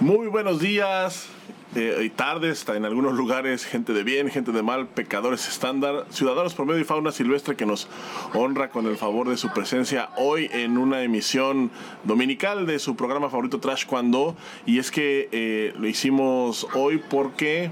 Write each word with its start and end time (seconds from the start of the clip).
Muy 0.00 0.26
buenos 0.26 0.60
días 0.60 1.26
eh, 1.74 2.02
y 2.04 2.10
tardes, 2.10 2.68
en 2.68 2.84
algunos 2.84 3.14
lugares, 3.14 3.64
gente 3.64 3.94
de 3.94 4.04
bien, 4.04 4.28
gente 4.28 4.52
de 4.52 4.62
mal, 4.62 4.88
pecadores 4.88 5.48
estándar, 5.48 6.04
ciudadanos 6.10 6.52
promedio 6.52 6.82
y 6.82 6.84
fauna 6.84 7.12
silvestre 7.12 7.56
que 7.56 7.64
nos 7.64 7.88
honra 8.34 8.68
con 8.68 8.84
el 8.84 8.98
favor 8.98 9.26
de 9.26 9.38
su 9.38 9.48
presencia 9.54 10.10
hoy 10.18 10.50
en 10.52 10.76
una 10.76 11.02
emisión 11.02 11.70
dominical 12.04 12.66
de 12.66 12.78
su 12.78 12.94
programa 12.94 13.30
favorito 13.30 13.58
Trash 13.58 13.86
Cuando. 13.86 14.36
Y 14.66 14.80
es 14.80 14.90
que 14.90 15.30
eh, 15.32 15.72
lo 15.78 15.88
hicimos 15.88 16.66
hoy 16.74 17.02
porque 17.08 17.70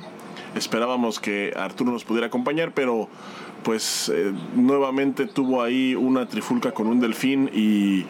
esperábamos 0.55 1.21
que 1.21 1.53
Arturo 1.55 1.93
nos 1.93 2.05
pudiera 2.05 2.29
acompañar, 2.29 2.73
pero 2.73 3.11
pues 3.65 4.09
eh, 4.09 4.33
nuevamente 4.55 5.27
tuvo 5.27 5.63
ahí 5.63 5.95
una 5.95 6.27
trifulca 6.27 6.73
con 6.73 6.87
un 6.87 7.01
delfín 7.01 7.51
y 7.53 8.07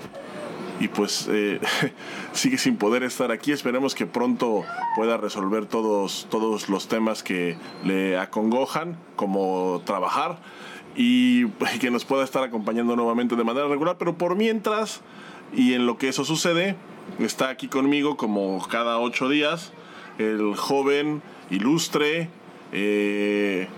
y 0.80 0.88
pues 0.88 1.28
eh, 1.30 1.60
sigue 2.32 2.58
sin 2.58 2.76
poder 2.76 3.02
estar 3.02 3.30
aquí. 3.30 3.52
Esperemos 3.52 3.94
que 3.94 4.06
pronto 4.06 4.64
pueda 4.96 5.16
resolver 5.16 5.66
todos, 5.66 6.26
todos 6.30 6.68
los 6.68 6.88
temas 6.88 7.22
que 7.22 7.56
le 7.84 8.18
acongojan, 8.18 8.98
como 9.16 9.82
trabajar, 9.84 10.38
y 10.96 11.48
que 11.80 11.90
nos 11.90 12.04
pueda 12.04 12.24
estar 12.24 12.42
acompañando 12.42 12.96
nuevamente 12.96 13.36
de 13.36 13.44
manera 13.44 13.68
regular. 13.68 13.96
Pero 13.98 14.16
por 14.16 14.36
mientras, 14.36 15.00
y 15.54 15.74
en 15.74 15.86
lo 15.86 15.98
que 15.98 16.08
eso 16.08 16.24
sucede, 16.24 16.76
está 17.18 17.48
aquí 17.48 17.68
conmigo 17.68 18.16
como 18.16 18.66
cada 18.68 18.98
ocho 18.98 19.28
días 19.28 19.72
el 20.18 20.54
joven 20.56 21.22
ilustre. 21.50 22.28
Eh, 22.72 23.68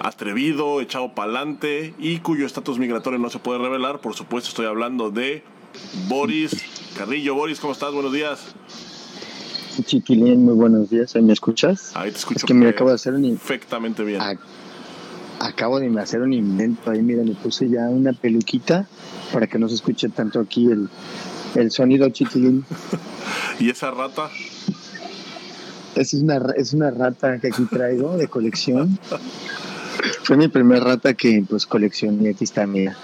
atrevido, 0.00 0.80
echado 0.80 1.12
pa'lante 1.14 1.92
y 1.98 2.18
cuyo 2.18 2.46
estatus 2.46 2.78
migratorio 2.78 3.18
no 3.18 3.30
se 3.30 3.38
puede 3.38 3.58
revelar. 3.58 4.00
Por 4.00 4.14
supuesto, 4.14 4.48
estoy 4.48 4.66
hablando 4.66 5.10
de 5.10 5.42
Boris 6.08 6.52
Carrillo. 6.96 7.34
Boris, 7.34 7.60
¿cómo 7.60 7.72
estás? 7.72 7.92
Buenos 7.92 8.12
días. 8.12 8.40
Chiquilín, 9.84 10.44
muy 10.44 10.54
buenos 10.54 10.90
días. 10.90 11.14
¿Me 11.16 11.32
escuchas? 11.32 11.92
Ahí 11.94 12.10
te 12.10 12.18
escucho. 12.18 12.38
Es 12.38 12.44
que 12.44 12.54
me 12.54 12.68
acabo 12.68 12.90
de 12.90 12.96
hacer 12.96 13.14
un... 13.14 13.22
Perfectamente 13.22 14.02
bien. 14.02 14.20
Acabo 15.40 15.78
de 15.78 16.00
hacer 16.00 16.20
un 16.22 16.32
invento 16.32 16.90
ahí, 16.90 17.00
mira, 17.00 17.22
le 17.22 17.34
puse 17.34 17.68
ya 17.68 17.82
una 17.82 18.12
peluquita 18.12 18.88
para 19.32 19.46
que 19.46 19.58
no 19.58 19.68
se 19.68 19.76
escuche 19.76 20.08
tanto 20.08 20.40
aquí 20.40 20.66
el, 20.66 20.88
el 21.54 21.70
sonido 21.70 22.08
chiquilín. 22.10 22.64
¿Y 23.60 23.70
esa 23.70 23.92
rata? 23.92 24.30
Es 25.94 26.14
una, 26.14 26.40
es 26.56 26.72
una 26.72 26.90
rata 26.90 27.38
que 27.38 27.48
aquí 27.48 27.64
traigo 27.64 28.16
de 28.16 28.28
colección. 28.28 28.98
Fue 30.24 30.36
mi 30.36 30.48
primera 30.48 30.84
rata 30.84 31.14
que 31.14 31.44
pues 31.48 31.66
coleccioné. 31.66 32.30
Aquí 32.30 32.44
está, 32.44 32.66
mira. 32.66 32.96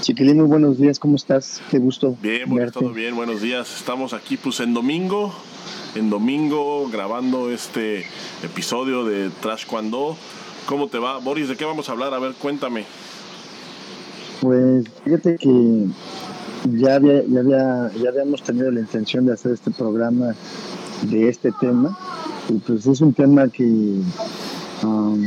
Chiquilín, 0.00 0.38
muy 0.38 0.46
buenos 0.46 0.78
días, 0.78 0.98
¿cómo 0.98 1.16
estás? 1.16 1.60
Qué 1.70 1.78
gusto. 1.78 2.16
Bien, 2.22 2.48
bueno, 2.48 2.72
todo 2.72 2.90
bien, 2.90 3.14
buenos 3.14 3.42
días. 3.42 3.76
Estamos 3.76 4.14
aquí 4.14 4.38
pues 4.38 4.60
en 4.60 4.72
domingo, 4.72 5.34
en 5.94 6.08
domingo 6.08 6.88
grabando 6.90 7.50
este 7.50 8.06
episodio 8.42 9.04
de 9.04 9.28
Trash 9.42 9.66
Cuando. 9.66 10.16
¿Cómo 10.66 10.88
te 10.88 10.98
va? 10.98 11.18
Boris, 11.18 11.48
¿de 11.48 11.56
qué 11.56 11.66
vamos 11.66 11.90
a 11.90 11.92
hablar? 11.92 12.14
A 12.14 12.18
ver, 12.18 12.32
cuéntame. 12.32 12.86
Pues 14.40 14.86
fíjate 15.04 15.36
que 15.36 15.86
ya, 16.72 16.94
había, 16.94 17.22
ya, 17.26 17.40
había, 17.40 17.90
ya 18.02 18.08
habíamos 18.08 18.42
tenido 18.42 18.70
la 18.70 18.80
intención 18.80 19.26
de 19.26 19.34
hacer 19.34 19.52
este 19.52 19.70
programa 19.70 20.34
de 21.02 21.28
este 21.28 21.52
tema 21.60 21.98
y 22.48 22.54
pues 22.54 22.86
es 22.86 23.02
un 23.02 23.12
tema 23.12 23.48
que 23.48 24.00
um, 24.82 25.26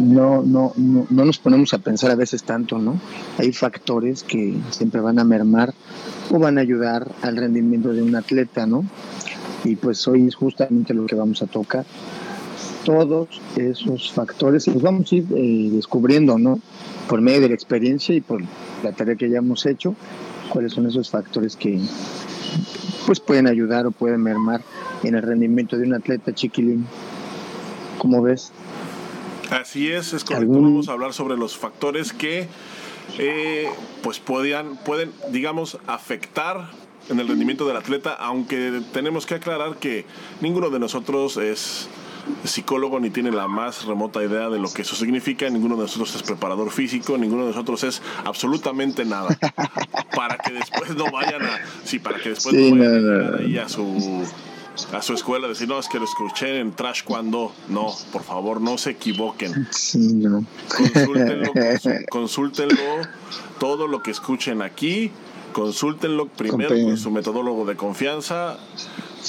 no, 0.00 0.42
no, 0.42 0.72
no, 0.76 1.06
no 1.08 1.24
nos 1.24 1.38
ponemos 1.38 1.74
a 1.74 1.78
pensar 1.78 2.10
a 2.10 2.14
veces 2.14 2.42
tanto, 2.42 2.78
¿no? 2.78 3.00
Hay 3.38 3.52
factores 3.52 4.22
que 4.22 4.54
siempre 4.70 5.00
van 5.00 5.18
a 5.18 5.24
mermar 5.24 5.74
o 6.30 6.38
van 6.38 6.58
a 6.58 6.60
ayudar 6.60 7.10
al 7.22 7.36
rendimiento 7.36 7.92
de 7.92 8.02
un 8.02 8.14
atleta, 8.14 8.66
¿no? 8.66 8.84
Y 9.64 9.76
pues 9.76 10.06
hoy 10.06 10.26
es 10.26 10.34
justamente 10.34 10.94
lo 10.94 11.06
que 11.06 11.14
vamos 11.14 11.42
a 11.42 11.46
tocar. 11.46 11.84
Todos 12.84 13.40
esos 13.56 14.12
factores 14.12 14.66
los 14.68 14.82
vamos 14.82 15.12
a 15.12 15.16
ir 15.16 15.26
eh, 15.34 15.70
descubriendo, 15.72 16.38
¿no? 16.38 16.60
Por 17.08 17.20
medio 17.20 17.40
de 17.40 17.48
la 17.48 17.54
experiencia 17.54 18.14
y 18.14 18.20
por 18.20 18.42
la 18.82 18.92
tarea 18.92 19.16
que 19.16 19.28
ya 19.28 19.38
hemos 19.38 19.66
hecho, 19.66 19.94
cuáles 20.50 20.72
son 20.72 20.86
esos 20.86 21.10
factores 21.10 21.56
que 21.56 21.80
pues 23.06 23.20
pueden 23.20 23.46
ayudar 23.46 23.86
o 23.86 23.90
pueden 23.90 24.22
mermar 24.22 24.62
en 25.02 25.14
el 25.14 25.22
rendimiento 25.22 25.76
de 25.76 25.86
un 25.86 25.94
atleta 25.94 26.34
chiquilín. 26.34 26.86
¿Cómo 27.98 28.22
ves? 28.22 28.52
Así 29.50 29.90
es, 29.90 30.12
es 30.12 30.24
correcto. 30.24 30.52
Vamos 30.52 30.88
a 30.88 30.92
hablar 30.92 31.12
sobre 31.12 31.36
los 31.36 31.56
factores 31.56 32.12
que 32.12 32.48
eh, 33.18 33.68
pues 34.02 34.18
podían, 34.18 34.76
pueden, 34.76 35.12
digamos, 35.30 35.78
afectar 35.86 36.70
en 37.08 37.20
el 37.20 37.28
rendimiento 37.28 37.66
del 37.66 37.76
atleta, 37.76 38.12
aunque 38.12 38.82
tenemos 38.92 39.24
que 39.24 39.34
aclarar 39.34 39.76
que 39.76 40.04
ninguno 40.40 40.68
de 40.68 40.78
nosotros 40.78 41.38
es 41.38 41.88
psicólogo 42.44 43.00
ni 43.00 43.08
tiene 43.08 43.30
la 43.30 43.48
más 43.48 43.86
remota 43.86 44.22
idea 44.22 44.50
de 44.50 44.58
lo 44.58 44.70
que 44.70 44.82
eso 44.82 44.94
significa, 44.94 45.48
ninguno 45.48 45.76
de 45.76 45.82
nosotros 45.82 46.14
es 46.14 46.22
preparador 46.22 46.70
físico, 46.70 47.16
ninguno 47.16 47.42
de 47.44 47.48
nosotros 47.48 47.82
es 47.84 48.02
absolutamente 48.26 49.06
nada. 49.06 49.28
para 50.14 50.36
que 50.36 50.52
después 50.52 50.94
no 50.94 51.10
vayan 51.10 51.42
a, 51.42 51.60
sí, 51.84 51.98
para 51.98 52.18
que 52.18 52.30
después 52.30 52.54
no 52.54 52.76
vayan 52.76 53.34
a, 53.34 53.36
ahí 53.38 53.56
a 53.56 53.68
su 53.68 54.26
a 54.92 55.02
su 55.02 55.14
escuela 55.14 55.48
decir, 55.48 55.68
no, 55.68 55.78
es 55.78 55.88
que 55.88 55.98
lo 55.98 56.04
escuché 56.04 56.60
en 56.60 56.72
Trash 56.72 57.02
cuando. 57.04 57.52
No, 57.68 57.94
por 58.12 58.22
favor, 58.22 58.60
no 58.60 58.78
se 58.78 58.90
equivoquen. 58.90 59.68
Sí, 59.70 60.22
Consúltenlo, 62.10 62.82
todo 63.58 63.86
lo 63.86 64.02
que 64.02 64.10
escuchen 64.10 64.62
aquí. 64.62 65.10
Consúltenlo 65.52 66.28
primero 66.28 66.70
con 66.70 66.96
su 66.96 67.10
metodólogo 67.10 67.64
de 67.64 67.76
confianza. 67.76 68.58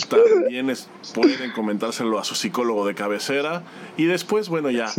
También 0.08 0.72
pueden 1.14 1.52
comentárselo 1.52 2.20
a 2.20 2.24
su 2.24 2.36
psicólogo 2.36 2.86
de 2.86 2.94
cabecera 2.94 3.64
y 3.98 4.06
después, 4.06 4.48
bueno, 4.48 4.70
ya 4.70 4.92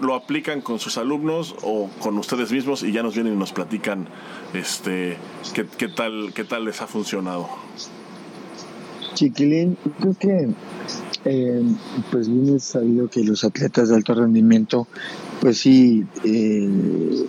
lo 0.00 0.14
aplican 0.14 0.62
con 0.62 0.78
sus 0.78 0.96
alumnos 0.96 1.54
o 1.62 1.90
con 2.00 2.16
ustedes 2.18 2.50
mismos 2.50 2.82
y 2.82 2.92
ya 2.92 3.02
nos 3.02 3.14
vienen 3.14 3.34
y 3.34 3.36
nos 3.36 3.52
platican 3.52 4.08
este 4.54 5.18
qué, 5.52 5.66
qué 5.66 5.88
tal 5.88 6.32
qué 6.34 6.44
tal 6.44 6.64
les 6.64 6.80
ha 6.80 6.86
funcionado. 6.86 7.48
Chiquilín, 9.16 9.78
creo 9.98 10.14
que 10.14 10.48
eh, 11.24 11.62
pues 12.12 12.28
bien 12.28 12.54
es 12.54 12.64
sabido 12.64 13.08
que 13.08 13.24
los 13.24 13.44
atletas 13.44 13.88
de 13.88 13.96
alto 13.96 14.14
rendimiento, 14.14 14.86
pues 15.40 15.58
sí, 15.58 16.06
eh, 16.22 17.26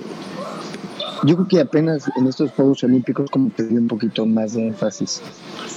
yo 1.24 1.36
creo 1.36 1.48
que 1.48 1.60
apenas 1.62 2.12
en 2.18 2.28
estos 2.28 2.52
Juegos 2.52 2.84
Olímpicos 2.84 3.32
como 3.32 3.54
que 3.54 3.64
dio 3.64 3.80
un 3.80 3.88
poquito 3.88 4.26
más 4.26 4.54
de 4.54 4.68
énfasis 4.68 5.22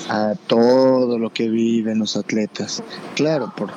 a 0.09 0.35
todo 0.49 1.17
lo 1.17 1.33
que 1.33 1.49
viven 1.49 2.01
los 2.01 2.17
atletas. 2.17 2.83
Claro, 3.15 3.53
por, 3.57 3.71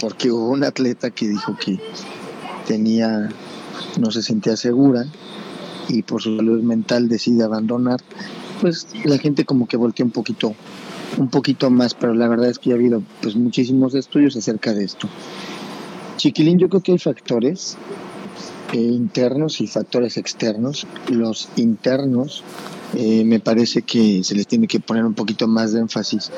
porque 0.00 0.32
hubo 0.32 0.48
un 0.48 0.64
atleta 0.64 1.10
que 1.10 1.28
dijo 1.28 1.56
que 1.62 1.78
tenía, 2.66 3.28
no 4.00 4.10
se 4.10 4.22
sentía 4.22 4.56
segura 4.56 5.04
y 5.88 6.02
por 6.02 6.22
su 6.22 6.34
salud 6.34 6.62
mental 6.62 7.08
decide 7.08 7.44
abandonar, 7.44 8.00
pues 8.62 8.86
la 9.04 9.18
gente 9.18 9.44
como 9.44 9.68
que 9.68 9.76
volteó 9.76 10.06
un 10.06 10.12
poquito 10.12 10.54
un 11.18 11.28
poquito 11.28 11.70
más, 11.70 11.94
pero 11.94 12.14
la 12.14 12.28
verdad 12.28 12.50
es 12.50 12.58
que 12.58 12.72
ha 12.72 12.74
habido 12.74 13.02
pues 13.20 13.36
muchísimos 13.36 13.94
estudios 13.94 14.36
acerca 14.36 14.72
de 14.72 14.84
esto. 14.84 15.08
Chiquilín, 16.16 16.58
yo 16.58 16.68
creo 16.68 16.82
que 16.82 16.92
hay 16.92 16.98
factores 16.98 17.76
eh, 18.72 18.76
internos 18.78 19.60
y 19.60 19.66
factores 19.66 20.16
externos. 20.16 20.86
Los 21.08 21.48
internos 21.56 22.42
eh, 22.94 23.24
me 23.24 23.40
parece 23.40 23.82
que 23.82 24.22
se 24.24 24.34
les 24.34 24.46
tiene 24.46 24.66
que 24.66 24.80
poner 24.80 25.04
un 25.04 25.14
poquito 25.14 25.46
más 25.48 25.72
de 25.72 25.80
énfasis. 25.80 26.30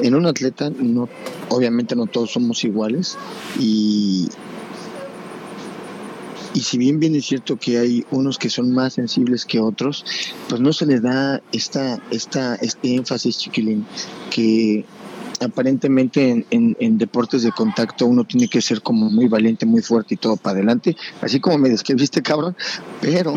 En 0.00 0.14
un 0.14 0.26
atleta, 0.26 0.70
no, 0.70 1.08
obviamente 1.48 1.96
no 1.96 2.06
todos 2.06 2.32
somos 2.32 2.64
iguales 2.64 3.18
y, 3.58 4.28
y 6.54 6.60
si 6.60 6.78
bien 6.78 7.00
bien 7.00 7.14
es 7.14 7.26
cierto 7.26 7.56
que 7.56 7.78
hay 7.78 8.04
unos 8.10 8.38
que 8.38 8.50
son 8.50 8.72
más 8.72 8.94
sensibles 8.94 9.46
que 9.46 9.60
otros, 9.60 10.04
pues 10.48 10.60
no 10.60 10.72
se 10.72 10.86
les 10.86 11.02
da 11.02 11.42
esta, 11.52 12.00
esta, 12.10 12.56
este 12.56 12.94
énfasis, 12.94 13.38
chiquilín, 13.38 13.86
que 14.30 14.84
aparentemente 15.40 16.44
en, 16.50 16.76
en, 16.78 16.98
deportes 16.98 17.42
de 17.42 17.52
contacto 17.52 18.06
uno 18.06 18.24
tiene 18.24 18.48
que 18.48 18.62
ser 18.62 18.82
como 18.82 19.10
muy 19.10 19.28
valiente, 19.28 19.66
muy 19.66 19.82
fuerte 19.82 20.14
y 20.14 20.16
todo 20.16 20.36
para 20.36 20.56
adelante, 20.56 20.96
así 21.20 21.40
como 21.40 21.58
me 21.58 21.68
describiste, 21.68 22.22
cabrón, 22.22 22.56
pero 23.00 23.34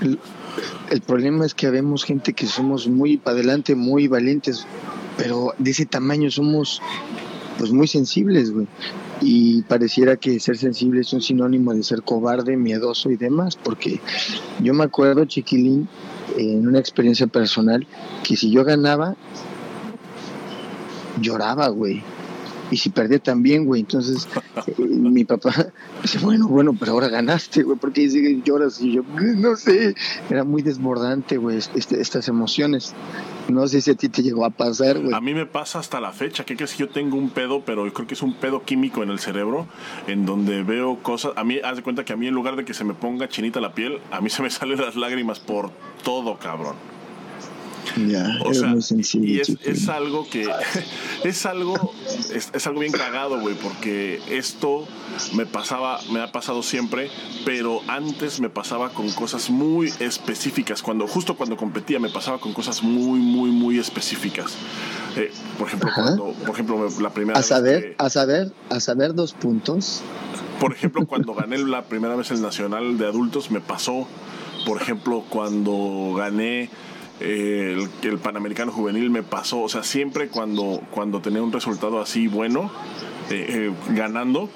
el, 0.00 0.18
el 0.90 1.00
problema 1.00 1.44
es 1.44 1.54
que 1.54 1.70
vemos 1.70 2.04
gente 2.04 2.32
que 2.32 2.46
somos 2.46 2.88
muy 2.88 3.16
para 3.16 3.36
adelante, 3.36 3.74
muy 3.74 4.08
valientes, 4.08 4.66
pero 5.16 5.52
de 5.58 5.70
ese 5.70 5.86
tamaño 5.86 6.30
somos 6.30 6.80
pues 7.58 7.72
muy 7.72 7.86
sensibles, 7.86 8.52
güey 8.52 8.66
y 9.20 9.62
pareciera 9.62 10.16
que 10.16 10.38
ser 10.38 10.56
sensible 10.56 11.00
es 11.00 11.12
un 11.12 11.22
sinónimo 11.22 11.72
de 11.74 11.82
ser 11.82 12.02
cobarde, 12.02 12.56
miedoso 12.56 13.10
y 13.10 13.16
demás, 13.16 13.56
porque 13.56 14.00
yo 14.60 14.74
me 14.74 14.84
acuerdo, 14.84 15.24
chiquilín, 15.24 15.88
en 16.36 16.66
una 16.66 16.78
experiencia 16.78 17.26
personal, 17.26 17.86
que 18.22 18.36
si 18.36 18.50
yo 18.50 18.64
ganaba, 18.64 19.16
lloraba, 21.20 21.68
güey. 21.68 22.02
Y 22.74 22.76
si 22.76 22.90
perdía 22.90 23.20
también, 23.20 23.66
güey. 23.66 23.82
Entonces, 23.82 24.28
eh, 24.66 24.74
mi 24.78 25.24
papá 25.24 25.68
dice, 26.02 26.18
bueno, 26.18 26.48
bueno, 26.48 26.74
pero 26.78 26.90
ahora 26.90 27.06
ganaste, 27.06 27.62
güey, 27.62 27.78
porque 27.78 28.08
lloras 28.44 28.80
y 28.80 28.94
yo, 28.94 29.04
no 29.36 29.54
sé, 29.54 29.94
era 30.28 30.42
muy 30.42 30.62
desbordante, 30.62 31.36
güey, 31.36 31.58
este, 31.58 32.00
estas 32.00 32.26
emociones. 32.26 32.92
No 33.48 33.68
sé 33.68 33.80
si 33.80 33.92
a 33.92 33.94
ti 33.94 34.08
te 34.08 34.22
llegó 34.22 34.44
a 34.44 34.50
pasar, 34.50 34.98
güey. 34.98 35.14
A 35.14 35.20
mí 35.20 35.34
me 35.34 35.46
pasa 35.46 35.78
hasta 35.78 36.00
la 36.00 36.10
fecha. 36.10 36.44
¿Qué 36.44 36.56
crees 36.56 36.72
que 36.72 36.78
yo 36.78 36.88
tengo 36.88 37.16
un 37.16 37.30
pedo, 37.30 37.62
pero 37.64 37.86
yo 37.86 37.92
creo 37.92 38.08
que 38.08 38.14
es 38.14 38.22
un 38.22 38.34
pedo 38.34 38.64
químico 38.64 39.04
en 39.04 39.10
el 39.10 39.20
cerebro, 39.20 39.68
en 40.08 40.26
donde 40.26 40.64
veo 40.64 41.00
cosas. 41.00 41.32
A 41.36 41.44
mí, 41.44 41.60
haz 41.62 41.76
de 41.76 41.82
cuenta 41.84 42.04
que 42.04 42.12
a 42.12 42.16
mí, 42.16 42.26
en 42.26 42.34
lugar 42.34 42.56
de 42.56 42.64
que 42.64 42.74
se 42.74 42.82
me 42.82 42.94
ponga 42.94 43.28
chinita 43.28 43.60
la 43.60 43.72
piel, 43.72 44.00
a 44.10 44.20
mí 44.20 44.30
se 44.30 44.42
me 44.42 44.50
salen 44.50 44.80
las 44.80 44.96
lágrimas 44.96 45.38
por 45.38 45.70
todo, 46.02 46.38
cabrón. 46.38 46.74
Sencillo. 48.80 49.24
Y 49.24 49.40
es, 49.40 49.88
algo 49.88 50.28
que. 50.28 50.48
Es 51.24 51.46
algo. 51.46 51.94
Es, 52.32 52.66
algo 52.66 52.80
bien 52.80 52.92
cagado, 52.92 53.40
güey, 53.40 53.54
porque 53.54 54.20
esto 54.30 54.86
me 55.34 55.46
pasaba, 55.46 56.00
me 56.10 56.20
ha 56.20 56.32
pasado 56.32 56.62
siempre, 56.62 57.10
pero 57.44 57.80
antes 57.88 58.40
me 58.40 58.50
pasaba 58.50 58.90
con 58.90 59.10
cosas 59.12 59.50
muy 59.50 59.92
específicas. 60.00 60.82
Cuando, 60.82 61.06
justo 61.06 61.36
cuando 61.36 61.56
competía, 61.56 61.98
me 61.98 62.10
pasaba 62.10 62.38
con 62.38 62.52
cosas 62.52 62.82
muy, 62.82 63.20
muy, 63.20 63.50
muy 63.50 63.78
específicas. 63.78 64.56
Eh, 65.16 65.30
por 65.58 65.68
ejemplo, 65.68 65.90
cuando, 65.94 66.32
por 66.32 66.50
ejemplo, 66.50 66.88
la 67.00 67.10
primera 67.10 67.38
a 67.38 67.42
saber, 67.42 67.94
a 67.98 68.10
saber, 68.10 68.52
a 68.68 68.80
saber 68.80 69.14
dos 69.14 69.32
puntos. 69.32 70.02
Por 70.60 70.72
ejemplo, 70.72 71.06
cuando 71.08 71.34
gané 71.34 71.58
la 71.58 71.84
primera 71.84 72.16
vez 72.16 72.30
el 72.30 72.42
nacional 72.42 72.98
de 72.98 73.06
adultos, 73.06 73.50
me 73.50 73.60
pasó. 73.60 74.06
Por 74.66 74.80
ejemplo, 74.80 75.24
cuando 75.28 76.14
gané 76.16 76.70
el, 77.20 77.88
el, 78.02 78.18
Panamericano 78.18 78.72
Juvenil 78.72 79.10
me 79.10 79.22
pasó, 79.22 79.62
o 79.62 79.68
sea, 79.68 79.82
siempre 79.82 80.28
cuando, 80.28 80.82
cuando 80.90 81.20
tenía 81.20 81.42
un 81.42 81.52
resultado 81.52 82.00
así 82.00 82.26
bueno, 82.26 82.70
eh, 83.30 83.46
eh, 83.48 83.72
ganando, 83.90 84.50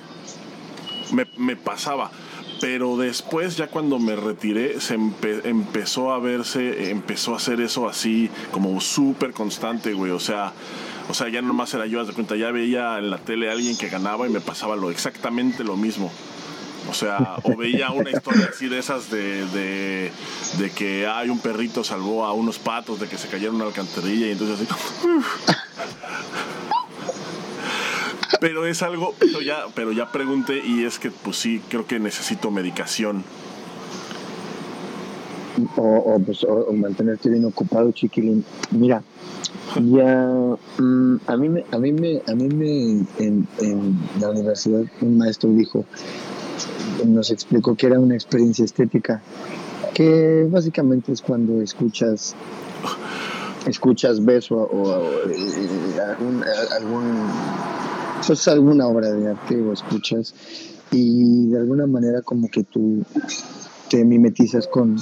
me, 1.13 1.27
me, 1.37 1.57
pasaba. 1.57 2.11
Pero 2.61 2.97
después, 2.97 3.57
ya 3.57 3.69
cuando 3.69 4.01
me 4.01 4.17
retiré, 4.17 4.81
se 4.81 4.95
empezó 4.95 6.13
a 6.13 6.19
verse, 6.19 6.91
empezó 6.91 7.35
a 7.35 7.37
hacer 7.37 7.61
eso 7.61 7.89
así, 7.89 8.31
como 8.51 8.81
súper 8.81 9.33
constante, 9.33 9.93
güey. 9.93 10.11
O 10.11 10.19
sea, 10.19 10.53
o 11.09 11.15
sea, 11.15 11.29
ya 11.29 11.41
nomás 11.41 11.73
era 11.75 11.87
yo, 11.87 12.05
de 12.05 12.13
cuenta, 12.13 12.35
ya 12.35 12.51
veía 12.51 12.99
en 12.99 13.11
la 13.11 13.19
tele 13.19 13.49
a 13.49 13.53
alguien 13.53 13.77
que 13.79 13.89
ganaba 13.89 14.27
y 14.27 14.31
me 14.31 14.41
pasaba 14.41 14.75
lo 14.75 14.91
exactamente 14.91 15.63
lo 15.63 15.77
mismo. 15.77 16.11
O 16.89 16.95
sea, 16.95 17.37
o 17.43 17.57
veía 17.57 17.91
una 17.91 18.11
historia 18.11 18.49
así 18.51 18.69
de 18.69 18.79
esas 18.79 19.11
de, 19.11 20.11
de, 20.59 20.71
que 20.71 21.07
hay 21.07 21.29
un 21.29 21.39
perrito 21.39 21.85
salvó 21.85 22.25
a 22.25 22.33
unos 22.33 22.59
patos 22.59 23.01
de 23.01 23.09
que 23.09 23.19
se 23.19 23.29
cayeron 23.29 23.57
a 23.57 23.59
la 23.61 23.67
alcantarilla 23.67 24.27
y 24.27 24.31
entonces 24.31 24.69
así. 24.71 25.07
pero 28.41 28.67
es 28.67 28.83
algo, 28.83 29.15
pero 29.19 29.43
ya, 29.43 29.67
pero 29.75 29.93
ya 29.93 30.11
pregunté 30.11 30.63
y 30.65 30.85
es 30.85 30.99
que 30.99 31.11
pues 31.11 31.37
sí, 31.37 31.61
creo 31.69 31.87
que 31.87 31.99
necesito 31.99 32.51
medicación. 32.51 33.23
O, 35.77 36.21
pues, 36.25 36.45
o 36.45 36.73
mantenerte 36.73 37.29
bien 37.29 37.45
ocupado, 37.45 37.91
chiquilín. 37.91 38.45
Mira, 38.71 39.03
ya 39.75 40.57
mm, 40.79 41.17
a 41.27 41.37
mí 41.37 41.49
me, 41.49 41.65
a 41.73 41.79
mí 41.79 41.93
me, 41.93 42.23
a 42.27 42.35
mí 42.35 42.49
me 42.49 43.07
en 43.19 43.99
la 44.21 44.31
universidad 44.31 44.85
un 45.01 45.19
maestro 45.19 45.51
dijo 45.51 45.85
nos 47.07 47.31
explicó 47.31 47.75
que 47.75 47.87
era 47.87 47.99
una 47.99 48.15
experiencia 48.15 48.65
estética, 48.65 49.23
que 49.95 50.47
básicamente 50.51 51.13
es 51.13 51.23
cuando 51.23 51.61
escuchas 51.61 52.35
escuchas, 53.67 54.25
ves 54.25 54.51
o, 54.51 54.67
eh, 55.31 56.01
algún, 56.01 56.45
algún 56.73 57.29
pues 58.27 58.49
alguna 58.49 58.87
obra 58.87 59.13
de 59.13 59.29
arte 59.29 59.61
o 59.61 59.73
escuchas 59.73 60.35
y 60.91 61.47
de 61.49 61.59
alguna 61.59 61.87
manera 61.87 62.23
como 62.23 62.49
que 62.49 62.65
tú 62.65 63.05
te 63.89 64.05
mimetizas 64.05 64.67
con 64.67 64.97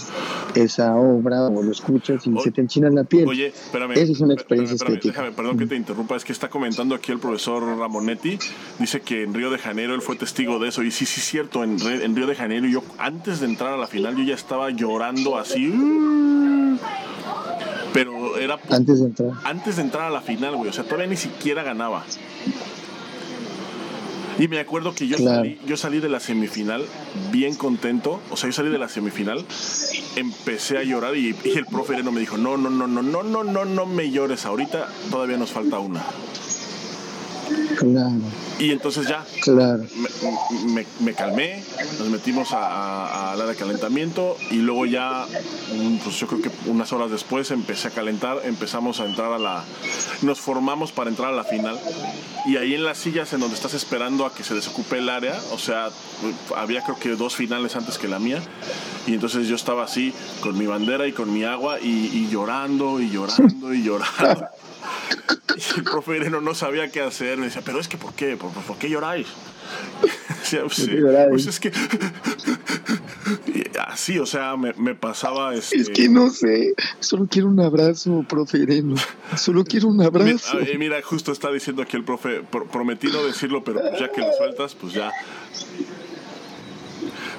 esa 0.54 0.96
obra 0.96 1.46
o 1.46 1.62
lo 1.62 1.72
escuchas 1.72 2.26
y 2.26 2.38
se 2.40 2.50
te 2.50 2.60
enchina 2.60 2.90
la 2.90 3.04
piel. 3.04 3.26
Oye, 3.28 3.48
espérame. 3.48 3.92
Esa 3.92 4.12
es 4.12 4.20
una 4.20 4.34
experiencia 4.34 4.76
estética. 4.76 5.08
Déjame, 5.08 5.32
perdón 5.32 5.58
que 5.58 5.66
te 5.66 5.76
interrumpa, 5.76 6.16
es 6.16 6.24
que 6.24 6.32
está 6.32 6.48
comentando 6.48 6.94
aquí 6.94 7.12
el 7.12 7.18
profesor 7.18 7.62
Ramonetti, 7.78 8.38
dice 8.78 9.00
que 9.00 9.22
en 9.22 9.34
Río 9.34 9.50
de 9.50 9.58
Janeiro 9.58 9.94
él 9.94 10.02
fue 10.02 10.16
testigo 10.16 10.58
de 10.58 10.68
eso 10.68 10.82
y 10.82 10.90
sí, 10.90 11.06
sí, 11.06 11.20
es 11.20 11.26
cierto, 11.26 11.64
en, 11.64 11.78
en 11.80 12.16
Río 12.16 12.26
de 12.26 12.34
Janeiro 12.34 12.66
yo 12.66 12.82
antes 12.98 13.40
de 13.40 13.46
entrar 13.46 13.72
a 13.72 13.76
la 13.76 13.86
final 13.86 14.16
yo 14.16 14.24
ya 14.24 14.34
estaba 14.34 14.70
llorando 14.70 15.36
así. 15.38 15.72
Pero 17.92 18.36
era... 18.36 18.58
Antes 18.68 19.00
de 19.00 19.06
entrar. 19.06 19.30
Antes 19.44 19.76
de 19.76 19.82
entrar 19.82 20.08
a 20.08 20.10
la 20.10 20.20
final, 20.20 20.56
güey, 20.56 20.68
o 20.68 20.72
sea, 20.72 20.84
todavía 20.84 21.06
ni 21.06 21.16
siquiera 21.16 21.62
ganaba. 21.62 22.04
Y 24.38 24.48
me 24.48 24.58
acuerdo 24.58 24.94
que 24.94 25.08
yo, 25.08 25.16
salí, 25.16 25.58
yo 25.66 25.76
salí 25.76 26.00
de 26.00 26.08
la 26.08 26.20
semifinal 26.20 26.84
bien 27.32 27.54
contento. 27.54 28.20
O 28.30 28.36
sea, 28.36 28.48
yo 28.48 28.52
salí 28.52 28.70
de 28.70 28.78
la 28.78 28.88
semifinal, 28.88 29.44
empecé 30.16 30.78
a 30.78 30.84
llorar 30.84 31.16
y, 31.16 31.34
y 31.44 31.56
el 31.56 31.66
profe 31.66 32.02
no 32.02 32.12
me 32.12 32.20
dijo, 32.20 32.36
no, 32.36 32.56
no, 32.56 32.68
no, 32.68 32.86
no, 32.86 33.02
no, 33.02 33.22
no, 33.22 33.44
no, 33.44 33.64
no 33.64 33.86
me 33.86 34.10
llores 34.10 34.44
ahorita, 34.44 34.88
todavía 35.10 35.36
nos 35.38 35.50
falta 35.50 35.78
una. 35.78 36.04
Claro. 37.76 38.20
Y 38.58 38.70
entonces 38.70 39.06
ya 39.06 39.25
claro. 39.43 39.84
me, 40.66 40.87
me, 41.00 41.14
calmé, 41.14 41.62
nos 41.98 42.08
metimos 42.08 42.52
a, 42.52 43.32
a, 43.32 43.37
la 43.37 43.44
de 43.46 43.54
calentamiento 43.54 44.37
y 44.50 44.56
luego 44.56 44.87
ya, 44.87 45.26
pues 46.02 46.19
yo 46.19 46.26
creo 46.26 46.43
que 46.43 46.50
unas 46.66 46.93
horas 46.93 47.10
después 47.10 47.50
empecé 47.50 47.88
a 47.88 47.90
calentar, 47.90 48.40
empezamos 48.44 49.00
a 49.00 49.06
entrar 49.06 49.32
a 49.32 49.38
la... 49.38 49.64
Nos 50.22 50.40
formamos 50.40 50.93
para 50.93 51.10
entrar 51.10 51.32
a 51.32 51.37
la 51.37 51.44
final 51.44 51.78
y 52.46 52.56
ahí 52.56 52.75
en 52.75 52.84
las 52.84 52.98
sillas 52.98 53.32
en 53.32 53.40
donde 53.40 53.56
estás 53.56 53.75
esperando 53.75 54.25
a 54.25 54.34
que 54.34 54.42
se 54.42 54.54
desocupe 54.54 54.99
el 54.99 55.08
área, 55.08 55.38
o 55.52 55.58
sea, 55.58 55.90
había 56.56 56.82
creo 56.82 56.99
que 56.99 57.10
dos 57.10 57.37
finales 57.37 57.76
antes 57.76 57.99
que 57.99 58.08
la 58.08 58.19
mía 58.19 58.40
y 59.06 59.14
entonces 59.14 59.49
yo 59.49 59.56
estaba 59.56 59.84
así 59.84 60.14
con 60.40 60.56
mi 60.56 60.66
bandera 60.66 61.06
y 61.06 61.12
con 61.12 61.32
mi 61.32 61.44
agua 61.44 61.78
y, 61.81 61.87
y 61.88 62.28
llorando 62.31 63.00
y 63.00 63.10
llorando 63.10 63.75
y 63.75 63.82
llorando. 63.82 64.46
Y 65.56 65.78
el 65.78 65.84
profe 65.84 66.16
Ireno 66.16 66.42
no 66.42 66.54
sabía 66.54 66.90
qué 66.90 67.00
hacer. 67.00 67.38
Me 67.38 67.46
decía, 67.46 67.62
pero 67.64 67.80
es 67.80 67.88
que 67.88 67.96
¿por 67.96 68.12
qué? 68.12 68.36
¿Por, 68.36 68.52
por 68.52 68.76
qué 68.76 68.90
lloráis? 68.90 69.26
Decía, 70.28 70.62
pues, 70.62 70.74
sí, 70.74 70.90
pues 71.30 71.46
es 71.46 71.58
que 71.58 71.72
así, 73.80 74.18
o 74.18 74.26
sea, 74.26 74.56
me, 74.56 74.72
me 74.74 74.94
pasaba 74.94 75.54
este... 75.54 75.76
Es 75.76 75.90
que 75.90 76.08
no 76.08 76.30
sé, 76.30 76.74
solo 77.00 77.26
quiero 77.28 77.48
un 77.48 77.60
abrazo, 77.60 78.24
profe 78.28 78.58
Ireno. 78.58 78.96
Solo 79.36 79.64
quiero 79.64 79.88
un 79.88 80.02
abrazo. 80.02 80.58
Mira, 80.58 80.78
mira 80.78 81.02
justo 81.02 81.32
está 81.32 81.50
diciendo 81.50 81.82
aquí 81.82 81.96
el 81.96 82.04
profe, 82.04 82.42
prometí 82.70 83.08
no 83.08 83.24
decirlo, 83.24 83.64
pero 83.64 83.80
pues 83.80 83.98
ya 83.98 84.12
que 84.12 84.20
lo 84.20 84.32
sueltas, 84.34 84.74
pues 84.74 84.92
ya 84.92 85.10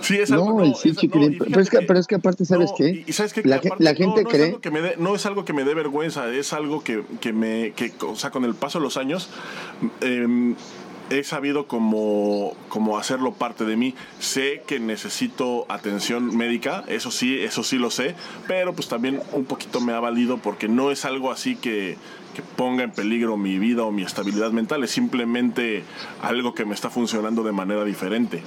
Sí, 0.07 0.15
es 0.15 0.31
algo, 0.31 0.63
no, 0.63 0.73
sí, 0.73 0.95
chiquilín, 0.95 1.37
pero, 1.37 1.59
es 1.59 1.69
que, 1.69 1.81
pero, 1.81 1.99
es 1.99 2.07
que, 2.07 2.15
aparte, 2.15 2.45
¿sabes 2.45 2.71
qué? 2.77 3.03
Y, 3.05 3.11
sabes 3.11 3.33
qué? 3.33 3.41
La, 3.43 3.57
aparte, 3.57 3.83
la 3.83 3.93
gente 3.93 4.23
cree... 4.23 4.51
Es 4.51 4.57
que 4.59 4.71
me 4.71 4.95
no 4.95 5.13
es 5.13 5.25
algo 5.25 5.43
que 5.43 5.51
me 5.51 5.65
dé 5.65 5.73
vergüenza, 5.73 6.29
es 6.29 6.53
algo 6.53 6.81
que, 6.81 7.03
que 7.19 7.33
me... 7.33 7.73
Que, 7.75 7.91
o 8.07 8.15
sea, 8.15 8.31
con 8.31 8.45
el 8.45 8.55
paso 8.55 8.79
de 8.79 8.85
los 8.85 8.95
años... 8.95 9.29
Eh, 9.99 10.55
he 11.09 11.23
sabido 11.23 11.67
como, 11.67 12.53
como 12.69 12.97
hacerlo 12.97 13.33
parte 13.33 13.65
de 13.65 13.77
mí. 13.77 13.95
Sé 14.19 14.63
que 14.65 14.79
necesito 14.79 15.65
atención 15.69 16.35
médica, 16.35 16.83
eso 16.87 17.11
sí, 17.11 17.39
eso 17.39 17.63
sí 17.63 17.77
lo 17.77 17.91
sé, 17.91 18.15
pero 18.47 18.73
pues 18.73 18.87
también 18.87 19.21
un 19.33 19.45
poquito 19.45 19.79
me 19.81 19.93
ha 19.93 19.99
valido 19.99 20.37
porque 20.37 20.67
no 20.67 20.91
es 20.91 21.05
algo 21.05 21.31
así 21.31 21.55
que, 21.55 21.97
que 22.35 22.41
ponga 22.41 22.83
en 22.83 22.91
peligro 22.91 23.37
mi 23.37 23.57
vida 23.57 23.83
o 23.83 23.91
mi 23.91 24.03
estabilidad 24.03 24.51
mental, 24.51 24.83
es 24.83 24.91
simplemente 24.91 25.83
algo 26.21 26.53
que 26.53 26.65
me 26.65 26.73
está 26.73 26.89
funcionando 26.89 27.43
de 27.43 27.51
manera 27.51 27.83
diferente 27.85 28.43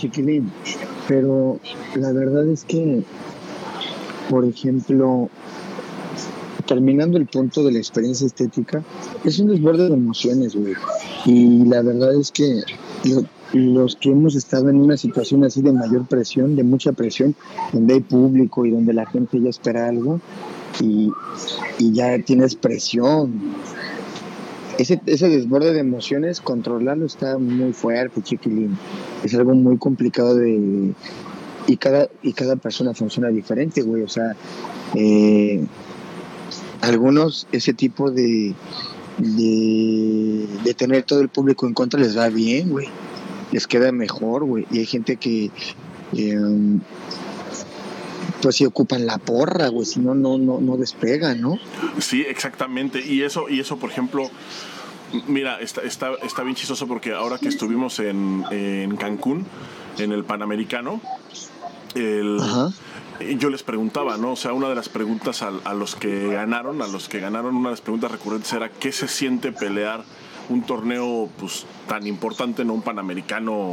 chiquilín, 0.00 0.50
pero 1.06 1.60
la 1.94 2.12
verdad 2.12 2.48
es 2.48 2.64
que, 2.64 3.02
por 4.28 4.44
ejemplo, 4.44 5.28
terminando 6.66 7.18
el 7.18 7.26
punto 7.26 7.64
de 7.64 7.72
la 7.72 7.78
experiencia 7.78 8.26
estética, 8.26 8.82
es 9.24 9.38
un 9.38 9.48
desborde 9.48 9.88
de 9.88 9.94
emociones, 9.94 10.54
güey. 10.54 10.74
Y 11.26 11.64
la 11.66 11.82
verdad 11.82 12.14
es 12.14 12.30
que 12.30 12.62
los 13.52 13.96
que 13.96 14.10
hemos 14.10 14.36
estado 14.36 14.70
en 14.70 14.76
una 14.76 14.96
situación 14.96 15.44
así 15.44 15.60
de 15.60 15.72
mayor 15.72 16.06
presión, 16.06 16.56
de 16.56 16.62
mucha 16.62 16.92
presión, 16.92 17.34
donde 17.72 17.94
hay 17.94 18.00
público 18.00 18.64
y 18.64 18.70
donde 18.70 18.92
la 18.92 19.06
gente 19.06 19.40
ya 19.40 19.50
espera 19.50 19.88
algo 19.88 20.20
y, 20.80 21.10
y 21.78 21.92
ya 21.92 22.22
tienes 22.24 22.54
presión 22.54 23.32
ese, 24.80 25.00
ese 25.04 25.28
desborde 25.28 25.72
de 25.74 25.80
emociones, 25.80 26.40
controlarlo 26.40 27.04
está 27.04 27.36
muy 27.38 27.72
fuerte, 27.72 28.22
chiquilín. 28.22 28.78
Es 29.22 29.34
algo 29.34 29.54
muy 29.54 29.76
complicado 29.76 30.34
de... 30.34 30.92
Y 31.66 31.76
cada, 31.76 32.08
y 32.22 32.32
cada 32.32 32.56
persona 32.56 32.94
funciona 32.94 33.28
diferente, 33.28 33.82
güey. 33.82 34.02
O 34.02 34.08
sea, 34.08 34.34
eh, 34.94 35.62
algunos 36.80 37.46
ese 37.52 37.74
tipo 37.74 38.10
de, 38.10 38.54
de, 39.18 40.46
de, 40.64 40.74
tener 40.74 41.02
todo 41.02 41.20
el 41.20 41.28
público 41.28 41.66
en 41.66 41.74
contra 41.74 42.00
les 42.00 42.16
va 42.16 42.28
bien, 42.30 42.70
güey. 42.70 42.88
Les 43.52 43.66
queda 43.66 43.92
mejor, 43.92 44.44
güey. 44.44 44.66
Y 44.70 44.78
hay 44.78 44.86
gente 44.86 45.16
que... 45.16 45.50
Eh, 46.16 46.80
pues 48.40 48.56
si 48.56 48.64
ocupan 48.64 49.06
la 49.06 49.18
porra, 49.18 49.68
güey, 49.68 49.86
si 49.86 50.00
no, 50.00 50.14
no, 50.14 50.38
no, 50.38 50.60
no 50.60 50.76
despegan, 50.76 51.40
¿no? 51.40 51.58
Sí, 51.98 52.24
exactamente. 52.26 53.04
Y 53.04 53.22
eso, 53.22 53.48
y 53.48 53.60
eso, 53.60 53.76
por 53.76 53.90
ejemplo, 53.90 54.30
Mira, 55.26 55.60
está, 55.60 55.82
está, 55.82 56.12
está 56.22 56.42
bien 56.42 56.54
chistoso 56.54 56.86
porque 56.86 57.12
ahora 57.12 57.38
que 57.38 57.48
estuvimos 57.48 57.98
en, 57.98 58.44
en 58.50 58.96
Cancún, 58.96 59.46
en 59.98 60.12
el 60.12 60.24
Panamericano, 60.24 61.00
el, 61.94 62.40
yo 63.38 63.50
les 63.50 63.62
preguntaba, 63.62 64.16
¿no? 64.16 64.32
O 64.32 64.36
sea, 64.36 64.52
una 64.52 64.68
de 64.68 64.74
las 64.74 64.88
preguntas 64.88 65.42
a, 65.42 65.74
los 65.74 65.96
que 65.96 66.28
ganaron, 66.28 66.80
a 66.82 66.86
los 66.86 67.08
que 67.08 67.20
ganaron, 67.20 67.56
una 67.56 67.70
de 67.70 67.74
las 67.74 67.80
preguntas 67.80 68.10
recurrentes 68.10 68.52
era 68.52 68.70
¿qué 68.70 68.92
se 68.92 69.08
siente 69.08 69.52
pelear 69.52 70.04
un 70.48 70.62
torneo 70.62 71.28
pues, 71.38 71.66
tan 71.88 72.06
importante, 72.06 72.64
no 72.64 72.74
un 72.74 72.82
Panamericano 72.82 73.72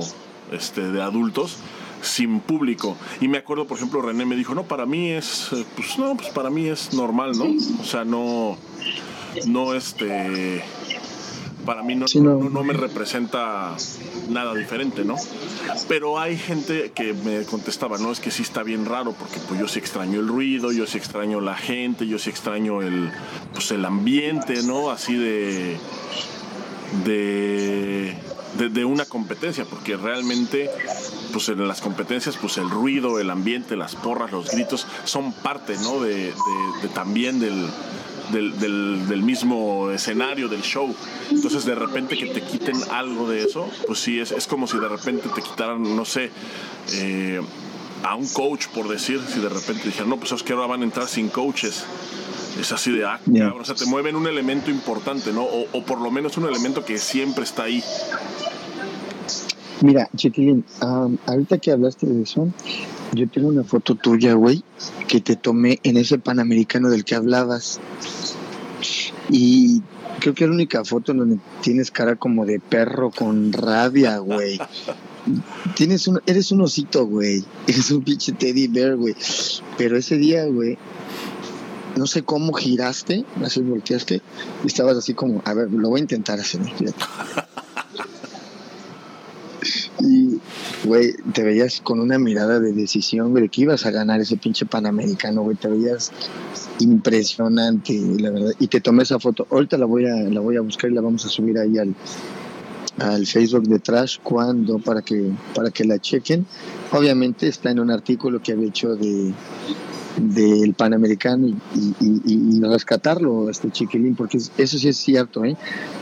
este, 0.51 0.91
de 0.91 1.01
adultos? 1.01 1.57
sin 1.99 2.41
público. 2.41 2.95
Y 3.21 3.27
me 3.27 3.39
acuerdo, 3.39 3.65
por 3.65 3.77
ejemplo, 3.77 4.03
René 4.03 4.23
me 4.23 4.35
dijo, 4.35 4.53
no, 4.53 4.63
para 4.63 4.85
mí 4.85 5.09
es, 5.09 5.51
eh, 5.51 5.65
pues 5.75 5.97
no, 5.97 6.15
pues 6.15 6.29
para 6.29 6.51
mí 6.51 6.67
es 6.67 6.93
normal, 6.93 7.31
¿no? 7.35 7.45
O 7.81 7.83
sea, 7.83 8.05
no, 8.05 8.55
no, 9.47 9.73
este, 9.73 10.63
para 11.67 11.83
mí 11.83 11.95
no, 11.95 12.05
no, 12.15 12.63
me 12.63 12.71
representa 12.71 13.75
nada 14.29 14.55
diferente, 14.55 15.03
¿no? 15.03 15.17
Pero 15.89 16.17
hay 16.17 16.37
gente 16.37 16.93
que 16.95 17.13
me 17.13 17.43
contestaba, 17.43 17.97
no, 17.97 18.09
es 18.09 18.21
que 18.21 18.31
sí 18.31 18.41
está 18.41 18.63
bien 18.63 18.85
raro, 18.85 19.11
porque 19.11 19.37
pues 19.49 19.59
yo 19.59 19.67
sí 19.67 19.77
extraño 19.77 20.21
el 20.21 20.29
ruido, 20.29 20.71
yo 20.71 20.87
sí 20.87 20.97
extraño 20.97 21.41
la 21.41 21.57
gente, 21.57 22.07
yo 22.07 22.19
sí 22.19 22.29
extraño 22.29 22.81
el, 22.81 23.11
pues 23.51 23.69
el 23.71 23.83
ambiente, 23.83 24.63
¿no? 24.63 24.91
Así 24.91 25.17
de, 25.17 25.77
de, 27.03 28.15
de, 28.69 28.85
una 28.85 29.03
competencia, 29.03 29.65
porque 29.65 29.97
realmente 29.97 30.71
pues 31.33 31.49
en 31.49 31.67
las 31.67 31.81
competencias 31.81 32.37
pues 32.37 32.57
el 32.57 32.69
ruido, 32.69 33.19
el 33.19 33.29
ambiente, 33.29 33.75
las 33.75 33.93
porras, 33.93 34.31
los 34.31 34.49
gritos 34.51 34.87
son 35.03 35.33
parte, 35.33 35.75
¿no? 35.83 35.99
de 35.99 36.33
también 36.93 37.41
del 37.41 37.67
del, 38.31 38.59
del, 39.07 39.21
mismo 39.21 39.91
escenario, 39.91 40.47
del 40.47 40.61
show. 40.61 40.93
Entonces 41.31 41.65
de 41.65 41.75
repente 41.75 42.17
que 42.17 42.27
te 42.27 42.41
quiten 42.41 42.75
algo 42.91 43.29
de 43.29 43.43
eso, 43.43 43.69
pues 43.85 43.99
sí, 43.99 44.19
es, 44.19 44.31
es 44.31 44.47
como 44.47 44.67
si 44.67 44.77
de 44.79 44.87
repente 44.87 45.29
te 45.33 45.41
quitaran, 45.41 45.95
no 45.95 46.05
sé, 46.05 46.31
eh, 46.93 47.41
a 48.03 48.15
un 48.15 48.27
coach, 48.27 48.67
por 48.67 48.87
decir, 48.87 49.21
si 49.27 49.39
de 49.39 49.49
repente 49.49 49.83
dijeran, 49.85 50.09
no, 50.09 50.17
pues 50.17 50.31
es 50.31 50.43
que 50.43 50.53
ahora 50.53 50.67
van 50.67 50.81
a 50.81 50.83
entrar 50.85 51.07
sin 51.07 51.29
coaches. 51.29 51.85
Es 52.59 52.71
así 52.71 52.91
de, 52.91 53.05
ah, 53.05 53.19
o 53.59 53.65
sea, 53.65 53.75
te 53.75 53.85
mueven 53.85 54.15
un 54.15 54.25
elemento 54.25 54.71
importante, 54.71 55.31
¿no? 55.31 55.43
O, 55.43 55.67
o, 55.73 55.83
por 55.83 56.01
lo 56.01 56.09
menos 56.09 56.37
un 56.37 56.47
elemento 56.47 56.83
que 56.83 56.97
siempre 56.97 57.43
está 57.43 57.63
ahí. 57.63 57.83
Mira, 59.81 60.09
Chiquilín, 60.15 60.65
ahorita 61.27 61.59
que 61.59 61.71
hablaste 61.71 62.07
de 62.07 62.23
eso, 62.23 62.51
yo 63.13 63.27
tengo 63.29 63.47
una 63.49 63.63
foto 63.63 63.95
tuya, 63.95 64.33
güey, 64.33 64.63
que 65.07 65.21
te 65.21 65.35
tomé 65.35 65.79
en 65.83 65.97
ese 65.97 66.19
Panamericano 66.19 66.89
del 66.89 67.05
que 67.05 67.15
hablabas. 67.15 67.79
Y 69.29 69.81
creo 70.19 70.33
que 70.33 70.43
es 70.43 70.49
la 70.49 70.55
única 70.55 70.83
foto 70.85 71.11
en 71.11 71.19
donde 71.19 71.39
tienes 71.61 71.91
cara 71.91 72.15
como 72.15 72.45
de 72.45 72.59
perro 72.59 73.11
con 73.11 73.51
rabia, 73.53 74.17
güey. 74.19 74.59
Tienes 75.75 76.07
un, 76.07 76.21
eres 76.25 76.51
un 76.51 76.61
osito, 76.61 77.05
güey. 77.05 77.43
Eres 77.67 77.91
un 77.91 78.03
pinche 78.03 78.31
teddy 78.31 78.67
bear, 78.67 78.95
güey. 78.95 79.15
Pero 79.77 79.97
ese 79.97 80.17
día, 80.17 80.45
güey, 80.45 80.77
no 81.97 82.07
sé 82.07 82.23
cómo 82.23 82.53
giraste, 82.53 83.25
así 83.43 83.61
volteaste, 83.61 84.21
y 84.63 84.67
estabas 84.67 84.97
así 84.97 85.13
como, 85.13 85.41
a 85.45 85.53
ver, 85.53 85.71
lo 85.71 85.89
voy 85.89 85.99
a 85.99 86.03
intentar 86.03 86.39
hacer. 86.39 86.61
Y, 89.99 90.39
güey, 90.83 91.13
te 91.33 91.43
veías 91.43 91.81
con 91.81 91.99
una 91.99 92.19
mirada 92.19 92.59
de 92.59 92.73
decisión, 92.73 93.31
güey, 93.31 93.49
que 93.49 93.61
ibas 93.61 93.85
a 93.85 93.91
ganar 93.91 94.21
ese 94.21 94.37
pinche 94.37 94.65
panamericano, 94.65 95.41
güey. 95.41 95.57
Te 95.57 95.67
veías 95.67 96.11
impresionante, 96.79 97.99
la 98.19 98.29
verdad. 98.29 98.51
Y 98.59 98.67
te 98.67 98.81
tomé 98.81 99.03
esa 99.03 99.19
foto. 99.19 99.47
Ahorita 99.49 99.77
la 99.77 99.85
voy 99.85 100.05
a, 100.05 100.15
la 100.15 100.39
voy 100.39 100.57
a 100.57 100.61
buscar 100.61 100.91
y 100.91 100.93
la 100.93 101.01
vamos 101.01 101.25
a 101.25 101.29
subir 101.29 101.57
ahí 101.57 101.77
al, 101.77 101.95
al 102.99 103.25
Facebook 103.25 103.67
de 103.67 103.79
Trash 103.79 104.17
cuando 104.23 104.79
para 104.79 105.01
que 105.01 105.31
para 105.53 105.71
que 105.71 105.85
la 105.85 105.99
chequen. 105.99 106.45
Obviamente 106.91 107.47
está 107.47 107.71
en 107.71 107.79
un 107.79 107.91
artículo 107.91 108.41
que 108.41 108.53
había 108.53 108.67
hecho 108.67 108.95
de 108.95 109.33
del 110.17 110.73
Panamericano 110.73 111.47
y, 111.47 112.61
rescatarlo, 112.61 113.49
este 113.49 113.71
chiquilín, 113.71 114.15
porque 114.15 114.37
eso 114.37 114.77
sí 114.77 114.87
es 114.87 114.97
cierto, 114.97 115.45
¿eh? 115.45 115.55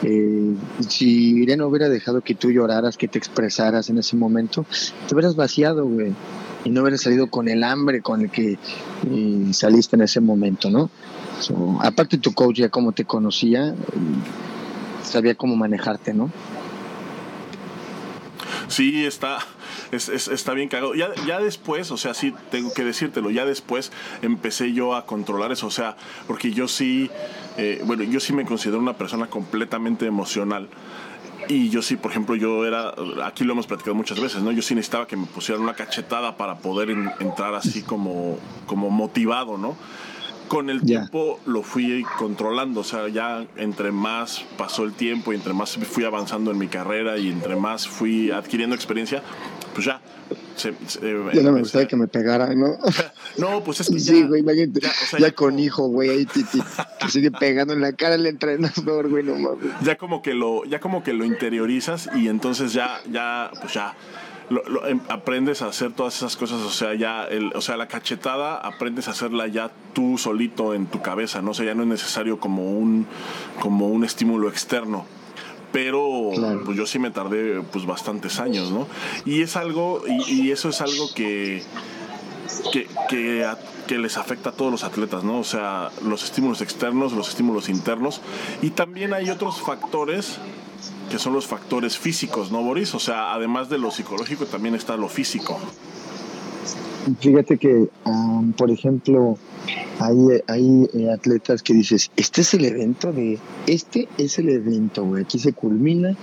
¿eh? 0.04 0.54
si 0.88 1.42
Irene 1.42 1.64
hubiera 1.64 1.90
dejado 1.90 2.22
que 2.22 2.34
tú 2.34 2.52
lloraras, 2.52 2.98
que 2.98 3.08
te 3.08 3.18
expresaras 3.18 3.90
en 3.90 3.98
ese 3.98 4.16
momento, 4.16 4.66
te 5.08 5.14
hubieras 5.14 5.36
vaciado, 5.36 5.86
güey, 5.86 6.14
y 6.64 6.70
no 6.70 6.82
hubieras 6.82 7.02
salido 7.02 7.28
con 7.28 7.48
el 7.48 7.64
hambre 7.64 8.02
con 8.02 8.22
el 8.22 8.32
que 8.32 8.58
eh, 9.08 9.48
saliste 9.52 9.96
en 9.96 10.04
ese 10.04 10.22
momento, 10.22 10.70
¿no? 10.70 10.90
aparte 11.82 12.18
tu 12.18 12.34
coach 12.34 12.60
ya 12.60 12.70
como 12.70 12.94
te 12.94 13.04
conocía, 13.04 13.76
sabía 15.04 15.36
cómo 15.36 15.58
manejarte, 15.58 16.14
¿no? 16.14 16.32
Sí, 18.68 19.06
está, 19.06 19.40
es, 19.92 20.10
está 20.10 20.54
bien 20.54 20.70
cagado. 20.70 20.96
Ya, 20.96 21.14
ya 21.28 21.40
después, 21.40 21.92
o 21.92 21.98
sea, 21.98 22.14
sí, 22.14 22.34
tengo 22.52 22.74
que 22.74 22.84
decírtelo, 22.84 23.30
ya 23.30 23.46
después 23.46 23.92
empecé 24.22 24.74
yo 24.74 24.96
a 24.96 25.06
controlar 25.06 25.52
eso, 25.52 25.68
o 25.68 25.72
sea, 25.72 25.96
porque 26.28 26.52
yo 26.52 26.68
sí, 26.68 27.10
eh, 27.58 27.82
bueno, 27.86 28.04
yo 28.04 28.20
sí 28.20 28.34
me 28.34 28.46
considero 28.46 28.80
una 28.80 28.98
persona 28.98 29.28
completamente 29.28 30.06
emocional. 30.06 30.70
Y 31.48 31.70
yo 31.70 31.84
sí, 31.84 31.96
por 31.96 32.10
ejemplo, 32.10 32.36
yo 32.36 32.66
era, 32.66 32.96
aquí 33.24 33.44
lo 33.44 33.54
hemos 33.54 33.68
platicado 33.68 33.94
muchas 33.94 34.20
veces, 34.20 34.42
¿no? 34.42 34.52
Yo 34.52 34.64
sí 34.64 34.74
necesitaba 34.74 35.06
que 35.06 35.16
me 35.16 35.28
pusieran 35.28 35.64
una 35.64 35.76
cachetada 35.76 36.38
para 36.38 36.58
poder 36.58 36.90
entrar 36.90 37.54
así 37.54 37.84
como, 37.84 38.40
como 38.66 38.90
motivado, 38.90 39.56
¿no? 39.58 39.78
Con 40.48 40.70
el 40.70 40.82
tiempo 40.82 41.40
lo 41.46 41.64
fui 41.64 42.06
controlando, 42.18 42.82
o 42.82 42.84
sea, 42.84 43.08
ya 43.10 43.46
entre 43.58 43.92
más 43.92 44.44
pasó 44.58 44.84
el 44.84 44.94
tiempo 44.94 45.34
y 45.34 45.36
entre 45.36 45.54
más 45.54 45.76
fui 45.78 46.04
avanzando 46.04 46.52
en 46.52 46.58
mi 46.58 46.68
carrera 46.68 47.18
y 47.18 47.30
entre 47.30 47.56
más 47.56 47.88
fui 47.88 48.32
adquiriendo 48.32 48.76
experiencia, 48.76 49.22
pues 49.74 49.86
ya. 49.86 50.02
Se, 50.56 50.74
ya 51.02 51.42
no 51.44 51.52
me 51.52 51.60
gustaría 51.60 51.88
que 51.88 51.98
me 51.98 52.08
pegara, 52.08 52.56
¿no? 52.56 52.78
no, 53.38 53.64
pues 53.64 53.82
es 53.82 53.90
que 53.90 54.00
sí, 54.00 54.24
güey, 54.24 54.44
ya, 55.20 55.32
con 55.34 55.60
hijo, 55.60 55.90
güey, 55.90 56.10
ahí 56.10 56.26
te, 56.26 56.42
sigue 57.10 57.30
pegando 57.30 57.74
en 57.74 57.82
la 57.82 57.92
cara 57.92 58.16
el 58.16 58.26
entrenador, 58.26 59.10
güey, 59.10 59.24
no 59.24 59.36
mames. 59.36 59.74
Ya 59.84 59.98
como 59.98 60.22
que 60.22 60.34
lo, 60.34 60.64
ya 60.64 60.80
como 60.80 61.04
que 61.04 61.14
lo 61.14 61.26
interiorizas 61.26 62.10
y 62.16 62.30
entonces 62.30 62.74
ya, 62.74 63.02
ya, 63.12 63.52
pues 63.62 63.74
ya 63.74 63.96
lo, 64.50 64.88
em, 64.88 65.00
aprendes 65.10 65.62
a 65.62 65.68
hacer 65.68 65.92
todas 65.92 66.16
esas 66.16 66.36
cosas, 66.36 66.62
o 66.62 66.70
sea, 66.70 66.94
ya, 66.94 67.26
el, 67.26 67.52
o 67.56 67.62
sea, 67.62 67.78
la 67.78 67.88
cachetada 67.88 68.56
aprendes 68.56 69.08
a 69.08 69.12
hacerla 69.12 69.48
ya 69.48 69.72
tú 69.94 70.18
solito 70.18 70.74
en 70.74 70.86
tu 70.86 71.02
cabeza, 71.02 71.42
¿no? 71.42 71.52
O 71.52 71.54
sea, 71.54 71.66
ya 71.66 71.74
no 71.74 71.84
es 71.84 71.90
necesario 71.90 72.40
como 72.40 72.72
un, 72.72 73.08
como 73.60 73.88
un 73.88 74.04
estímulo 74.04 74.50
externo. 74.50 75.06
Pero 75.72 76.32
pues 76.64 76.78
yo 76.78 76.86
sí 76.86 77.00
me 77.00 77.12
tardé 77.12 77.62
pues 77.62 77.86
bastantes 77.86 78.40
años, 78.40 78.72
¿no? 78.72 78.88
Y 79.26 79.42
es 79.42 79.58
algo, 79.58 80.04
y, 80.08 80.52
eso 80.52 80.70
es 80.70 80.80
algo 80.80 81.14
que, 81.14 81.64
que, 82.72 82.88
que, 83.10 83.46
que, 83.86 83.98
les 83.98 84.16
afecta 84.16 84.52
a 84.52 84.54
todos 84.54 84.72
los 84.72 84.86
atletas, 84.86 85.26
¿no? 85.26 85.40
O 85.40 85.44
sea, 85.44 85.90
los 86.02 86.24
estímulos 86.24 86.62
externos, 86.62 87.12
los 87.12 87.28
estímulos 87.28 87.68
internos. 87.68 88.22
Y 88.62 88.70
también 88.70 89.14
hay 89.14 89.30
otros 89.30 89.60
factores 89.60 90.40
que 91.10 91.20
son 91.20 91.34
los 91.34 91.46
factores 91.46 91.98
físicos, 91.98 92.52
¿no, 92.52 92.64
Boris? 92.64 92.96
O 92.96 93.00
sea, 93.00 93.34
además 93.34 93.70
de 93.70 93.78
lo 93.78 93.92
psicológico, 93.92 94.46
también 94.46 94.76
está 94.76 94.98
lo 94.98 95.10
físico. 95.10 95.60
Fíjate 97.20 97.58
que, 97.58 97.88
por 98.58 98.72
ejemplo, 98.72 99.38
hay, 100.00 100.42
hay 100.48 100.90
eh, 100.94 101.12
atletas 101.14 101.62
que 101.62 101.76
dices, 101.76 102.10
este 102.16 102.42
es 102.42 102.54
el 102.56 102.66
evento 102.66 103.14
de, 103.14 103.38
este 103.68 104.08
es 104.18 104.40
el 104.40 104.50
evento, 104.50 105.06
güey, 105.06 105.24
aquí 105.24 105.38
se 105.38 105.54
culmina 105.54 106.16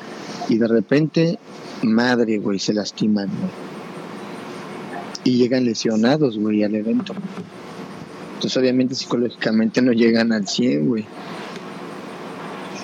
y 0.48 0.58
de 0.58 0.66
repente, 0.66 1.38
madre, 1.82 2.38
güey, 2.38 2.58
se 2.58 2.72
lastiman, 2.72 3.28
güey. 3.28 3.72
Y 5.24 5.38
llegan 5.38 5.64
lesionados, 5.64 6.36
güey, 6.36 6.64
al 6.64 6.74
evento. 6.74 7.14
Entonces, 8.34 8.56
obviamente, 8.56 8.96
psicológicamente 8.96 9.80
no 9.80 9.92
llegan 9.92 10.32
al 10.32 10.48
100, 10.48 10.88
güey 10.88 11.06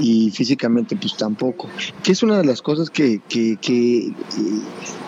y 0.00 0.30
físicamente 0.30 0.96
pues 0.96 1.16
tampoco. 1.16 1.68
Que 2.02 2.12
es 2.12 2.22
una 2.22 2.38
de 2.38 2.44
las 2.44 2.62
cosas 2.62 2.90
que, 2.90 3.20
que, 3.28 3.52
eh, 3.52 4.12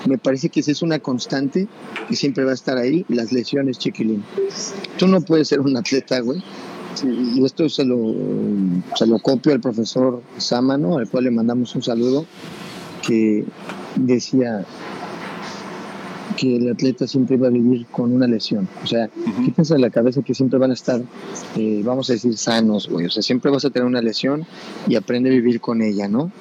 me 0.06 0.18
parece 0.18 0.49
que 0.49 0.61
es 0.61 0.82
una 0.82 0.99
constante 0.99 1.68
que 2.09 2.16
siempre 2.16 2.44
va 2.44 2.52
a 2.52 2.54
estar 2.54 2.76
ahí, 2.78 3.04
las 3.09 3.32
lesiones, 3.32 3.78
chiquilín. 3.78 4.25
Tú 4.99 5.06
no 5.06 5.20
puedes 5.20 5.49
ser 5.49 5.61
un 5.61 5.76
atleta, 5.76 6.20
güey. 6.20 6.42
Y 7.04 7.44
esto 7.44 7.68
se 7.68 7.85
lo, 7.85 8.14
se 8.97 9.06
lo 9.06 9.18
copio 9.20 9.52
al 9.52 9.61
profesor 9.61 10.23
Sámano, 10.38 10.99
al 10.99 11.09
cual 11.09 11.25
le 11.25 11.30
mandamos 11.30 11.75
un 11.76 11.82
saludo, 11.82 12.26
que 13.06 13.44
decía, 13.97 14.66
que 16.40 16.56
el 16.56 16.70
atleta 16.70 17.06
siempre 17.06 17.37
va 17.37 17.49
a 17.49 17.50
vivir 17.50 17.85
con 17.88 18.14
una 18.14 18.26
lesión. 18.26 18.66
O 18.82 18.87
sea, 18.87 19.11
uh 19.14 19.44
quítense 19.44 19.75
de 19.75 19.80
la 19.80 19.90
cabeza 19.90 20.23
que 20.23 20.35
siempre 20.35 20.59
van 20.59 20.70
a 20.70 20.75
estar, 20.75 21.02
eh, 21.59 21.82
vamos 21.85 22.09
a 22.09 22.14
decir, 22.14 22.35
sanos, 22.38 22.88
güey. 22.88 23.04
O 23.04 23.11
sea, 23.11 23.23
siempre 23.23 23.50
vas 23.50 23.66
a 23.66 23.70
tener 23.70 23.87
una 23.87 24.00
lesión 24.00 24.47
y 24.88 24.94
aprende 24.94 25.28
a 25.28 25.32
vivir 25.35 25.61
con 25.61 25.82
ella, 25.82 26.09
¿no? 26.09 26.32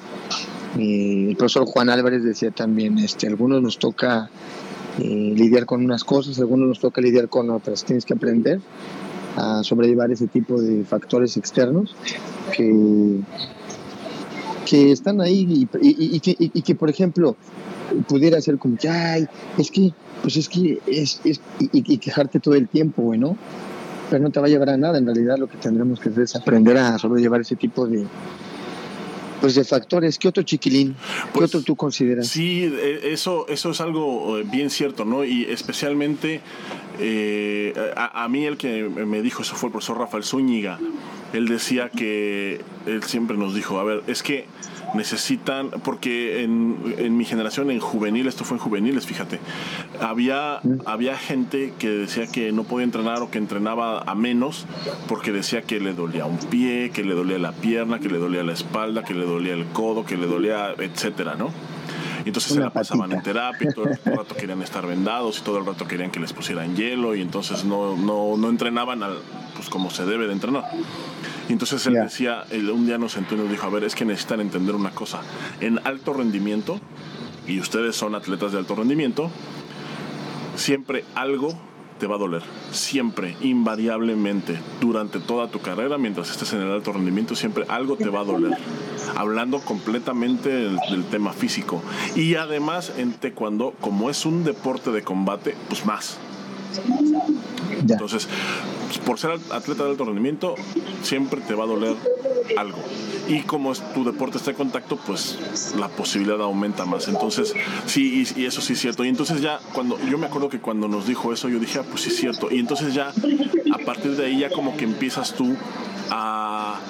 Eh, 0.78 1.26
el 1.28 1.36
profesor 1.36 1.66
Juan 1.66 1.90
Álvarez 1.90 2.24
decía 2.24 2.50
también, 2.50 2.98
este, 2.98 3.26
algunos 3.26 3.60
nos 3.60 3.78
toca 3.78 4.30
eh, 4.98 5.34
lidiar 5.36 5.66
con 5.66 5.84
unas 5.84 6.02
cosas, 6.02 6.38
algunos 6.38 6.66
nos 6.66 6.80
toca 6.80 7.02
lidiar 7.02 7.28
con 7.28 7.50
otras. 7.50 7.84
Tienes 7.84 8.06
que 8.06 8.14
aprender 8.14 8.58
a 9.36 9.62
sobrellevar 9.62 10.10
ese 10.10 10.28
tipo 10.28 10.62
de 10.62 10.82
factores 10.84 11.36
externos 11.36 11.94
que 12.56 13.20
que 14.64 14.92
están 14.92 15.20
ahí 15.20 15.66
y, 15.82 16.20
que, 16.20 16.36
y, 16.38 16.62
que, 16.62 16.74
por 16.76 16.90
ejemplo, 16.90 17.34
pudiera 18.08 18.40
ser 18.40 18.58
como 18.58 18.76
que, 18.76 18.88
ay, 18.88 19.26
es 19.58 19.70
que, 19.70 19.92
pues 20.22 20.36
es 20.36 20.48
que, 20.48 20.80
es, 20.86 21.20
es 21.24 21.40
y, 21.60 21.98
quejarte 21.98 22.40
todo 22.40 22.54
el 22.54 22.68
tiempo, 22.68 23.02
bueno, 23.02 23.36
pero 24.08 24.22
no 24.22 24.30
te 24.30 24.40
va 24.40 24.46
a 24.46 24.48
llevar 24.48 24.70
a 24.70 24.76
nada. 24.76 24.98
En 24.98 25.06
realidad 25.06 25.38
lo 25.38 25.48
que 25.48 25.56
tendremos 25.56 26.00
que 26.00 26.08
hacer 26.08 26.24
es 26.24 26.36
aprender 26.36 26.76
a 26.76 26.98
sobrellevar 26.98 27.40
ese 27.40 27.56
tipo 27.56 27.86
de, 27.86 28.06
pues 29.40 29.54
de 29.54 29.64
factores. 29.64 30.18
¿Qué 30.18 30.28
otro 30.28 30.42
chiquilín? 30.42 30.94
¿Qué 30.94 31.28
pues, 31.32 31.50
otro 31.50 31.62
tú 31.62 31.76
consideras? 31.76 32.28
Sí, 32.28 32.64
e, 32.64 33.12
eso, 33.12 33.46
eso 33.48 33.70
es 33.70 33.80
algo 33.80 34.38
eh, 34.38 34.44
bien 34.50 34.70
cierto, 34.70 35.04
¿no? 35.04 35.24
Y 35.24 35.44
especialmente 35.44 36.40
eh, 36.98 37.72
a, 37.96 38.24
a, 38.24 38.28
mí 38.28 38.44
el 38.44 38.56
que 38.56 38.84
me 38.84 39.22
dijo 39.22 39.42
eso 39.42 39.54
fue 39.54 39.68
el 39.68 39.72
profesor 39.72 39.98
Rafael 39.98 40.24
Zúñiga. 40.24 40.78
Él 41.32 41.46
decía 41.46 41.88
que, 41.88 42.60
él 42.86 43.02
siempre 43.04 43.36
nos 43.36 43.54
dijo, 43.54 43.78
a 43.78 43.84
ver, 43.84 44.02
es 44.06 44.22
que 44.22 44.46
necesitan, 44.94 45.70
porque 45.82 46.42
en, 46.42 46.94
en, 46.98 47.16
mi 47.16 47.24
generación, 47.24 47.70
en 47.70 47.80
juvenil, 47.80 48.26
esto 48.26 48.44
fue 48.44 48.56
en 48.56 48.62
juveniles, 48.62 49.06
fíjate, 49.06 49.38
había, 50.00 50.60
había 50.86 51.16
gente 51.16 51.72
que 51.78 51.88
decía 51.88 52.26
que 52.26 52.52
no 52.52 52.64
podía 52.64 52.84
entrenar 52.84 53.22
o 53.22 53.30
que 53.30 53.38
entrenaba 53.38 54.00
a 54.02 54.14
menos 54.14 54.66
porque 55.08 55.32
decía 55.32 55.62
que 55.62 55.80
le 55.80 55.92
dolía 55.92 56.26
un 56.26 56.38
pie, 56.38 56.90
que 56.90 57.04
le 57.04 57.14
dolía 57.14 57.38
la 57.38 57.52
pierna, 57.52 57.98
que 57.98 58.08
le 58.08 58.18
dolía 58.18 58.42
la 58.42 58.52
espalda, 58.52 59.04
que 59.04 59.14
le 59.14 59.24
dolía 59.24 59.54
el 59.54 59.66
codo, 59.66 60.04
que 60.04 60.16
le 60.16 60.26
dolía, 60.26 60.74
etcétera, 60.78 61.34
¿no? 61.34 61.50
Y 62.24 62.28
entonces 62.28 62.52
se 62.52 62.60
la 62.60 62.70
pasaban 62.70 63.12
en 63.12 63.22
terapia 63.22 63.68
y 63.70 63.74
todo 63.74 63.86
el 63.86 63.98
rato 64.16 64.34
querían 64.34 64.62
estar 64.62 64.86
vendados 64.86 65.38
y 65.38 65.42
todo 65.42 65.58
el 65.58 65.66
rato 65.66 65.86
querían 65.86 66.10
que 66.10 66.20
les 66.20 66.32
pusieran 66.32 66.76
hielo 66.76 67.14
y 67.14 67.22
entonces 67.22 67.64
no, 67.64 67.96
no, 67.96 68.36
no 68.36 68.48
entrenaban 68.48 69.02
al, 69.02 69.18
pues 69.56 69.68
como 69.68 69.90
se 69.90 70.04
debe 70.04 70.26
de 70.26 70.32
entrenar. 70.32 70.64
Y 71.48 71.52
entonces 71.52 71.84
él 71.86 71.94
decía, 71.94 72.44
un 72.52 72.86
día 72.86 72.98
nos 72.98 73.12
sentó 73.12 73.34
y 73.34 73.38
nos 73.38 73.50
dijo, 73.50 73.66
a 73.66 73.70
ver, 73.70 73.84
es 73.84 73.94
que 73.94 74.04
necesitan 74.04 74.40
entender 74.40 74.74
una 74.74 74.90
cosa. 74.90 75.20
En 75.60 75.80
alto 75.84 76.12
rendimiento, 76.12 76.80
y 77.46 77.58
ustedes 77.58 77.96
son 77.96 78.14
atletas 78.14 78.52
de 78.52 78.58
alto 78.58 78.76
rendimiento, 78.76 79.30
siempre 80.54 81.04
algo 81.14 81.58
te 82.00 82.08
va 82.08 82.16
a 82.16 82.18
doler. 82.18 82.42
Siempre, 82.72 83.36
invariablemente, 83.42 84.58
durante 84.80 85.20
toda 85.20 85.48
tu 85.48 85.60
carrera, 85.60 85.98
mientras 85.98 86.30
estés 86.30 86.52
en 86.54 86.62
el 86.62 86.72
alto 86.72 86.92
rendimiento, 86.92 87.36
siempre 87.36 87.64
algo 87.68 87.96
te 87.96 88.08
va 88.08 88.20
a 88.20 88.24
doler. 88.24 88.58
Hablando 89.14 89.60
completamente 89.60 90.48
del, 90.48 91.04
tema 91.10 91.32
físico. 91.32 91.82
Y 92.16 92.34
además 92.34 92.92
en 92.96 93.12
taekwondo, 93.12 93.74
como 93.80 94.10
es 94.10 94.24
un 94.24 94.42
deporte 94.44 94.90
de 94.90 95.02
combate, 95.02 95.54
pues 95.68 95.84
más. 95.84 96.18
Entonces, 97.88 98.28
por 99.04 99.18
ser 99.18 99.32
atleta 99.50 99.84
de 99.84 99.90
alto 99.90 100.04
rendimiento, 100.04 100.54
siempre 101.02 101.40
te 101.40 101.54
va 101.54 101.64
a 101.64 101.66
doler 101.66 101.96
algo. 102.56 102.78
Y 103.28 103.42
como 103.42 103.72
tu 103.74 104.04
deporte 104.04 104.38
está 104.38 104.50
en 104.50 104.56
contacto, 104.56 104.96
pues 104.96 105.38
la 105.78 105.88
posibilidad 105.88 106.40
aumenta 106.42 106.84
más. 106.84 107.06
Entonces, 107.06 107.54
sí, 107.86 108.26
y, 108.36 108.44
eso 108.44 108.60
sí 108.60 108.72
es 108.72 108.80
cierto. 108.80 109.04
Y 109.04 109.08
entonces 109.08 109.40
ya, 109.40 109.60
cuando 109.72 109.98
yo 110.10 110.18
me 110.18 110.26
acuerdo 110.26 110.48
que 110.48 110.58
cuando 110.58 110.88
nos 110.88 111.06
dijo 111.06 111.32
eso, 111.32 111.48
yo 111.48 111.60
dije, 111.60 111.78
ah, 111.78 111.84
pues 111.88 112.02
sí 112.02 112.10
es 112.10 112.16
cierto. 112.16 112.48
Y 112.50 112.58
entonces 112.58 112.92
ya, 112.92 113.12
a 113.72 113.78
partir 113.84 114.16
de 114.16 114.26
ahí, 114.26 114.40
ya 114.40 114.50
como 114.50 114.76
que 114.76 114.84
empiezas 114.84 115.34
tú 115.34 115.56
a 116.10 116.80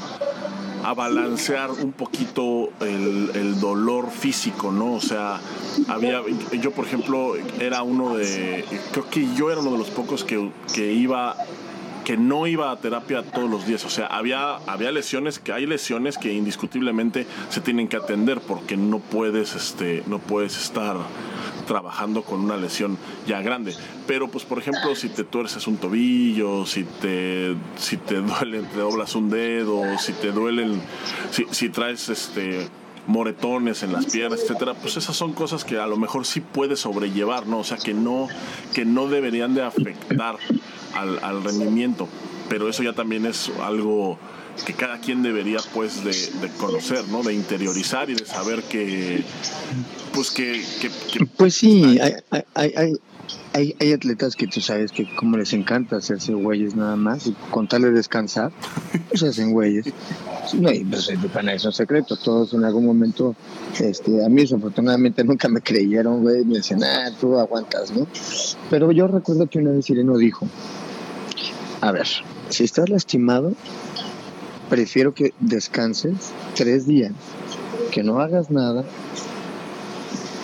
a 0.85 0.95
balancear 0.95 1.71
un 1.71 1.93
poquito 1.93 2.71
el, 2.81 3.31
el, 3.35 3.61
dolor 3.61 4.11
físico, 4.11 4.73
¿no? 4.73 4.95
O 4.95 5.01
sea, 5.01 5.41
había, 5.89 6.23
yo 6.61 6.71
por 6.73 6.87
ejemplo 6.87 7.35
era 7.61 7.83
uno 7.83 8.17
de, 8.17 8.65
creo 8.93 9.09
que 9.09 9.27
yo 9.35 9.51
era 9.51 9.61
uno 9.61 9.73
de 9.73 9.79
los 9.79 9.91
pocos 9.91 10.25
que, 10.25 10.51
que 10.73 10.93
iba 10.93 11.37
que 12.05 12.17
no 12.17 12.47
iba 12.47 12.73
a 12.73 12.77
terapia 12.77 13.23
todos 13.23 13.49
los 13.49 13.67
días. 13.67 13.85
O 13.85 13.91
sea, 13.91 14.07
había, 14.07 14.57
había 14.67 14.91
lesiones, 14.91 15.39
que 15.39 15.53
hay 15.53 15.67
lesiones 15.67 16.19
que 16.19 16.33
indiscutiblemente 16.33 17.27
se 17.51 17.61
tienen 17.61 17.89
que 17.89 17.97
atender 17.97 18.41
porque 18.41 18.77
no 18.77 18.99
puedes, 18.99 19.55
este, 19.55 20.03
no 20.07 20.19
puedes 20.19 20.57
estar 20.57 20.97
trabajando 21.71 22.23
con 22.23 22.41
una 22.41 22.57
lesión 22.57 22.99
ya 23.29 23.41
grande. 23.43 23.77
Pero 24.09 24.29
pues 24.29 24.45
por 24.45 24.59
ejemplo, 24.59 24.97
si 24.97 25.09
te 25.09 25.23
tuerces 25.23 25.69
un 25.69 25.77
tobillo, 25.77 26.67
si 26.67 26.83
te, 26.83 27.55
si 27.77 27.97
te 27.97 28.17
duele, 28.17 28.63
te 28.63 28.81
doblas 28.81 29.15
un 29.15 29.31
dedo, 29.31 29.81
si 30.01 30.13
te 30.15 30.33
duelen, 30.33 30.83
si, 31.31 31.47
si 31.53 31.69
traes 31.69 32.09
este 32.09 32.67
moretones 33.07 33.85
en 33.85 33.93
las 33.93 34.07
piernas, 34.07 34.41
etcétera, 34.41 34.75
pues 34.75 34.97
esas 34.97 35.15
son 35.15 35.33
cosas 35.33 35.65
que 35.65 35.79
a 35.79 35.87
lo 35.87 35.97
mejor 35.97 36.27
sí 36.27 36.41
puedes 36.41 36.81
sobrellevar, 36.81 37.47
¿no? 37.47 37.59
O 37.61 37.65
sea, 37.65 37.77
que 37.77 37.95
no, 37.95 38.27
que 38.75 38.85
no 38.85 39.07
deberían 39.07 39.55
de 39.55 39.63
afectar 39.63 40.39
al, 40.97 41.23
al 41.23 41.45
rendimiento. 41.45 42.09
Pero 42.49 42.69
eso 42.69 42.83
ya 42.83 42.95
también 42.95 43.27
es 43.27 43.49
algo 43.63 44.19
que 44.65 44.75
cada 44.75 44.99
quien 45.01 45.23
debería 45.23 45.59
pues 45.73 46.05
de, 46.05 46.49
conocer, 46.59 47.09
¿no? 47.09 47.23
De 47.23 47.33
interiorizar 47.33 48.11
y 48.11 48.15
de 48.15 48.25
saber 48.25 48.63
que 48.65 49.25
pues 50.13 50.31
que... 50.31 50.63
pues 51.37 51.55
sí, 51.55 51.99
hay, 52.01 52.15
hay, 52.55 52.75
hay, 52.75 53.75
hay, 53.79 53.93
atletas 53.93 54.37
que 54.37 54.47
tú 54.47 54.61
sabes 54.61 54.93
que 54.93 55.07
como 55.17 55.37
les 55.37 55.53
encanta 55.53 55.97
hacerse 55.97 56.33
güeyes 56.33 56.75
nada 56.75 56.97
más 56.97 57.27
y 57.27 57.33
contarle 57.51 57.91
descansar, 57.91 58.53
pues 59.09 59.23
hacen 59.23 59.53
güeyes. 59.53 59.87
No, 60.55 60.71
y 60.71 60.85
pues 60.85 61.11
para 61.33 61.53
eso 61.53 61.69
es 61.69 61.77
secreto, 61.77 62.17
todos 62.17 62.55
en 62.55 62.65
algún 62.65 62.87
momento, 62.87 63.37
este, 63.79 64.25
a 64.25 64.29
mí 64.29 64.43
desafortunadamente 64.43 65.23
nunca 65.25 65.49
me 65.49 65.61
creyeron, 65.61 66.23
güey, 66.23 66.45
me 66.45 66.57
decían, 66.57 66.83
ah, 66.83 67.11
tú 67.21 67.39
aguantas, 67.39 67.93
¿no? 67.93 68.07
Pero 68.69 68.91
yo 68.93 69.07
recuerdo 69.07 69.49
que 69.49 69.59
una 69.59 69.73
vez 69.73 69.89
Ireno 69.91 70.17
dijo, 70.17 70.49
a 71.81 71.93
ver, 71.93 72.07
si 72.49 72.65
estás 72.65 72.89
lastimado, 72.89 73.55
prefiero 74.71 75.13
que 75.13 75.35
descanses 75.41 76.33
tres 76.55 76.87
días, 76.87 77.13
que 77.91 78.03
no 78.03 78.21
hagas 78.21 78.51
nada 78.51 78.85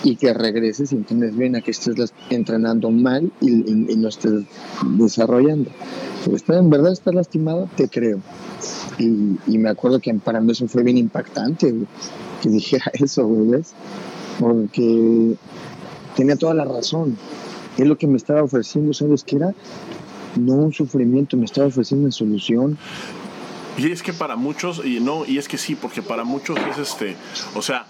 y 0.03 0.15
que 0.17 0.33
regreses 0.33 0.91
y 0.91 0.95
entiendes 0.95 1.35
bien 1.35 1.55
a 1.55 1.61
que 1.61 1.71
estés 1.71 2.13
entrenando 2.29 2.91
mal 2.91 3.31
y, 3.41 3.49
no 3.49 4.09
estés 4.09 4.43
desarrollando. 4.97 5.71
En 6.49 6.69
verdad 6.69 6.91
estás 6.91 7.15
lastimado, 7.15 7.69
te 7.75 7.87
creo. 7.87 8.19
Y, 8.99 9.57
me 9.57 9.69
acuerdo 9.69 9.99
que 9.99 10.13
para 10.13 10.41
mí 10.41 10.51
eso 10.51 10.67
fue 10.67 10.83
bien 10.83 10.97
impactante, 10.97 11.73
que 12.41 12.49
dijera 12.49 12.91
eso, 12.93 13.27
¿ves? 13.47 13.73
Porque 14.39 15.35
tenía 16.15 16.35
toda 16.35 16.53
la 16.53 16.65
razón. 16.65 17.17
Es 17.77 17.87
lo 17.87 17.97
que 17.97 18.07
me 18.07 18.17
estaba 18.17 18.43
ofreciendo, 18.43 18.93
¿sabes 18.93 19.23
qué 19.23 19.37
era? 19.37 19.53
No 20.35 20.53
un 20.53 20.73
sufrimiento, 20.73 21.37
me 21.37 21.45
estaba 21.45 21.67
ofreciendo 21.67 22.05
una 22.05 22.11
solución 22.11 22.77
y 23.77 23.91
es 23.91 24.01
que 24.01 24.13
para 24.13 24.35
muchos, 24.35 24.81
y 24.83 24.99
no, 24.99 25.25
y 25.25 25.37
es 25.37 25.47
que 25.47 25.57
sí, 25.57 25.75
porque 25.75 26.01
para 26.01 26.23
muchos 26.23 26.57
es 26.71 26.77
este, 26.77 27.15
o 27.55 27.61
sea, 27.61 27.85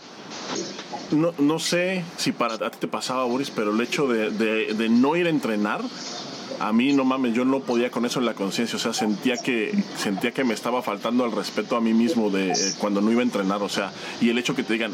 no, 1.12 1.34
no 1.38 1.60
sé 1.60 2.04
si 2.18 2.32
para 2.32 2.56
a 2.56 2.70
ti 2.70 2.78
te 2.80 2.88
pasaba, 2.88 3.24
Boris, 3.24 3.50
pero 3.50 3.74
el 3.74 3.82
hecho 3.82 4.08
de, 4.08 4.30
de, 4.32 4.90
no 4.90 5.16
ir 5.16 5.28
a 5.28 5.30
entrenar, 5.30 5.82
a 6.60 6.74
mí 6.74 6.94
no 6.94 7.04
mames, 7.04 7.34
yo 7.34 7.46
no 7.46 7.60
podía 7.60 7.92
con 7.92 8.06
eso 8.06 8.20
en 8.20 8.26
la 8.26 8.34
conciencia, 8.34 8.78
o 8.78 8.80
sea, 8.80 8.94
sentía 8.94 9.38
que 9.38 9.74
sentía 9.98 10.32
que 10.32 10.44
me 10.44 10.54
estaba 10.54 10.82
faltando 10.82 11.26
el 11.26 11.32
respeto 11.32 11.76
a 11.76 11.82
mí 11.82 11.94
mismo 11.94 12.30
de 12.30 12.52
eh, 12.52 12.56
cuando 12.80 13.02
no 13.02 13.12
iba 13.12 13.22
a 13.22 13.24
entrenar, 13.24 13.62
o 13.62 13.70
sea, 13.70 13.92
y 14.22 14.30
el 14.30 14.38
hecho 14.38 14.56
que 14.56 14.64
te 14.64 14.74
digan, 14.74 14.92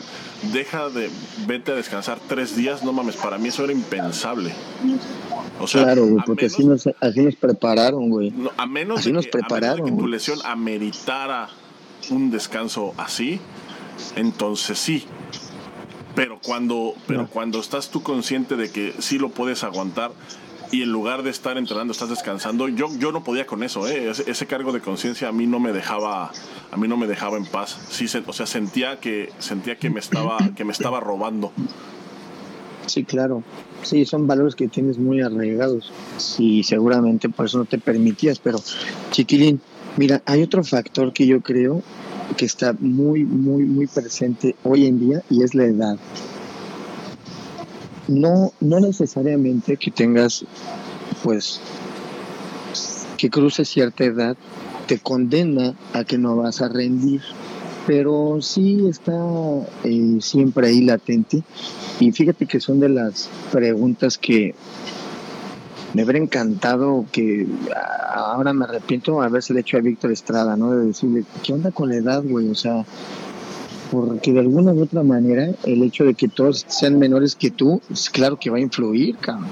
deja 0.52 0.89
de, 0.89 1.10
vete 1.47 1.71
a 1.71 1.76
descansar 1.76 2.19
tres 2.28 2.56
días, 2.56 2.84
no 2.84 2.93
mames, 2.93 3.15
para 3.15 3.38
mí 3.38 3.49
eso 3.49 3.63
era 3.63 3.73
impensable 3.73 4.54
claro, 5.71 6.08
porque 6.26 6.47
así, 6.47 6.65
nos, 6.65 6.88
así 6.99 7.21
nos 7.21 7.36
prepararon, 7.36 8.10
güey. 8.10 8.34
a 8.58 8.65
menos 8.65 8.99
así 8.99 9.12
nos 9.12 9.28
prepararon, 9.28 9.86
que 9.86 9.91
tu 9.91 10.08
lesión 10.08 10.39
ameritara 10.45 11.49
un 12.10 12.32
descanso 12.32 12.93
así, 12.97 13.39
entonces 14.15 14.78
sí. 14.78 15.06
Pero 16.15 16.39
cuando, 16.43 16.93
pero 17.08 17.28
cuando 17.28 17.60
estás 17.60 17.89
tú 17.89 18.04
consciente 18.04 18.56
de 18.56 18.69
que 18.69 18.93
sí 18.99 19.17
lo 19.17 19.30
puedes 19.30 19.63
aguantar 19.63 20.12
y 20.73 20.81
en 20.81 20.91
lugar 20.91 21.21
de 21.21 21.29
estar 21.29 21.55
entrenando 21.59 21.91
estás 21.91 22.09
descansando, 22.09 22.67
yo, 22.67 22.88
yo 22.97 23.12
no 23.12 23.23
podía 23.23 23.45
con 23.45 23.62
eso, 23.62 23.88
¿eh? 23.88 24.09
ese, 24.09 24.47
cargo 24.47 24.71
de 24.71 24.81
conciencia 24.81 25.27
a 25.27 25.31
mí 25.31 25.45
no 25.45 25.59
me 25.59 25.71
dejaba, 25.71 26.31
a 26.71 26.77
mí 26.77 26.88
no 26.88 26.97
me 26.97 27.05
dejaba 27.05 27.38
en 27.38 27.45
paz. 27.45 27.77
Sí, 27.91 28.07
o 28.25 28.33
sea, 28.33 28.47
sentía 28.47 28.99
que 28.99 29.29
sentía 29.38 29.77
que 29.77 29.91
me 29.91 29.99
estaba, 29.99 30.36
que 30.55 30.65
me 30.65 30.71
estaba 30.71 30.99
robando. 30.99 31.51
Sí, 32.88 33.03
claro. 33.03 33.43
Sí, 33.83 34.05
son 34.05 34.25
valores 34.25 34.55
que 34.55 34.67
tienes 34.67 34.97
muy 34.97 35.21
arraigados 35.21 35.93
y 36.39 36.63
seguramente 36.63 37.29
por 37.29 37.45
eso 37.45 37.59
no 37.59 37.65
te 37.65 37.77
permitías. 37.77 38.39
Pero, 38.39 38.57
chiquilín, 39.12 39.62
mira, 39.97 40.23
hay 40.25 40.41
otro 40.41 40.63
factor 40.63 41.13
que 41.13 41.27
yo 41.27 41.41
creo 41.41 41.83
que 42.36 42.45
está 42.45 42.73
muy, 42.79 43.25
muy, 43.25 43.65
muy 43.65 43.86
presente 43.86 44.55
hoy 44.63 44.88
en 44.88 44.99
día 44.99 45.21
y 45.29 45.43
es 45.43 45.53
la 45.53 45.65
edad. 45.65 45.99
No, 48.07 48.53
no 48.59 48.79
necesariamente 48.79 49.77
que 49.77 49.91
tengas, 49.91 50.45
pues, 51.23 51.59
que 53.17 53.29
cruces 53.29 53.69
cierta 53.69 54.03
edad 54.03 54.35
te 54.87 54.99
condena 54.99 55.75
a 55.93 56.03
que 56.03 56.17
no 56.17 56.35
vas 56.35 56.61
a 56.61 56.67
rendir 56.67 57.21
pero 57.85 58.37
sí 58.41 58.87
está 58.87 59.13
eh, 59.83 60.17
siempre 60.21 60.67
ahí 60.67 60.81
latente. 60.81 61.43
Y 61.99 62.11
fíjate 62.11 62.45
que 62.45 62.59
son 62.59 62.79
de 62.79 62.89
las 62.89 63.29
preguntas 63.51 64.17
que 64.17 64.55
me 65.93 66.03
hubiera 66.03 66.19
encantado 66.19 67.05
que 67.11 67.45
ahora 68.13 68.53
me 68.53 68.65
arrepiento 68.65 69.21
haberse 69.21 69.57
hecho 69.59 69.77
a 69.77 69.81
Víctor 69.81 70.11
Estrada, 70.11 70.57
¿no? 70.57 70.71
De 70.71 70.87
decirle, 70.87 71.23
¿qué 71.43 71.53
onda 71.53 71.71
con 71.71 71.89
la 71.89 71.95
edad, 71.95 72.23
güey? 72.23 72.49
O 72.49 72.55
sea, 72.55 72.85
porque 73.93 74.34
de 74.34 74.39
alguna 74.39 74.73
u 74.73 74.82
otra 74.82 75.03
manera 75.03 75.51
el 75.65 75.84
hecho 75.84 76.03
de 76.03 76.15
que 76.15 76.27
todos 76.27 76.65
sean 76.67 76.97
menores 76.97 77.36
que 77.36 77.51
tú, 77.51 77.79
es 77.91 78.10
claro 78.10 78.39
que 78.39 78.49
va 78.49 78.58
a 78.58 78.60
influir, 78.60 79.15
cabrón. 79.17 79.45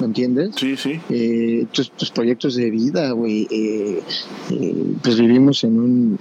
¿Me 0.00 0.06
entiendes? 0.06 0.52
Sí, 0.56 0.74
sí. 0.74 0.98
Eh, 1.10 1.66
tus, 1.70 1.90
tus, 1.90 2.10
proyectos 2.10 2.54
de 2.54 2.70
vida, 2.70 3.10
güey. 3.10 3.46
Eh, 3.50 4.02
eh, 4.50 4.84
pues 5.02 5.20
vivimos 5.20 5.64
en 5.64 5.78
un 5.78 6.18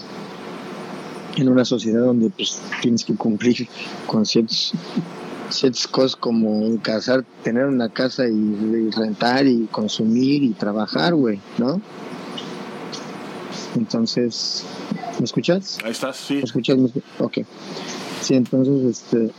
en 1.37 1.47
una 1.47 1.63
sociedad 1.63 2.01
donde 2.03 2.29
pues 2.31 2.61
tienes 2.81 3.05
que 3.05 3.15
cumplir 3.15 3.65
con 4.07 4.25
ciertos 4.25 4.73
ciertas 5.47 5.87
cosas 5.87 6.17
como 6.17 6.81
casar, 6.81 7.23
tener 7.43 7.65
una 7.65 7.87
casa 7.87 8.27
y, 8.27 8.33
y 8.33 8.89
rentar 8.91 9.47
y 9.47 9.69
consumir 9.71 10.43
y 10.43 10.49
trabajar, 10.49 11.15
güey, 11.15 11.39
¿no? 11.57 11.81
Entonces, 13.75 14.63
¿me 15.19 15.25
escuchas? 15.25 15.79
Ahí 15.83 15.91
estás, 15.91 16.17
sí. 16.17 16.35
¿Me 16.35 16.41
escuchas? 16.41 16.77
Ok. 17.19 17.39
Sí, 18.21 18.35
entonces, 18.35 19.03
este... 19.03 19.31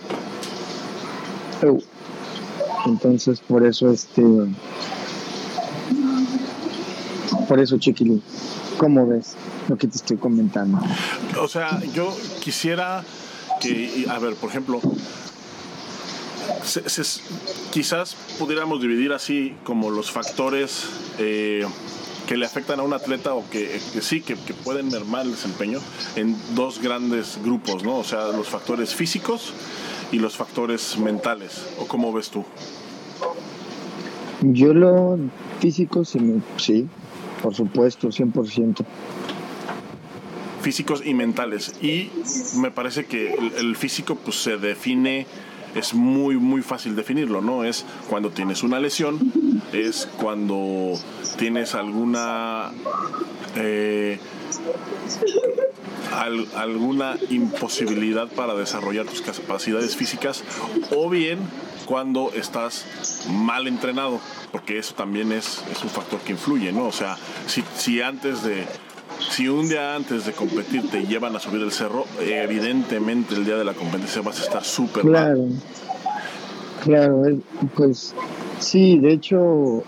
Oh. 1.66 1.78
Entonces, 2.86 3.40
por 3.40 3.64
eso, 3.64 3.90
este... 3.90 4.22
Por 7.48 7.60
eso, 7.60 7.78
Chiquilín, 7.78 8.22
¿cómo 8.78 9.06
ves 9.06 9.34
lo 9.68 9.76
que 9.76 9.86
te 9.86 9.96
estoy 9.96 10.16
comentando? 10.16 10.80
O 11.40 11.48
sea, 11.48 11.80
yo 11.94 12.16
quisiera 12.40 13.04
que, 13.60 14.06
a 14.08 14.18
ver, 14.18 14.34
por 14.36 14.48
ejemplo, 14.48 14.80
se, 16.64 16.88
se, 16.88 17.20
quizás 17.70 18.16
pudiéramos 18.38 18.80
dividir 18.80 19.12
así 19.12 19.54
como 19.64 19.90
los 19.90 20.10
factores 20.10 20.84
eh, 21.18 21.66
que 22.32 22.38
le 22.38 22.46
afectan 22.46 22.80
a 22.80 22.82
un 22.82 22.94
atleta 22.94 23.34
o 23.34 23.44
que, 23.50 23.78
que 23.92 24.00
sí, 24.00 24.22
que, 24.22 24.36
que, 24.36 24.54
pueden 24.54 24.88
mermar 24.88 25.26
el 25.26 25.32
desempeño 25.32 25.80
en 26.16 26.34
dos 26.54 26.80
grandes 26.80 27.38
grupos, 27.44 27.84
¿no? 27.84 27.98
O 27.98 28.04
sea, 28.04 28.28
los 28.28 28.48
factores 28.48 28.94
físicos 28.94 29.52
y 30.12 30.18
los 30.18 30.34
factores 30.34 30.96
mentales. 30.96 31.68
¿O 31.78 31.86
cómo 31.86 32.10
ves 32.10 32.30
tú? 32.30 32.42
Yo 34.40 34.72
lo 34.72 35.18
físico 35.60 36.06
sí, 36.06 36.40
sí 36.56 36.88
por 37.42 37.54
supuesto, 37.54 38.08
100%. 38.08 38.82
Físicos 40.62 41.02
y 41.04 41.12
mentales. 41.12 41.74
Y 41.82 42.08
me 42.56 42.70
parece 42.70 43.04
que 43.04 43.34
el, 43.34 43.52
el 43.58 43.76
físico 43.76 44.14
pues 44.14 44.36
se 44.42 44.56
define 44.56 45.26
es 45.74 45.94
muy 45.94 46.36
muy 46.36 46.62
fácil 46.62 46.96
definirlo, 46.96 47.40
¿no? 47.40 47.64
Es 47.64 47.84
cuando 48.08 48.30
tienes 48.30 48.62
una 48.62 48.80
lesión, 48.80 49.18
es 49.72 50.08
cuando 50.20 50.98
tienes 51.37 51.74
alguna 51.74 52.70
eh, 53.56 54.18
al, 56.12 56.46
alguna 56.54 57.16
imposibilidad 57.30 58.28
para 58.28 58.54
desarrollar 58.54 59.06
tus 59.06 59.22
capacidades 59.22 59.96
físicas 59.96 60.42
o 60.94 61.08
bien 61.08 61.38
cuando 61.87 62.30
estás 62.35 62.85
mal 63.30 63.66
entrenado, 63.66 64.20
porque 64.50 64.78
eso 64.78 64.94
también 64.94 65.32
es, 65.32 65.62
un 65.82 65.90
factor 65.90 66.20
que 66.20 66.32
influye, 66.32 66.72
¿no? 66.72 66.87
O 66.87 66.92
sea, 66.92 67.16
si, 67.46 67.64
si 67.76 68.00
antes 68.00 68.42
de 68.42 68.64
si 69.30 69.48
un 69.48 69.68
día 69.68 69.94
antes 69.94 70.26
de 70.26 70.32
competir 70.32 70.88
te 70.90 71.06
llevan 71.06 71.37
a 71.37 71.40
subir 71.40 71.62
el 71.62 71.72
cerro, 71.72 72.06
evidentemente 72.20 73.35
el 73.35 73.44
día 73.44 73.56
de 73.56 73.64
la 73.64 73.74
competencia 73.74 74.22
vas 74.22 74.40
a 74.40 74.42
estar 74.42 74.64
súper 74.64 75.02
claro, 75.02 75.38
mal. 75.38 75.62
Claro, 76.82 77.22
pues 77.76 78.14
sí, 78.62 78.98
de 78.98 79.12
hecho, 79.12 79.83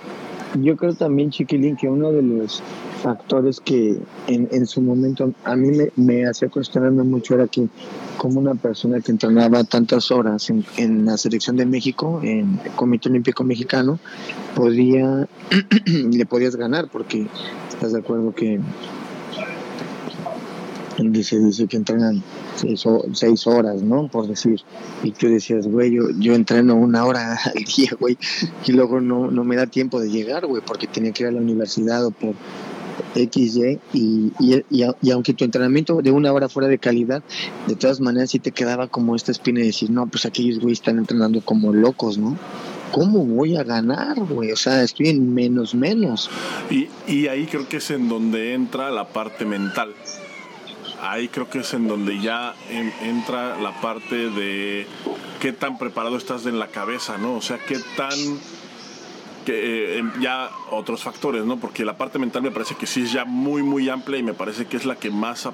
yo 0.60 0.76
creo 0.76 0.94
también, 0.94 1.30
Chiquilín, 1.30 1.76
que 1.76 1.88
uno 1.88 2.12
de 2.12 2.22
los 2.22 2.62
factores 3.02 3.60
que 3.60 3.98
en, 4.26 4.48
en 4.50 4.66
su 4.66 4.80
momento 4.80 5.32
a 5.44 5.56
mí 5.56 5.68
me, 5.68 5.90
me, 5.96 6.26
hacía 6.26 6.48
cuestionarme 6.48 7.02
mucho 7.02 7.34
era 7.34 7.46
que 7.46 7.68
como 8.16 8.40
una 8.40 8.54
persona 8.54 9.00
que 9.00 9.12
entrenaba 9.12 9.64
tantas 9.64 10.10
horas 10.10 10.48
en, 10.48 10.64
en 10.78 11.04
la 11.04 11.18
selección 11.18 11.56
de 11.56 11.66
México, 11.66 12.20
en 12.22 12.60
el 12.64 12.70
Comité 12.72 13.10
Olímpico 13.10 13.44
Mexicano, 13.44 13.98
podía, 14.54 15.28
le 15.86 16.26
podías 16.26 16.56
ganar, 16.56 16.88
porque 16.88 17.26
estás 17.68 17.92
de 17.92 17.98
acuerdo 17.98 18.34
que 18.34 18.60
dice, 20.98 21.38
dice 21.38 21.66
que 21.66 21.76
entrenan 21.76 22.22
seis, 22.56 22.84
seis, 23.12 23.46
horas, 23.46 23.82
¿no? 23.82 24.08
Por 24.08 24.26
decir. 24.26 24.60
Y 25.02 25.12
tú 25.12 25.28
decías, 25.28 25.66
güey, 25.66 25.92
yo, 25.92 26.02
yo 26.18 26.34
entreno 26.34 26.74
una 26.74 27.04
hora 27.04 27.38
al 27.54 27.64
día, 27.64 27.90
güey, 27.98 28.16
y 28.66 28.72
luego 28.72 29.00
no, 29.00 29.30
no 29.30 29.44
me 29.44 29.56
da 29.56 29.66
tiempo 29.66 30.00
de 30.00 30.10
llegar, 30.10 30.46
güey, 30.46 30.62
porque 30.64 30.86
tenía 30.86 31.12
que 31.12 31.24
ir 31.24 31.28
a 31.28 31.32
la 31.32 31.40
universidad 31.40 32.04
o 32.04 32.10
por 32.10 32.34
X, 33.14 33.56
Y, 33.56 33.78
y, 33.92 34.32
y, 34.40 34.84
y, 35.00 35.10
aunque 35.10 35.34
tu 35.34 35.44
entrenamiento 35.44 36.00
de 36.02 36.10
una 36.10 36.32
hora 36.32 36.48
fuera 36.48 36.68
de 36.68 36.78
calidad, 36.78 37.22
de 37.66 37.76
todas 37.76 38.00
maneras 38.00 38.30
sí 38.30 38.38
te 38.38 38.52
quedaba 38.52 38.88
como 38.88 39.16
esta 39.16 39.32
espina 39.32 39.60
de 39.60 39.66
decir, 39.66 39.90
no, 39.90 40.06
pues 40.06 40.26
aquellos 40.26 40.60
güey 40.60 40.72
están 40.72 40.98
entrenando 40.98 41.40
como 41.40 41.72
locos, 41.72 42.18
¿no? 42.18 42.36
¿Cómo 42.92 43.24
voy 43.24 43.56
a 43.56 43.64
ganar, 43.64 44.20
güey? 44.20 44.52
O 44.52 44.56
sea, 44.56 44.82
estoy 44.82 45.08
en 45.08 45.34
menos 45.34 45.74
menos. 45.74 46.30
Y, 46.70 46.88
y 47.08 47.26
ahí 47.26 47.46
creo 47.46 47.68
que 47.68 47.78
es 47.78 47.90
en 47.90 48.08
donde 48.08 48.54
entra 48.54 48.90
la 48.90 49.08
parte 49.08 49.44
mental 49.44 49.94
ahí 51.04 51.28
creo 51.28 51.48
que 51.48 51.60
es 51.60 51.74
en 51.74 51.86
donde 51.86 52.20
ya 52.20 52.54
en, 52.70 52.92
entra 53.02 53.58
la 53.58 53.80
parte 53.80 54.30
de 54.30 54.86
qué 55.40 55.52
tan 55.52 55.78
preparado 55.78 56.16
estás 56.16 56.46
en 56.46 56.58
la 56.58 56.68
cabeza, 56.68 57.18
¿no? 57.18 57.34
O 57.34 57.42
sea, 57.42 57.58
qué 57.58 57.78
tan 57.96 58.18
eh, 59.46 60.02
ya 60.20 60.50
otros 60.70 61.02
factores, 61.02 61.44
¿no? 61.44 61.58
Porque 61.58 61.84
la 61.84 61.96
parte 61.96 62.18
mental 62.18 62.42
me 62.42 62.50
parece 62.50 62.74
que 62.74 62.86
sí 62.86 63.02
es 63.02 63.12
ya 63.12 63.24
muy 63.24 63.62
muy 63.62 63.88
amplia 63.88 64.18
y 64.18 64.22
me 64.22 64.34
parece 64.34 64.66
que 64.66 64.76
es 64.76 64.86
la 64.86 64.96
que 64.96 65.10
más 65.10 65.48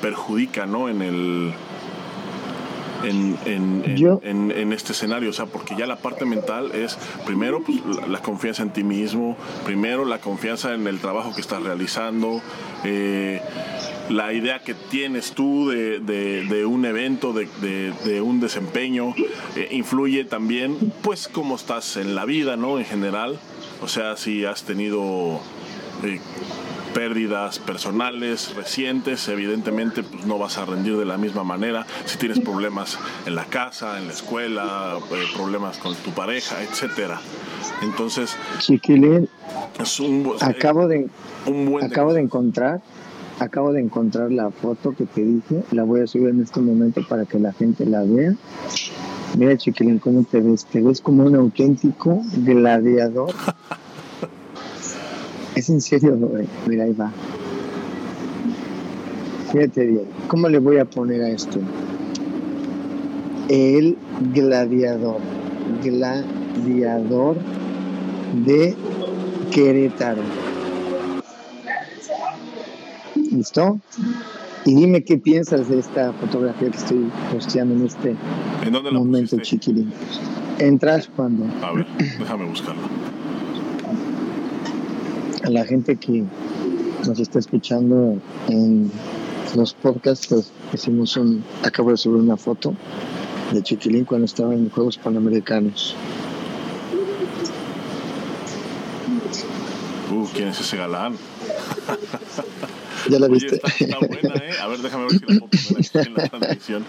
perjudica, 0.00 0.66
¿no? 0.66 0.88
En 0.88 1.02
el 1.02 1.52
en, 3.02 3.36
en, 3.44 3.82
en, 3.84 4.20
en, 4.22 4.50
en, 4.50 4.72
este 4.72 4.92
escenario, 4.92 5.30
o 5.30 5.32
sea, 5.32 5.46
porque 5.46 5.74
ya 5.76 5.86
la 5.86 5.96
parte 5.96 6.24
mental 6.24 6.72
es 6.72 6.98
primero 7.26 7.62
pues, 7.62 7.78
la, 7.84 8.06
la, 8.06 8.18
confianza 8.20 8.62
en 8.62 8.70
ti 8.70 8.84
mismo, 8.84 9.36
primero 9.64 10.04
la 10.04 10.18
confianza 10.18 10.74
en 10.74 10.86
el 10.86 11.00
trabajo 11.00 11.34
que 11.34 11.40
estás 11.40 11.62
realizando, 11.62 12.40
eh, 12.84 13.40
la 14.08 14.32
idea 14.32 14.60
que 14.60 14.74
tienes 14.74 15.32
tú 15.32 15.68
de, 15.68 16.00
de, 16.00 16.44
de 16.44 16.66
un 16.66 16.84
evento, 16.84 17.32
de, 17.32 17.46
de 18.04 18.20
un 18.20 18.40
desempeño, 18.40 19.14
eh, 19.56 19.68
influye 19.70 20.24
también, 20.24 20.92
pues, 21.02 21.28
cómo 21.28 21.56
estás 21.56 21.96
en 21.96 22.14
la 22.14 22.24
vida, 22.24 22.56
¿no? 22.56 22.78
En 22.78 22.84
general, 22.84 23.38
o 23.80 23.88
sea, 23.88 24.16
si 24.16 24.44
has 24.44 24.64
tenido 24.64 25.40
eh, 26.04 26.20
pérdidas 26.94 27.58
personales 27.58 28.54
recientes, 28.54 29.28
evidentemente 29.28 30.02
pues 30.02 30.26
no 30.26 30.38
vas 30.38 30.58
a 30.58 30.64
rendir 30.64 30.96
de 30.96 31.04
la 31.04 31.18
misma 31.18 31.44
manera. 31.44 31.86
Si 32.04 32.18
tienes 32.18 32.40
problemas 32.40 32.98
en 33.26 33.34
la 33.34 33.44
casa, 33.44 33.98
en 33.98 34.06
la 34.06 34.12
escuela, 34.12 34.98
eh, 35.10 35.14
problemas 35.34 35.78
con 35.78 35.94
tu 35.96 36.10
pareja, 36.10 36.62
etcétera. 36.62 37.20
Entonces, 37.82 38.36
Chiquilín, 38.58 39.28
es 39.80 40.00
un, 40.00 40.32
acabo 40.40 40.86
de 40.86 41.08
un 41.46 41.70
buen 41.70 41.86
acabo 41.86 42.12
de 42.12 42.20
encontrar 42.20 42.80
acabo 43.38 43.72
de 43.72 43.80
encontrar 43.80 44.30
la 44.30 44.50
foto 44.50 44.92
que 44.92 45.04
te 45.04 45.24
dije, 45.24 45.62
la 45.72 45.82
voy 45.84 46.00
a 46.00 46.06
subir 46.06 46.28
en 46.28 46.42
este 46.42 46.60
momento 46.60 47.02
para 47.08 47.24
que 47.24 47.38
la 47.38 47.52
gente 47.52 47.84
la 47.86 48.04
vea. 48.04 48.34
Mira, 49.36 49.56
Chiquilín, 49.56 49.98
¿cómo 49.98 50.24
te 50.24 50.40
ves? 50.40 50.66
Te 50.66 50.80
ves 50.80 51.00
como 51.00 51.24
un 51.24 51.34
auténtico 51.34 52.22
gladiador. 52.36 53.32
Es 55.54 55.68
en 55.68 55.80
serio, 55.80 56.16
güey. 56.16 56.46
Mira, 56.66 56.84
ahí 56.84 56.92
va. 56.92 57.12
Fíjate 59.52 59.86
bien. 59.86 60.04
¿Cómo 60.28 60.48
le 60.48 60.58
voy 60.58 60.78
a 60.78 60.84
poner 60.84 61.22
a 61.22 61.28
esto? 61.28 61.60
El 63.48 63.98
gladiador. 64.32 65.20
Gladiador 65.82 67.36
de 68.46 68.74
Querétaro. 69.50 70.22
¿Listo? 73.30 73.78
Y 74.64 74.74
dime 74.74 75.02
qué 75.04 75.18
piensas 75.18 75.68
de 75.68 75.80
esta 75.80 76.12
fotografía 76.14 76.70
que 76.70 76.76
estoy 76.76 77.10
posteando 77.32 77.74
en 77.74 77.86
este 77.86 78.16
¿En 78.64 78.72
dónde 78.72 78.90
momento, 78.92 79.36
pusiste? 79.36 79.42
chiquilín. 79.42 79.92
Entras 80.58 81.10
cuando. 81.14 81.44
A 81.64 81.72
ver, 81.72 81.86
déjame 82.18 82.46
buscarlo 82.46 82.82
a 85.44 85.50
la 85.50 85.64
gente 85.64 85.96
que 85.96 86.24
nos 87.06 87.18
está 87.18 87.38
escuchando 87.38 88.18
en 88.48 88.90
los 89.56 89.74
podcasts, 89.74 90.26
pues 90.28 90.52
hicimos 90.72 91.16
un, 91.16 91.44
acabo 91.62 91.90
de 91.90 91.96
subir 91.96 92.20
una 92.20 92.36
foto 92.36 92.74
de 93.52 93.62
Chiquilín 93.62 94.04
cuando 94.04 94.24
estaba 94.26 94.54
en 94.54 94.70
Juegos 94.70 94.98
Panamericanos. 94.98 95.94
Uh, 100.10 100.26
¿quién 100.34 100.48
es 100.48 100.60
ese 100.60 100.76
galán? 100.76 101.14
¿Ya 103.10 103.18
la 103.18 103.26
Oye, 103.26 103.34
viste? 103.34 103.56
está, 103.56 103.68
está, 103.68 103.98
buena, 103.98 104.34
¿eh? 104.36 104.52
A 104.60 104.68
ver, 104.68 104.78
déjame 104.78 105.04
ver 105.04 105.12
si 105.12 105.26
la 105.26 105.34
aquí 105.36 106.08
en 106.08 106.14
la 106.14 106.28
transmisión. 106.28 106.84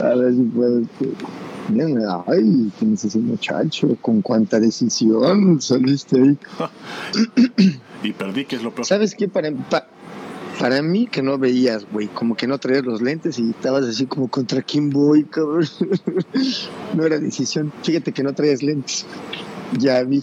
A 0.00 0.14
ver 0.14 0.34
si 0.34 0.42
puedo. 0.42 0.82
Ay, 2.26 2.70
¿quién 2.78 2.94
es 2.94 3.04
ese 3.04 3.18
muchacho? 3.18 3.96
¿Con 4.00 4.22
cuánta 4.22 4.58
decisión 4.60 5.60
saliste 5.60 6.20
ahí? 6.20 6.38
y 8.02 8.12
perdí, 8.12 8.44
que 8.44 8.56
es 8.56 8.62
lo 8.62 8.74
peor. 8.74 8.86
¿Sabes 8.86 9.14
qué? 9.14 9.28
Para, 9.28 9.52
pa, 9.52 9.86
Para 10.58 10.82
mí 10.82 11.06
que 11.06 11.22
no 11.22 11.38
veías, 11.38 11.86
güey, 11.90 12.08
como 12.08 12.36
que 12.36 12.46
no 12.46 12.58
traías 12.58 12.84
los 12.84 13.00
lentes 13.02 13.38
y 13.38 13.50
estabas 13.50 13.84
así 13.84 14.06
como 14.06 14.28
contra 14.28 14.62
quién 14.62 14.90
voy, 14.90 15.24
cabrón. 15.24 15.66
no 16.94 17.04
era 17.04 17.18
decisión. 17.18 17.72
Fíjate 17.82 18.12
que 18.12 18.22
no 18.22 18.32
traías 18.34 18.62
lentes. 18.62 19.06
Ya 19.78 20.02
vi. 20.02 20.22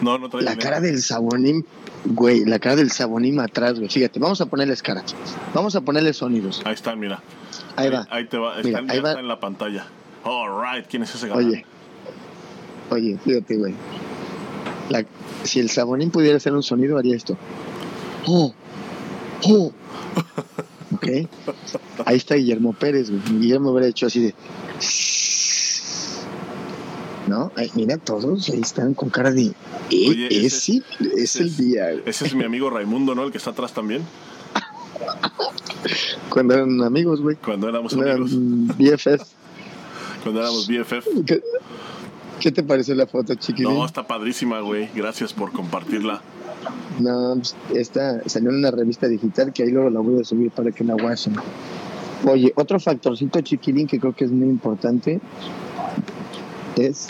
No, 0.00 0.18
no 0.18 0.28
traía 0.28 0.44
La 0.44 0.50
lentes. 0.52 0.64
cara 0.64 0.80
del 0.80 1.00
sabonín, 1.02 1.64
güey, 2.04 2.44
la 2.44 2.58
cara 2.58 2.76
del 2.76 2.90
sabonín 2.90 3.38
atrás, 3.40 3.78
güey. 3.78 3.88
Fíjate, 3.88 4.18
vamos 4.18 4.40
a 4.40 4.46
ponerles 4.46 4.82
cara. 4.82 5.02
Vamos 5.54 5.76
a 5.76 5.80
ponerle 5.80 6.12
sonidos. 6.12 6.60
Ahí 6.64 6.74
están, 6.74 6.98
mira. 6.98 7.22
Ahí 7.76 7.88
va. 7.90 8.06
Ahí 8.10 8.26
te 8.26 8.36
va. 8.36 8.56
Mira, 8.62 8.80
Están, 8.80 8.90
ahí 8.90 8.96
ya 8.96 9.02
va. 9.02 9.08
está 9.10 9.20
en 9.20 9.28
la 9.28 9.40
pantalla. 9.40 9.86
All 10.24 10.48
right. 10.62 10.86
¿Quién 10.88 11.02
es 11.02 11.14
ese 11.14 11.28
galán? 11.28 11.46
Oye, 11.46 11.64
oye, 12.90 13.18
fíjate, 13.24 13.56
güey. 13.56 13.74
La- 14.90 15.04
si 15.44 15.58
el 15.60 15.68
sabonín 15.70 16.10
pudiera 16.10 16.36
hacer 16.36 16.52
un 16.52 16.62
sonido, 16.62 16.98
haría 16.98 17.16
esto. 17.16 17.36
Oh, 18.26 18.54
oh. 19.44 19.72
Ok. 20.94 21.06
Ahí 22.04 22.16
está 22.18 22.34
Guillermo 22.34 22.74
Pérez, 22.74 23.08
güey. 23.10 23.22
Guillermo 23.40 23.70
hubiera 23.70 23.88
hecho 23.88 24.06
así 24.06 24.20
de. 24.20 24.34
¿No? 27.26 27.50
Ay, 27.56 27.70
mira, 27.74 27.96
todos 27.96 28.50
ahí 28.50 28.60
están 28.60 28.92
con 28.94 29.08
cara 29.08 29.30
de. 29.30 29.52
Eh, 29.90 30.08
Oye, 30.10 30.44
ese 30.44 30.76
es, 30.76 30.82
ese 31.16 31.42
el 31.44 31.56
día. 31.56 31.90
güey. 31.92 32.02
Ese 32.04 32.26
es 32.26 32.34
mi 32.34 32.44
amigo 32.44 32.68
Raimundo, 32.68 33.14
¿no? 33.14 33.24
El 33.24 33.32
que 33.32 33.38
está 33.38 33.50
atrás 33.50 33.72
también. 33.72 34.02
Cuando 36.28 36.54
eran 36.54 36.82
amigos, 36.82 37.20
güey. 37.22 37.36
Cuando 37.36 37.68
éramos 37.68 37.94
Cuando 37.94 38.10
eran 38.10 38.22
amigos. 38.22 38.38
mm, 38.38 38.66
BFF. 38.76 39.22
Cuando 40.22 40.40
éramos 40.40 40.66
BFF. 40.68 41.06
¿Qué, 41.26 41.42
qué 42.40 42.52
te 42.52 42.62
pareció 42.62 42.94
la 42.94 43.06
foto, 43.06 43.34
chiquilín? 43.34 43.74
No, 43.74 43.84
está 43.84 44.06
padrísima, 44.06 44.60
güey. 44.60 44.88
Gracias 44.94 45.32
por 45.32 45.52
compartirla. 45.52 46.22
No, 47.00 47.34
pues, 47.36 47.56
esta 47.74 48.22
salió 48.28 48.50
en 48.50 48.56
una 48.56 48.70
revista 48.70 49.08
digital 49.08 49.52
que 49.52 49.64
ahí 49.64 49.70
luego 49.70 49.90
la 49.90 50.00
voy 50.00 50.20
a 50.20 50.24
subir 50.24 50.50
para 50.50 50.70
que 50.70 50.84
la 50.84 50.94
guachen. 50.94 51.34
Oye, 52.24 52.52
otro 52.54 52.78
factorcito 52.78 53.40
chiquilín 53.40 53.86
que 53.88 53.98
creo 53.98 54.14
que 54.14 54.24
es 54.24 54.30
muy 54.30 54.48
importante 54.48 55.20
es 56.76 57.08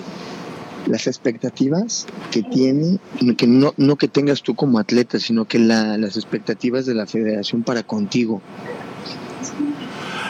las 0.87 1.07
expectativas 1.07 2.07
que 2.33 2.43
tiene, 2.43 2.99
que 3.37 3.47
no, 3.47 3.73
no 3.77 3.97
que 3.97 4.09
tengas 4.09 4.43
tú 4.43 4.55
como 4.57 4.79
atleta, 4.79 5.19
sino 5.21 5.45
que 5.45 5.59
la- 5.59 5.97
las 5.99 6.17
expectativas 6.17 6.87
de 6.87 6.95
la 6.95 7.07
federación 7.07 7.63
para 7.63 7.83
contigo. 7.85 8.41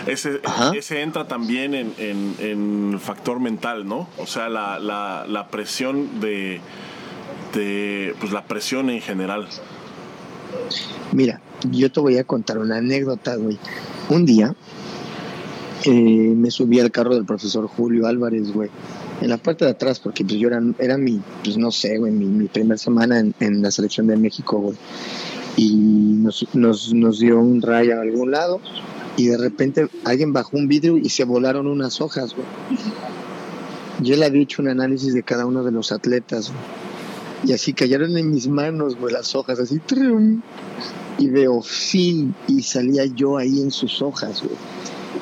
Ese, 0.07 0.41
Ajá. 0.45 0.73
ese 0.75 1.03
entra 1.03 1.29
también 1.29 1.75
en, 1.75 1.95
en, 1.99 2.35
en 2.39 3.01
factor 3.01 3.41
mental, 3.41 3.87
¿no? 3.87 4.09
O 4.19 4.27
sea, 4.27 4.49
la, 4.49 4.79
la, 4.79 5.27
la 5.29 5.49
presión 5.49 6.21
de, 6.21 6.61
de. 7.55 8.15
Pues 8.21 8.33
la 8.33 8.45
presión 8.45 8.91
en 8.91 9.01
general. 9.01 9.47
Mira, 11.13 11.41
yo 11.71 11.91
te 11.93 12.01
voy 12.01 12.19
a 12.19 12.25
contar 12.25 12.59
una 12.59 12.79
anécdota, 12.79 13.37
güey. 13.37 13.59
Un 14.09 14.27
día 14.27 14.55
eh, 15.85 15.91
me 16.37 16.51
subí 16.51 16.81
al 16.81 16.91
carro 16.91 17.15
del 17.15 17.25
profesor 17.25 17.67
Julio 17.67 18.07
Álvarez, 18.07 18.53
güey. 18.53 18.71
En 19.21 19.31
la 19.31 19.37
parte 19.37 19.65
de 19.65 19.71
atrás, 19.71 20.01
porque 20.01 20.25
pues 20.25 20.41
yo 20.41 20.49
era, 20.49 20.61
era 20.79 20.99
mi, 20.99 21.21
pues 21.45 21.57
no 21.57 21.71
sé, 21.71 21.99
güey, 21.99 22.11
mi, 22.11 22.27
mi 22.27 22.47
primera 22.47 22.77
semana 22.77 23.21
en, 23.21 23.35
en 23.39 23.63
la 23.63 23.71
selección 23.71 24.09
de 24.09 24.17
México, 24.17 24.59
güey. 24.59 24.77
Y 25.57 25.75
nos, 25.75 26.47
nos, 26.55 26.93
nos 26.93 27.21
dio 27.21 27.39
un 27.39 27.63
rayo 27.63 27.99
a 27.99 28.03
algún 28.03 28.33
lado 28.33 28.61
y 29.17 29.27
de 29.27 29.37
repente 29.39 29.89
alguien 30.05 30.33
bajó 30.33 30.57
un 30.57 30.69
vidrio 30.69 30.97
y 30.97 31.09
se 31.09 31.25
volaron 31.25 31.67
unas 31.67 32.01
hojas. 32.01 32.35
Yo 34.01 34.17
le 34.17 34.25
había 34.25 34.43
hecho 34.43 34.63
un 34.63 34.69
análisis 34.69 35.15
de 35.15 35.23
cada 35.23 35.47
uno 35.47 35.63
de 35.63 35.71
los 35.71 35.93
atletas. 35.93 36.51
Y 37.45 37.53
así 37.53 37.73
cayeron 37.73 38.17
en 38.17 38.31
mis 38.31 38.49
manos, 38.49 38.97
güey, 38.97 39.13
las 39.13 39.35
hojas, 39.35 39.59
así. 39.59 39.81
Y 41.19 41.29
veo 41.29 41.61
fin 41.63 42.35
y 42.47 42.63
salía 42.63 43.05
yo 43.05 43.37
ahí 43.37 43.61
en 43.61 43.71
sus 43.71 44.01
hojas. 44.01 44.43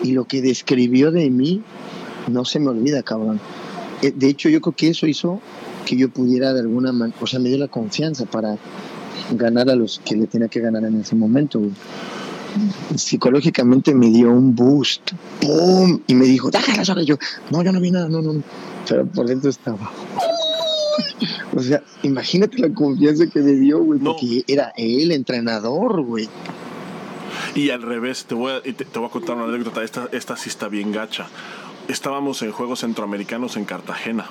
Y 0.03 0.13
lo 0.13 0.25
que 0.25 0.41
describió 0.41 1.11
de 1.11 1.31
mí 1.31 1.63
no 2.29 2.45
se 2.45 2.61
me 2.61 2.69
olvida, 2.69 3.03
cabrón. 3.03 3.41
Eh, 4.03 4.13
De 4.15 4.29
hecho, 4.29 4.49
yo 4.49 4.61
creo 4.61 4.75
que 4.75 4.89
eso 4.89 5.07
hizo 5.07 5.41
que 5.85 5.97
yo 5.97 6.09
pudiera 6.11 6.53
de 6.53 6.61
alguna 6.61 6.93
manera, 6.93 7.19
o 7.21 7.27
sea, 7.27 7.41
me 7.41 7.49
dio 7.49 7.59
la 7.59 7.69
confianza 7.69 8.25
para 8.27 8.57
ganar 9.33 9.69
a 9.71 9.75
los 9.75 10.01
que 10.05 10.15
le 10.15 10.27
tenía 10.27 10.49
que 10.49 10.61
ganar 10.61 10.85
en 10.85 11.01
ese 11.01 11.17
momento, 11.17 11.59
güey. 11.59 11.73
Psicológicamente 12.97 13.95
me 13.95 14.11
dio 14.11 14.31
un 14.31 14.55
boost, 14.55 15.13
¡pum! 15.41 16.01
Y 16.07 16.15
me 16.15 16.25
dijo, 16.27 16.51
déjala 16.51 16.79
las 16.79 16.89
hojas. 16.91 17.05
Y 17.05 17.07
yo, 17.07 17.17
no, 17.51 17.63
yo 17.63 17.73
no 17.73 17.81
vi 17.81 17.91
nada, 17.91 18.09
no, 18.09 18.21
no, 18.23 18.33
no. 18.33 18.43
Pero 18.89 19.07
por 19.07 19.27
dentro 19.27 19.51
estaba. 19.51 19.91
O 21.55 21.61
sea, 21.63 21.83
imagínate 22.03 22.59
la 22.59 22.73
confianza 22.73 23.27
que 23.27 23.41
me 23.41 23.53
dio, 23.53 23.83
güey, 23.83 24.01
No. 24.01 24.13
porque 24.13 24.45
era 24.47 24.73
él 24.77 25.13
entrenador, 25.13 26.03
güey. 26.03 26.29
Y 27.55 27.71
al 27.71 27.83
revés, 27.83 28.25
te 28.27 28.35
voy 28.35 28.53
a, 28.53 28.63
te, 28.63 28.73
te 28.73 28.99
voy 28.99 29.09
a 29.09 29.11
contar 29.11 29.37
una 29.37 29.45
anécdota. 29.47 29.83
Esta, 29.83 30.09
esta 30.13 30.37
sí 30.37 30.49
está 30.49 30.69
bien 30.69 30.93
gacha. 30.93 31.27
Estábamos 31.89 32.43
en 32.43 32.53
Juegos 32.53 32.81
Centroamericanos 32.81 33.57
en 33.57 33.65
Cartagena. 33.65 34.27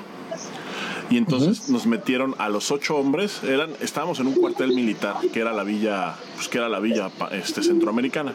Y 1.10 1.18
entonces 1.18 1.70
nos 1.70 1.88
metieron 1.88 2.36
a 2.38 2.50
los 2.50 2.72
ocho 2.72 2.98
hombres. 2.98 3.44
Eran, 3.44 3.72
estábamos 3.82 4.20
en 4.20 4.28
un 4.28 4.36
cuartel 4.36 4.74
militar, 4.74 5.16
que 5.34 5.40
era 5.40 5.54
la 5.54 5.64
villa, 5.64 6.16
pues 6.36 6.48
que 6.48 6.60
era 6.60 6.70
la 6.70 6.80
villa 6.80 7.10
este, 7.32 7.64
centroamericana. 7.64 8.34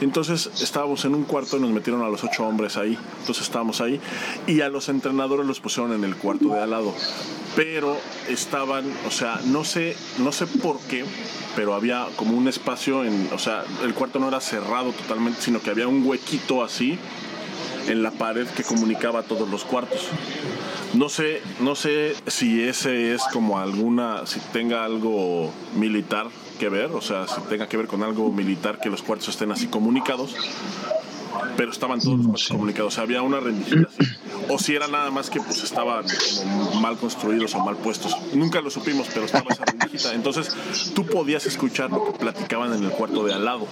Entonces 0.00 0.48
estábamos 0.62 1.04
en 1.04 1.16
un 1.16 1.24
cuarto 1.24 1.56
y 1.56 1.60
nos 1.60 1.70
metieron 1.70 2.02
a 2.02 2.08
los 2.08 2.22
ocho 2.22 2.46
hombres 2.46 2.76
ahí. 2.76 2.96
Entonces 3.20 3.42
estábamos 3.42 3.80
ahí. 3.80 4.00
Y 4.46 4.60
a 4.60 4.68
los 4.68 4.88
entrenadores 4.88 5.44
los 5.44 5.58
pusieron 5.58 5.92
en 5.92 6.04
el 6.04 6.14
cuarto 6.14 6.50
de 6.50 6.60
al 6.60 6.70
lado. 6.70 6.94
Pero 7.56 7.96
estaban, 8.28 8.84
o 9.06 9.10
sea, 9.10 9.40
no 9.46 9.64
sé, 9.64 9.96
no 10.18 10.30
sé 10.30 10.46
por 10.46 10.78
qué, 10.82 11.04
pero 11.56 11.74
había 11.74 12.06
como 12.14 12.36
un 12.36 12.46
espacio 12.46 13.04
en, 13.04 13.28
o 13.32 13.38
sea, 13.38 13.64
el 13.82 13.94
cuarto 13.94 14.20
no 14.20 14.28
era 14.28 14.40
cerrado 14.40 14.92
totalmente, 14.92 15.40
sino 15.42 15.60
que 15.60 15.70
había 15.70 15.88
un 15.88 16.06
huequito 16.06 16.62
así 16.62 16.96
en 17.88 18.02
la 18.02 18.10
pared 18.10 18.46
que 18.48 18.62
comunicaba 18.64 19.22
todos 19.22 19.48
los 19.48 19.64
cuartos. 19.64 20.08
No 20.94 21.08
sé, 21.08 21.42
no 21.60 21.74
sé 21.74 22.14
si 22.26 22.62
ese 22.62 23.14
es 23.14 23.22
como 23.32 23.58
alguna, 23.58 24.26
si 24.26 24.40
tenga 24.52 24.84
algo 24.84 25.52
militar 25.76 26.28
que 26.58 26.68
ver, 26.68 26.86
o 26.92 27.00
sea, 27.02 27.28
si 27.28 27.40
tenga 27.42 27.68
que 27.68 27.76
ver 27.76 27.86
con 27.86 28.02
algo 28.02 28.32
militar 28.32 28.80
que 28.80 28.88
los 28.88 29.02
cuartos 29.02 29.28
estén 29.28 29.52
así 29.52 29.66
comunicados, 29.66 30.34
pero 31.56 31.70
estaban 31.70 32.00
todos 32.00 32.18
No 32.26 32.36
sé. 32.36 32.48
comunicados, 32.54 32.94
o 32.94 32.94
sea, 32.94 33.04
había 33.04 33.22
una 33.22 33.38
rendijita 33.38 33.86
así, 33.88 34.10
o 34.48 34.58
si 34.58 34.74
era 34.74 34.88
nada 34.88 35.10
más 35.10 35.28
que 35.30 35.40
pues 35.40 35.62
estaban 35.62 36.04
como 36.38 36.80
mal 36.80 36.96
construidos 36.96 37.54
o 37.54 37.60
mal 37.60 37.76
puestos. 37.76 38.16
Nunca 38.32 38.60
lo 38.60 38.70
supimos, 38.70 39.06
pero 39.12 39.26
estaba 39.26 39.52
esa 39.52 39.64
rendijita. 39.66 40.14
Entonces, 40.14 40.56
tú 40.94 41.04
podías 41.06 41.44
escuchar 41.46 41.90
lo 41.90 42.06
que 42.12 42.18
platicaban 42.18 42.72
en 42.72 42.82
el 42.82 42.90
cuarto 42.90 43.24
de 43.24 43.34
al 43.34 43.44
lado. 43.44 43.66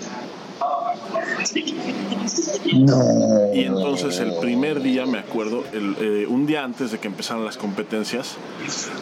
No. 2.75 3.55
Y 3.55 3.64
entonces 3.64 4.19
el 4.19 4.35
primer 4.40 4.83
día, 4.83 5.07
me 5.07 5.19
acuerdo, 5.19 5.64
el, 5.73 5.97
eh, 6.01 6.27
un 6.29 6.47
día 6.47 6.64
antes 6.64 6.90
de 6.90 6.99
que 6.99 7.09
empezaran 7.09 7.45
las 7.45 7.57
competencias, 7.57 8.37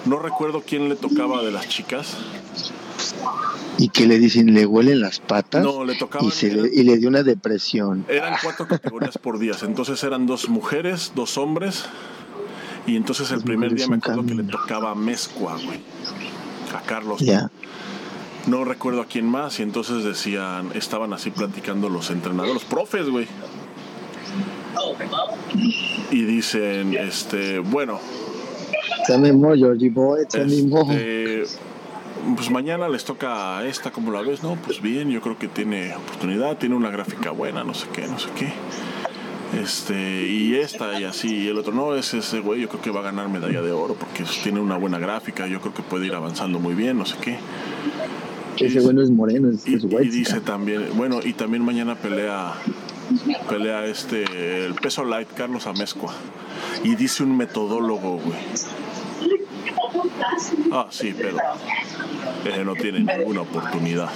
no 0.04 0.18
recuerdo 0.18 0.62
quién 0.66 0.88
le 0.88 0.96
tocaba 0.96 1.42
de 1.42 1.50
las 1.50 1.68
chicas. 1.68 2.16
Y 3.78 3.88
que 3.88 4.06
le 4.06 4.18
dicen, 4.18 4.54
le 4.54 4.66
huelen 4.66 5.00
las 5.00 5.18
patas. 5.18 5.64
No, 5.64 5.84
le 5.84 5.96
tocaban. 5.96 6.28
y, 6.28 6.30
se 6.30 6.48
eran, 6.48 6.62
le, 6.62 6.68
y 6.74 6.84
le 6.84 6.96
dio 6.98 7.08
una 7.08 7.22
depresión. 7.22 8.04
eran 8.08 8.34
cuatro 8.42 8.68
categorías 8.68 9.18
por 9.18 9.38
días. 9.38 9.62
Entonces 9.62 10.02
eran 10.04 10.26
dos 10.26 10.48
mujeres, 10.48 11.12
dos 11.14 11.36
hombres. 11.38 11.84
Y 12.86 12.96
entonces 12.96 13.30
el 13.30 13.42
primer 13.42 13.74
día 13.74 13.88
me 13.88 13.96
acuerdo 13.96 14.24
que 14.26 14.34
le 14.34 14.44
tocaba 14.44 14.90
a 14.90 14.94
Mezcua, 14.94 15.56
güey. 15.64 15.80
A 16.74 16.82
Carlos. 16.82 17.20
Ya. 17.20 17.50
No 18.46 18.64
recuerdo 18.64 19.00
a 19.00 19.06
quién 19.06 19.26
más. 19.26 19.58
Y 19.60 19.62
entonces 19.62 20.04
decían, 20.04 20.70
estaban 20.74 21.12
así 21.12 21.30
platicando 21.30 21.88
los 21.88 22.10
entrenadores, 22.10 22.54
los 22.54 22.64
profes, 22.64 23.08
güey. 23.08 23.26
Y 26.10 26.22
dicen, 26.22 26.94
este, 26.94 27.58
bueno, 27.58 27.98
Georgie 29.56 29.90
Boy. 29.90 30.22
Este, 30.22 31.44
pues 32.36 32.50
mañana 32.50 32.88
les 32.88 33.04
toca 33.04 33.58
a 33.58 33.66
esta, 33.66 33.90
como 33.90 34.10
la 34.10 34.22
ves? 34.22 34.42
No, 34.42 34.56
pues 34.56 34.80
bien, 34.80 35.10
yo 35.10 35.20
creo 35.20 35.38
que 35.38 35.48
tiene 35.48 35.94
oportunidad, 35.94 36.56
tiene 36.56 36.74
una 36.74 36.90
gráfica 36.90 37.30
buena, 37.30 37.64
no 37.64 37.74
sé 37.74 37.86
qué, 37.92 38.06
no 38.06 38.18
sé 38.18 38.28
qué. 38.36 38.52
Este, 39.60 40.26
y 40.26 40.56
esta 40.56 40.98
y 40.98 41.04
así, 41.04 41.44
y 41.44 41.48
el 41.48 41.58
otro, 41.58 41.72
no, 41.72 41.94
es 41.94 42.12
ese 42.14 42.40
güey, 42.40 42.62
yo 42.62 42.68
creo 42.68 42.80
que 42.80 42.90
va 42.90 43.00
a 43.00 43.04
ganar 43.04 43.28
medalla 43.28 43.62
de 43.62 43.70
oro 43.70 43.94
porque 43.94 44.24
tiene 44.42 44.58
una 44.58 44.76
buena 44.76 44.98
gráfica, 44.98 45.46
yo 45.46 45.60
creo 45.60 45.74
que 45.74 45.82
puede 45.82 46.06
ir 46.06 46.14
avanzando 46.14 46.58
muy 46.58 46.74
bien, 46.74 46.98
no 46.98 47.06
sé 47.06 47.16
qué. 47.20 47.38
Ese 48.58 48.80
bueno 48.80 49.02
es 49.02 49.10
moreno, 49.10 49.50
es, 49.50 49.66
Y, 49.66 49.74
es 49.74 49.84
y 49.84 50.08
dice 50.08 50.40
también, 50.40 50.86
bueno, 50.96 51.20
y 51.24 51.32
también 51.32 51.64
mañana 51.64 51.94
pelea 51.96 52.54
pelea 53.48 53.84
este 53.86 54.64
el 54.66 54.74
peso 54.74 55.04
light 55.04 55.28
Carlos 55.36 55.66
Amezcua. 55.66 56.14
Y 56.82 56.94
dice 56.94 57.22
un 57.22 57.36
metodólogo, 57.36 58.18
güey. 58.18 58.38
Ah, 60.72 60.86
sí, 60.90 61.14
pero 61.16 61.36
ese 62.44 62.64
no 62.64 62.74
tiene 62.74 63.00
ninguna 63.00 63.42
oportunidad. 63.42 64.08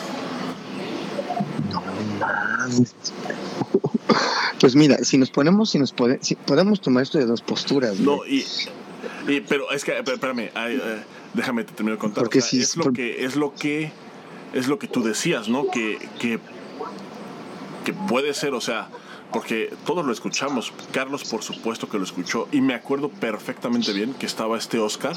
Pues 4.61 4.75
mira, 4.75 4.99
si 5.05 5.19
nos 5.19 5.31
ponemos, 5.31 5.71
si 5.71 5.79
nos 5.79 5.95
pode- 5.95 6.19
si 6.21 6.35
podemos 6.35 6.81
tomar 6.81 7.03
esto 7.05 7.19
de 7.19 7.27
dos 7.27 7.43
posturas, 7.43 7.99
No, 8.01 8.17
güey. 8.19 8.45
y, 9.29 9.33
y- 9.33 9.41
pero 9.43 9.71
es 9.71 9.85
que, 9.85 9.97
espérame, 9.99 10.51
ay, 10.55 10.81
eh, 10.83 11.03
déjame 11.35 11.65
te 11.65 11.73
termino 11.75 11.95
de 11.97 12.01
contar. 12.01 12.25
Porque 12.25 12.39
O 12.39 12.43
sea, 12.43 12.51
si 12.51 12.61
es 12.61 12.77
lo 12.77 12.93
que, 12.93 13.25
es 13.25 13.37
lo 13.37 13.55
que 13.55 13.93
es 14.53 14.69
lo 14.69 14.79
que 14.79 14.89
tú 14.89 15.03
decías, 15.03 15.49
¿no? 15.49 15.69
Que, 15.69 15.99
que, 16.21 16.39
que 17.85 17.93
puede 17.93 18.35
ser, 18.35 18.55
o 18.55 18.61
sea, 18.61 18.89
porque 19.33 19.75
todos 19.85 20.05
lo 20.05 20.13
escuchamos. 20.13 20.73
Carlos, 20.93 21.25
por 21.25 21.43
supuesto 21.43 21.89
que 21.89 21.99
lo 21.99 22.05
escuchó. 22.05 22.49
Y 22.53 22.61
me 22.61 22.75
acuerdo 22.75 23.09
perfectamente 23.11 23.93
bien 23.93 24.15
que 24.15 24.27
estaba 24.27 24.57
este 24.57 24.79
Oscar. 24.79 25.17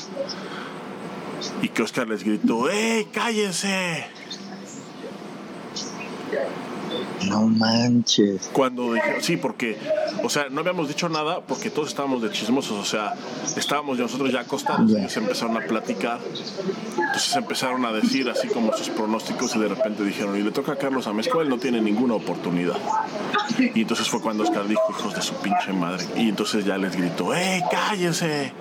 Y 1.61 1.69
que 1.69 1.81
Oscar 1.81 2.07
les 2.07 2.23
gritó: 2.23 2.69
¡Ey, 2.69 3.05
cállense! 3.05 4.07
No 7.27 7.47
manches. 7.47 8.49
Cuando 8.53 8.93
dije, 8.93 9.21
sí, 9.21 9.37
porque, 9.37 9.77
o 10.23 10.29
sea, 10.29 10.47
no 10.49 10.61
habíamos 10.61 10.87
dicho 10.87 11.07
nada 11.09 11.41
porque 11.41 11.69
todos 11.69 11.89
estábamos 11.89 12.21
de 12.21 12.31
chismosos, 12.31 12.79
o 12.79 12.85
sea, 12.85 13.13
estábamos 13.55 13.97
nosotros 13.99 14.31
ya 14.31 14.41
acostados, 14.41 14.89
y 14.91 14.95
ellos 14.95 15.15
empezaron 15.17 15.57
a 15.57 15.61
platicar, 15.61 16.19
entonces 16.97 17.35
empezaron 17.35 17.85
a 17.85 17.91
decir 17.91 18.29
así 18.29 18.47
como 18.47 18.73
sus 18.73 18.89
pronósticos 18.89 19.55
y 19.55 19.59
de 19.59 19.67
repente 19.67 20.03
dijeron, 20.03 20.37
y 20.37 20.43
le 20.43 20.51
toca 20.51 20.73
a 20.73 20.77
Carlos 20.77 21.07
Amezco, 21.07 21.41
él 21.41 21.49
no 21.49 21.57
tiene 21.57 21.81
ninguna 21.81 22.15
oportunidad. 22.15 22.77
Y 23.59 23.81
entonces 23.81 24.07
fue 24.07 24.21
cuando 24.21 24.43
Oscar 24.43 24.67
dijo, 24.67 24.81
hijos 24.89 25.13
de 25.13 25.21
su 25.21 25.35
pinche 25.35 25.73
madre, 25.73 26.05
y 26.15 26.29
entonces 26.29 26.65
ya 26.65 26.77
les 26.77 26.95
gritó, 26.95 27.33
¡eh, 27.33 27.63
cállense! 27.69 28.53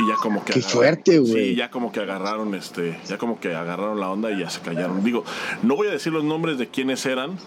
Y 0.00 0.08
ya 0.08 0.14
como 0.16 0.44
que 0.44 0.54
qué 0.54 0.62
fuerte 0.62 1.18
güey. 1.18 1.32
sí 1.32 1.54
ya 1.54 1.70
como 1.70 1.92
que 1.92 2.00
agarraron 2.00 2.54
este 2.54 2.98
ya 3.06 3.18
como 3.18 3.38
que 3.40 3.54
agarraron 3.54 4.00
la 4.00 4.10
onda 4.10 4.30
y 4.30 4.40
ya 4.40 4.50
se 4.50 4.60
callaron. 4.60 5.04
Digo 5.04 5.24
no 5.62 5.76
voy 5.76 5.88
a 5.88 5.90
decir 5.90 6.12
los 6.12 6.24
nombres 6.24 6.58
de 6.58 6.68
quiénes 6.68 7.04
eran 7.06 7.38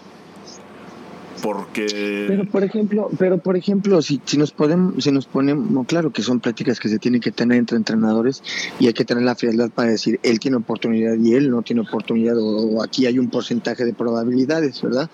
porque 1.44 2.24
pero 2.26 2.46
por 2.46 2.64
ejemplo 2.64 3.10
pero 3.18 3.36
por 3.36 3.54
ejemplo 3.54 4.00
si, 4.00 4.18
si 4.24 4.38
nos 4.38 4.50
podemos 4.52 5.04
si 5.04 5.12
nos 5.12 5.26
ponemos 5.26 5.86
claro 5.86 6.10
que 6.10 6.22
son 6.22 6.40
pláticas 6.40 6.80
que 6.80 6.88
se 6.88 6.98
tienen 6.98 7.20
que 7.20 7.32
tener 7.32 7.58
entre 7.58 7.76
entrenadores 7.76 8.42
y 8.80 8.86
hay 8.86 8.94
que 8.94 9.04
tener 9.04 9.24
la 9.24 9.34
frialdad 9.34 9.68
para 9.68 9.90
decir 9.90 10.18
él 10.22 10.40
tiene 10.40 10.56
oportunidad 10.56 11.16
y 11.18 11.34
él 11.34 11.50
no 11.50 11.60
tiene 11.60 11.82
oportunidad 11.82 12.36
o, 12.38 12.82
aquí 12.82 13.04
hay 13.04 13.18
un 13.18 13.28
porcentaje 13.28 13.84
de 13.84 13.92
probabilidades 13.92 14.80
verdad 14.80 15.10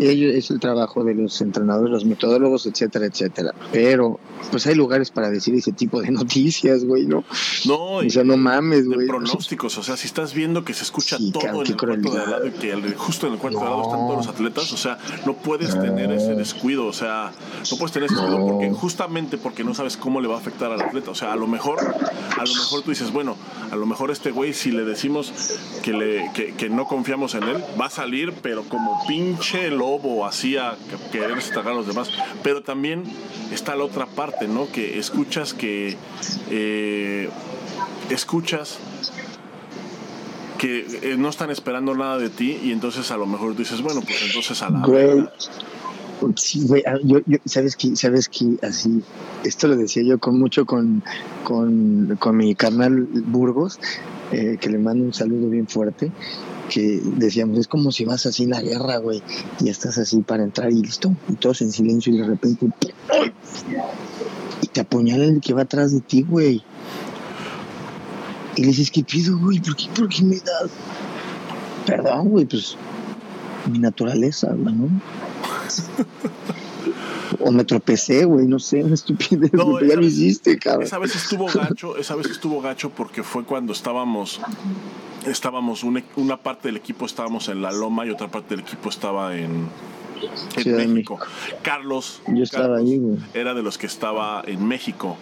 ello 0.00 0.28
es 0.30 0.50
el 0.50 0.58
trabajo 0.58 1.04
de 1.04 1.14
los 1.14 1.40
entrenadores 1.40 1.92
los 1.92 2.04
metodólogos 2.04 2.66
etcétera 2.66 3.06
etcétera. 3.06 3.54
Pero 3.72 4.18
pues 4.50 4.66
hay 4.66 4.74
lugares 4.74 5.10
para 5.10 5.30
decir 5.30 5.54
ese 5.54 5.72
tipo 5.72 6.02
de 6.02 6.10
noticias 6.10 6.84
güey 6.84 7.06
no 7.06 7.24
no 7.66 7.96
o 7.96 8.10
sea 8.10 8.24
no 8.24 8.36
mames 8.36 8.86
güey. 8.86 9.06
pronósticos 9.06 9.78
o 9.78 9.82
sea 9.82 9.96
si 9.96 10.06
estás 10.06 10.34
viendo 10.34 10.64
que 10.64 10.74
se 10.74 10.82
escucha 10.82 11.16
todo 11.32 11.62
en 11.62 11.70
el 11.70 11.76
cuarto 11.76 12.10
de 12.12 12.20
al 12.20 12.30
lado 12.30 12.46
y 12.46 12.50
que 12.50 12.72
justo 12.96 13.26
en 13.26 13.34
el 13.34 13.38
cuarto 13.38 13.60
de 13.60 13.64
al 13.64 13.70
lado 13.70 13.82
están 13.82 14.00
todos 14.00 14.16
los 14.16 14.28
atletas 14.28 14.72
o 14.72 14.76
sea 14.76 14.98
no 15.26 15.34
puedes 15.60 15.78
tener 15.78 16.10
ese 16.10 16.34
descuido, 16.34 16.86
o 16.86 16.92
sea, 16.92 17.32
no 17.70 17.76
puedes 17.76 17.92
tener 17.92 18.10
ese 18.10 18.14
descuido 18.14 18.46
porque 18.46 18.70
justamente 18.70 19.36
porque 19.36 19.62
no 19.62 19.74
sabes 19.74 19.96
cómo 19.96 20.20
le 20.20 20.28
va 20.28 20.36
a 20.36 20.38
afectar 20.38 20.72
al 20.72 20.80
atleta, 20.80 21.10
o 21.10 21.14
sea, 21.14 21.32
a 21.32 21.36
lo 21.36 21.46
mejor, 21.46 21.78
a 21.80 22.44
lo 22.44 22.54
mejor 22.54 22.82
tú 22.82 22.90
dices, 22.90 23.12
bueno, 23.12 23.36
a 23.70 23.76
lo 23.76 23.84
mejor 23.84 24.10
este 24.10 24.30
güey 24.30 24.54
si 24.54 24.70
le 24.70 24.84
decimos 24.84 25.32
que 25.82 25.92
le 25.92 26.30
que, 26.32 26.70
no 26.70 26.86
confiamos 26.86 27.34
en 27.34 27.42
él, 27.42 27.62
va 27.78 27.86
a 27.86 27.90
salir 27.90 28.32
pero 28.42 28.62
como 28.64 29.04
pinche 29.06 29.70
lobo 29.70 30.26
así 30.26 30.56
a 30.56 30.76
querer 31.12 31.34
destacar 31.34 31.72
a 31.72 31.76
los 31.76 31.86
demás, 31.86 32.10
pero 32.42 32.62
también 32.62 33.04
está 33.52 33.76
la 33.76 33.84
otra 33.84 34.06
parte, 34.06 34.48
¿no? 34.48 34.70
Que 34.72 34.98
escuchas 34.98 35.52
que 35.52 35.96
eh, 36.50 37.28
escuchas 38.08 38.78
que 40.60 40.84
eh, 41.02 41.16
no 41.16 41.30
están 41.30 41.50
esperando 41.50 41.94
nada 41.94 42.18
de 42.18 42.28
ti 42.28 42.60
y 42.62 42.72
entonces 42.72 43.10
a 43.10 43.16
lo 43.16 43.24
mejor 43.24 43.56
dices, 43.56 43.80
bueno, 43.80 44.02
pues 44.02 44.22
entonces 44.26 44.60
a 44.60 44.68
la... 44.68 44.80
Güey, 44.86 45.26
sí, 46.36 46.66
güey, 46.66 46.82
ah, 46.86 46.98
yo, 47.02 47.20
yo, 47.24 47.38
sabes 47.46 47.76
que, 47.76 47.96
sabes 47.96 48.28
que 48.28 48.58
así, 48.62 49.02
esto 49.42 49.68
lo 49.68 49.76
decía 49.76 50.02
yo 50.02 50.18
con 50.18 50.38
mucho 50.38 50.66
con, 50.66 51.02
con, 51.44 52.14
con 52.20 52.36
mi 52.36 52.54
carnal 52.54 53.08
Burgos, 53.10 53.80
eh, 54.32 54.58
que 54.60 54.68
le 54.68 54.76
mando 54.76 55.02
un 55.02 55.14
saludo 55.14 55.48
bien 55.48 55.66
fuerte, 55.66 56.12
que 56.68 57.00
decíamos, 57.16 57.58
es 57.58 57.66
como 57.66 57.90
si 57.90 58.04
vas 58.04 58.26
así 58.26 58.42
en 58.42 58.50
la 58.50 58.60
guerra, 58.60 58.98
güey, 58.98 59.22
y 59.60 59.70
estás 59.70 59.96
así 59.96 60.20
para 60.20 60.42
entrar 60.42 60.70
y 60.70 60.82
listo, 60.82 61.16
y 61.30 61.36
todos 61.36 61.62
en 61.62 61.72
silencio 61.72 62.12
y 62.12 62.18
de 62.18 62.26
repente, 62.26 62.66
y 64.60 64.66
te 64.66 64.80
apuñala 64.82 65.24
el 65.24 65.40
que 65.40 65.54
va 65.54 65.62
atrás 65.62 65.90
de 65.92 66.00
ti, 66.00 66.20
güey. 66.20 66.62
Y 68.60 68.62
le 68.62 68.68
dices, 68.68 68.90
¿qué 68.90 69.02
pido, 69.02 69.38
güey? 69.38 69.58
¿Por 69.58 69.74
qué, 69.74 69.86
¿Por 69.96 70.06
qué 70.10 70.22
me 70.22 70.36
das? 70.36 70.70
Perdón, 71.86 72.28
güey, 72.28 72.44
pues 72.44 72.76
mi 73.72 73.78
naturaleza, 73.78 74.52
güey, 74.52 74.74
¿no? 74.74 75.00
o 77.40 77.50
me 77.52 77.64
tropecé, 77.64 78.26
güey, 78.26 78.46
no 78.46 78.58
sé, 78.58 78.84
una 78.84 78.96
estupidez, 78.96 79.50
no, 79.54 79.80
ya 79.80 79.96
lo 79.96 80.04
hiciste, 80.04 80.58
cabrón. 80.58 80.82
Esa 80.82 80.98
vez 80.98 81.16
estuvo 81.16 81.46
gacho, 81.46 81.96
esa 81.96 82.14
vez 82.16 82.26
estuvo 82.26 82.60
gacho 82.60 82.90
porque 82.90 83.22
fue 83.22 83.44
cuando 83.44 83.72
estábamos, 83.72 84.42
estábamos, 85.24 85.82
una, 85.82 86.04
una 86.16 86.36
parte 86.36 86.68
del 86.68 86.76
equipo 86.76 87.06
estábamos 87.06 87.48
en 87.48 87.62
la 87.62 87.72
loma 87.72 88.04
y 88.04 88.10
otra 88.10 88.28
parte 88.28 88.56
del 88.56 88.60
equipo 88.66 88.90
estaba 88.90 89.38
en, 89.38 89.70
en 90.56 90.76
México. 90.92 91.18
Carlos, 91.62 92.20
Yo 92.28 92.42
estaba 92.42 92.76
ahí, 92.76 92.98
güey. 92.98 93.16
era 93.32 93.54
de 93.54 93.62
los 93.62 93.78
que 93.78 93.86
estaba 93.86 94.42
en 94.46 94.68
México. 94.68 95.16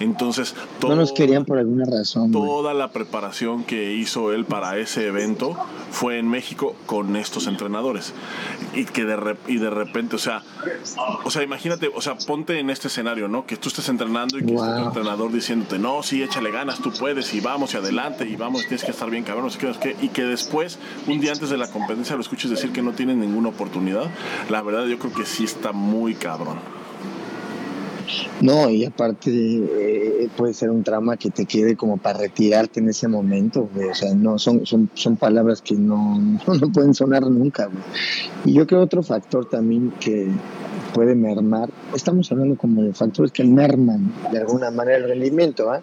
Entonces, 0.00 0.54
no 0.82 0.96
nos 0.96 1.12
querían 1.12 1.44
por 1.44 1.58
alguna 1.58 1.84
razón. 1.84 2.32
Toda 2.32 2.72
la 2.74 2.90
preparación 2.90 3.64
que 3.64 3.92
hizo 3.92 4.32
él 4.32 4.46
para 4.46 4.78
ese 4.78 5.06
evento 5.06 5.56
fue 5.90 6.18
en 6.18 6.28
México 6.28 6.74
con 6.86 7.16
estos 7.16 7.46
entrenadores. 7.46 8.14
Y 8.74 8.86
que 8.86 9.04
de, 9.04 9.36
y 9.46 9.58
de 9.58 9.68
repente, 9.68 10.16
o 10.16 10.18
sea, 10.18 10.42
o 11.24 11.30
sea, 11.30 11.42
imagínate, 11.42 11.90
o 11.94 12.00
sea, 12.00 12.16
ponte 12.16 12.58
en 12.58 12.70
este 12.70 12.88
escenario, 12.88 13.28
¿no? 13.28 13.44
Que 13.44 13.56
tú 13.56 13.68
estés 13.68 13.88
entrenando 13.90 14.38
y 14.38 14.44
que 14.44 14.54
esté 14.54 14.66
tu 14.66 14.86
entrenador 14.86 15.30
diciéndote, 15.32 15.78
no, 15.78 16.02
sí, 16.02 16.22
échale 16.22 16.50
ganas, 16.50 16.80
tú 16.80 16.90
puedes, 16.98 17.34
y 17.34 17.40
vamos, 17.40 17.74
y 17.74 17.76
adelante, 17.76 18.26
y 18.26 18.36
vamos, 18.36 18.62
tienes 18.62 18.84
que 18.84 18.92
estar 18.92 19.10
bien, 19.10 19.22
cabrón, 19.24 19.44
no 19.44 19.50
sé 19.50 19.58
qué, 19.58 19.96
y 20.00 20.08
que 20.08 20.22
después, 20.24 20.78
un 21.06 21.20
día 21.20 21.32
antes 21.32 21.50
de 21.50 21.58
la 21.58 21.70
competencia, 21.70 22.16
lo 22.16 22.22
escuches 22.22 22.50
decir 22.50 22.72
que 22.72 22.80
no 22.80 22.92
tienes 22.92 23.16
ninguna 23.16 23.50
oportunidad. 23.50 24.10
La 24.48 24.62
verdad, 24.62 24.86
yo 24.86 24.98
creo 24.98 25.12
que 25.12 25.26
sí 25.26 25.44
está 25.44 25.72
muy 25.72 26.14
cabrón. 26.14 26.58
No, 28.40 28.70
y 28.70 28.84
aparte 28.84 29.30
eh, 29.30 30.28
puede 30.36 30.54
ser 30.54 30.70
un 30.70 30.82
trauma 30.82 31.16
que 31.16 31.30
te 31.30 31.46
quede 31.46 31.76
como 31.76 31.98
para 31.98 32.20
retirarte 32.20 32.80
en 32.80 32.88
ese 32.88 33.08
momento, 33.08 33.68
O 33.90 33.94
sea, 33.94 34.14
no, 34.14 34.38
son, 34.38 34.64
son, 34.66 34.90
son 34.94 35.16
palabras 35.16 35.60
que 35.60 35.74
no, 35.74 36.18
no, 36.46 36.72
pueden 36.72 36.94
sonar 36.94 37.22
nunca, 37.22 37.68
Y 38.44 38.54
yo 38.54 38.66
creo 38.66 38.80
otro 38.80 39.02
factor 39.02 39.48
también 39.48 39.92
que 40.00 40.28
puede 40.94 41.14
mermar, 41.14 41.70
estamos 41.94 42.30
hablando 42.32 42.56
como 42.56 42.82
de 42.82 42.92
factores 42.92 43.32
que 43.32 43.44
merman 43.44 44.12
de 44.32 44.38
alguna 44.38 44.70
manera 44.70 44.98
el 44.98 45.04
rendimiento, 45.04 45.70
¿ah? 45.70 45.80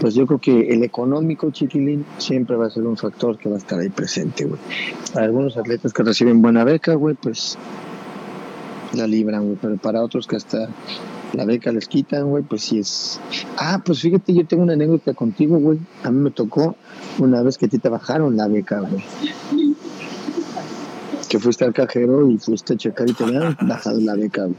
Pues 0.00 0.14
yo 0.14 0.26
creo 0.26 0.40
que 0.40 0.72
el 0.72 0.82
económico, 0.82 1.50
chiquilín, 1.50 2.04
siempre 2.18 2.56
va 2.56 2.66
a 2.66 2.70
ser 2.70 2.84
un 2.84 2.96
factor 2.96 3.38
que 3.38 3.48
va 3.48 3.56
a 3.56 3.58
estar 3.58 3.78
ahí 3.78 3.88
presente, 3.88 4.44
güey. 4.44 4.60
Algunos 5.14 5.56
atletas 5.56 5.92
que 5.92 6.02
reciben 6.02 6.42
buena 6.42 6.64
beca, 6.64 6.94
güey, 6.94 7.14
pues 7.14 7.56
la 8.94 9.06
libran, 9.06 9.44
güey, 9.44 9.58
pero 9.60 9.76
para 9.76 10.02
otros 10.02 10.26
que 10.26 10.36
hasta 10.36 10.68
la 11.32 11.44
beca 11.44 11.70
les 11.72 11.88
quitan, 11.88 12.28
güey, 12.28 12.42
pues 12.42 12.62
sí 12.62 12.78
es. 12.78 13.20
Ah, 13.56 13.82
pues 13.84 14.00
fíjate, 14.00 14.32
yo 14.34 14.46
tengo 14.46 14.62
una 14.62 14.72
anécdota 14.72 15.14
contigo, 15.14 15.58
güey. 15.58 15.78
A 16.02 16.10
mí 16.10 16.20
me 16.20 16.30
tocó 16.30 16.76
una 17.18 17.42
vez 17.42 17.58
que 17.58 17.66
a 17.66 17.68
ti 17.68 17.78
te 17.78 17.88
bajaron 17.88 18.36
la 18.36 18.48
beca, 18.48 18.80
güey. 18.80 19.04
Que 21.28 21.38
fuiste 21.38 21.64
al 21.64 21.74
cajero 21.74 22.30
y 22.30 22.38
fuiste 22.38 22.74
a 22.74 22.76
checar 22.76 23.08
y 23.08 23.12
te 23.12 23.24
habían 23.24 23.56
bajado 23.60 24.00
la 24.00 24.14
beca, 24.14 24.44
güey. 24.44 24.56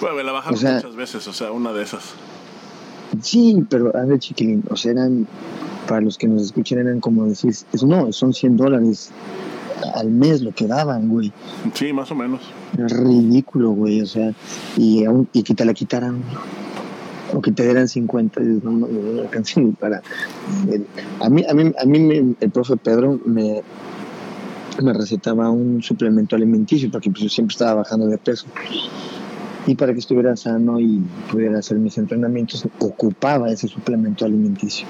Bueno, 0.00 0.16
me 0.16 0.24
la 0.24 0.32
bajaron 0.32 0.60
muchas 0.60 0.96
veces, 0.96 1.26
o 1.26 1.32
sea, 1.32 1.52
una 1.52 1.72
de 1.72 1.82
esas. 1.82 2.14
Sí, 3.22 3.64
pero 3.70 3.96
a 3.96 4.04
ver, 4.04 4.18
chiquilín, 4.18 4.64
o 4.68 4.76
sea, 4.76 4.92
eran, 4.92 5.26
para 5.88 6.00
los 6.00 6.18
que 6.18 6.26
nos 6.26 6.42
escuchen, 6.42 6.78
eran 6.78 7.00
como 7.00 7.26
decís, 7.26 7.64
no, 7.82 8.12
son 8.12 8.34
100 8.34 8.56
dólares 8.56 9.10
al 9.94 10.10
mes 10.10 10.42
lo 10.42 10.52
que 10.52 10.66
daban, 10.66 11.08
güey. 11.08 11.32
Sí, 11.74 11.92
más 11.92 12.10
o 12.10 12.14
menos. 12.14 12.40
Es 12.76 12.92
ridículo, 12.92 13.70
güey, 13.70 14.00
o 14.00 14.06
sea, 14.06 14.32
y, 14.76 15.04
y 15.32 15.42
que 15.42 15.54
te 15.54 15.64
la 15.64 15.74
quitaran, 15.74 16.22
o 17.34 17.40
que 17.40 17.52
te 17.52 17.64
dieran 17.64 17.88
50, 17.88 18.40
no, 18.40 18.70
no, 18.70 18.86
no, 18.86 19.72
para... 19.78 20.02
a 21.20 21.28
mí, 21.28 21.44
a 21.48 21.54
mí, 21.54 21.72
a 21.78 21.84
mí 21.84 22.36
el 22.40 22.50
profe 22.50 22.76
Pedro 22.76 23.20
me, 23.24 23.62
me 24.82 24.92
recetaba 24.92 25.50
un 25.50 25.82
suplemento 25.82 26.36
alimenticio, 26.36 26.90
porque 26.90 27.10
pues, 27.10 27.22
yo 27.22 27.28
siempre 27.28 27.52
estaba 27.52 27.74
bajando 27.74 28.06
de 28.06 28.18
peso. 28.18 28.46
Y 29.66 29.74
para 29.76 29.92
que 29.94 30.00
estuviera 30.00 30.36
sano 30.36 30.78
y 30.78 31.02
pudiera 31.30 31.58
hacer 31.58 31.78
mis 31.78 31.96
entrenamientos, 31.96 32.66
ocupaba 32.78 33.50
ese 33.50 33.66
suplemento 33.66 34.24
alimenticio. 34.24 34.86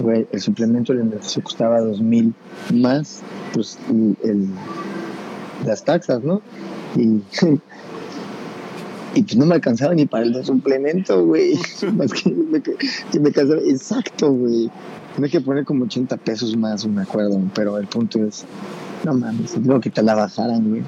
Güey, 0.00 0.26
el 0.32 0.40
suplemento 0.40 0.92
alimenticio 0.92 1.42
costaba 1.42 1.80
dos 1.80 2.00
mil 2.00 2.34
más, 2.72 3.22
pues, 3.52 3.78
el, 4.24 4.48
las 5.66 5.84
taxas, 5.84 6.22
¿no? 6.22 6.42
Y, 6.96 7.20
y 9.14 9.22
pues 9.22 9.36
no 9.36 9.46
me 9.46 9.54
alcanzaba 9.54 9.94
ni 9.94 10.06
para 10.06 10.24
el 10.24 10.44
suplemento, 10.44 11.24
güey. 11.24 11.58
Más 11.94 12.12
que 12.12 12.30
me, 12.30 12.62
me 13.20 13.28
alcanzaba, 13.28 13.60
exacto, 13.60 14.32
güey. 14.32 14.70
Tenía 15.14 15.30
que 15.30 15.40
poner 15.40 15.64
como 15.64 15.84
80 15.84 16.16
pesos 16.16 16.56
más, 16.56 16.86
me 16.86 17.02
acuerdo, 17.02 17.38
pero 17.54 17.76
el 17.76 17.86
punto 17.86 18.24
es, 18.24 18.46
no 19.04 19.12
mames, 19.12 19.58
luego 19.58 19.78
que 19.78 19.90
te 19.90 20.02
la 20.02 20.14
bajaran, 20.14 20.66
güey. 20.70 20.82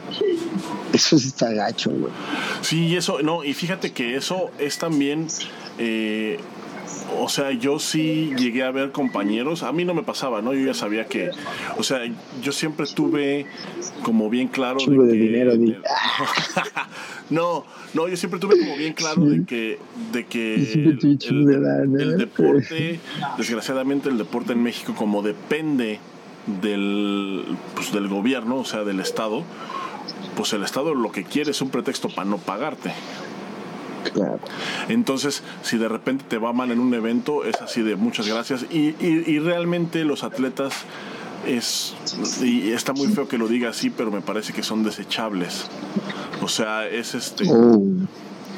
Eso 0.94 1.18
sí 1.18 1.28
está 1.28 1.52
gacho, 1.52 1.90
güey. 1.90 2.12
Sí, 2.62 2.96
eso, 2.96 3.20
no, 3.20 3.44
y 3.44 3.52
fíjate 3.52 3.92
que 3.92 4.16
eso 4.16 4.50
es 4.58 4.78
también, 4.78 5.26
eh, 5.78 6.38
o 7.18 7.28
sea, 7.28 7.52
yo 7.52 7.78
sí 7.78 8.32
llegué 8.36 8.62
a 8.62 8.70
ver 8.70 8.92
compañeros, 8.92 9.62
a 9.62 9.72
mí 9.72 9.84
no 9.84 9.94
me 9.94 10.02
pasaba, 10.02 10.42
¿no? 10.42 10.52
Yo 10.52 10.66
ya 10.66 10.74
sabía 10.74 11.06
que, 11.06 11.30
o 11.78 11.82
sea, 11.82 12.00
yo 12.42 12.52
siempre 12.52 12.86
tuve 12.86 13.46
como 14.02 14.30
bien 14.30 14.48
claro 14.48 14.78
de, 14.86 15.12
dinero, 15.12 15.52
no, 17.30 17.64
no, 17.94 18.08
yo 18.08 18.16
siempre 18.16 18.40
tuve 18.40 18.58
como 18.58 18.76
bien 18.76 18.92
claro 18.92 19.22
de 19.22 19.44
que, 19.44 19.78
de 20.12 20.26
que 20.26 20.54
el, 20.54 22.16
deporte, 22.18 23.00
desgraciadamente 23.38 24.08
el 24.08 24.18
deporte 24.18 24.52
en 24.52 24.62
México 24.62 24.94
como 24.96 25.22
depende 25.22 26.00
del, 26.60 27.44
pues, 27.74 27.92
del 27.92 28.08
gobierno, 28.08 28.56
o 28.56 28.64
sea, 28.64 28.84
del 28.84 29.00
Estado, 29.00 29.44
pues 30.36 30.52
el 30.52 30.62
Estado 30.62 30.94
lo 30.94 31.12
que 31.12 31.24
quiere 31.24 31.52
es 31.52 31.62
un 31.62 31.70
pretexto 31.70 32.08
para 32.08 32.28
no 32.28 32.38
pagarte. 32.38 32.92
Entonces, 34.88 35.42
si 35.62 35.78
de 35.78 35.88
repente 35.88 36.24
te 36.28 36.38
va 36.38 36.52
mal 36.52 36.70
en 36.70 36.80
un 36.80 36.92
evento, 36.94 37.44
es 37.44 37.60
así 37.60 37.82
de 37.82 37.96
muchas 37.96 38.28
gracias. 38.28 38.64
Y, 38.70 38.94
y, 39.00 39.38
realmente 39.38 40.04
los 40.04 40.24
atletas 40.24 40.84
es 41.46 41.94
y 42.42 42.70
está 42.72 42.92
muy 42.92 43.08
feo 43.08 43.28
que 43.28 43.38
lo 43.38 43.48
diga 43.48 43.70
así, 43.70 43.90
pero 43.90 44.10
me 44.10 44.20
parece 44.20 44.52
que 44.52 44.62
son 44.62 44.82
desechables. 44.82 45.66
O 46.42 46.48
sea, 46.48 46.86
es 46.86 47.14
este. 47.14 47.44
Oh. 47.48 47.82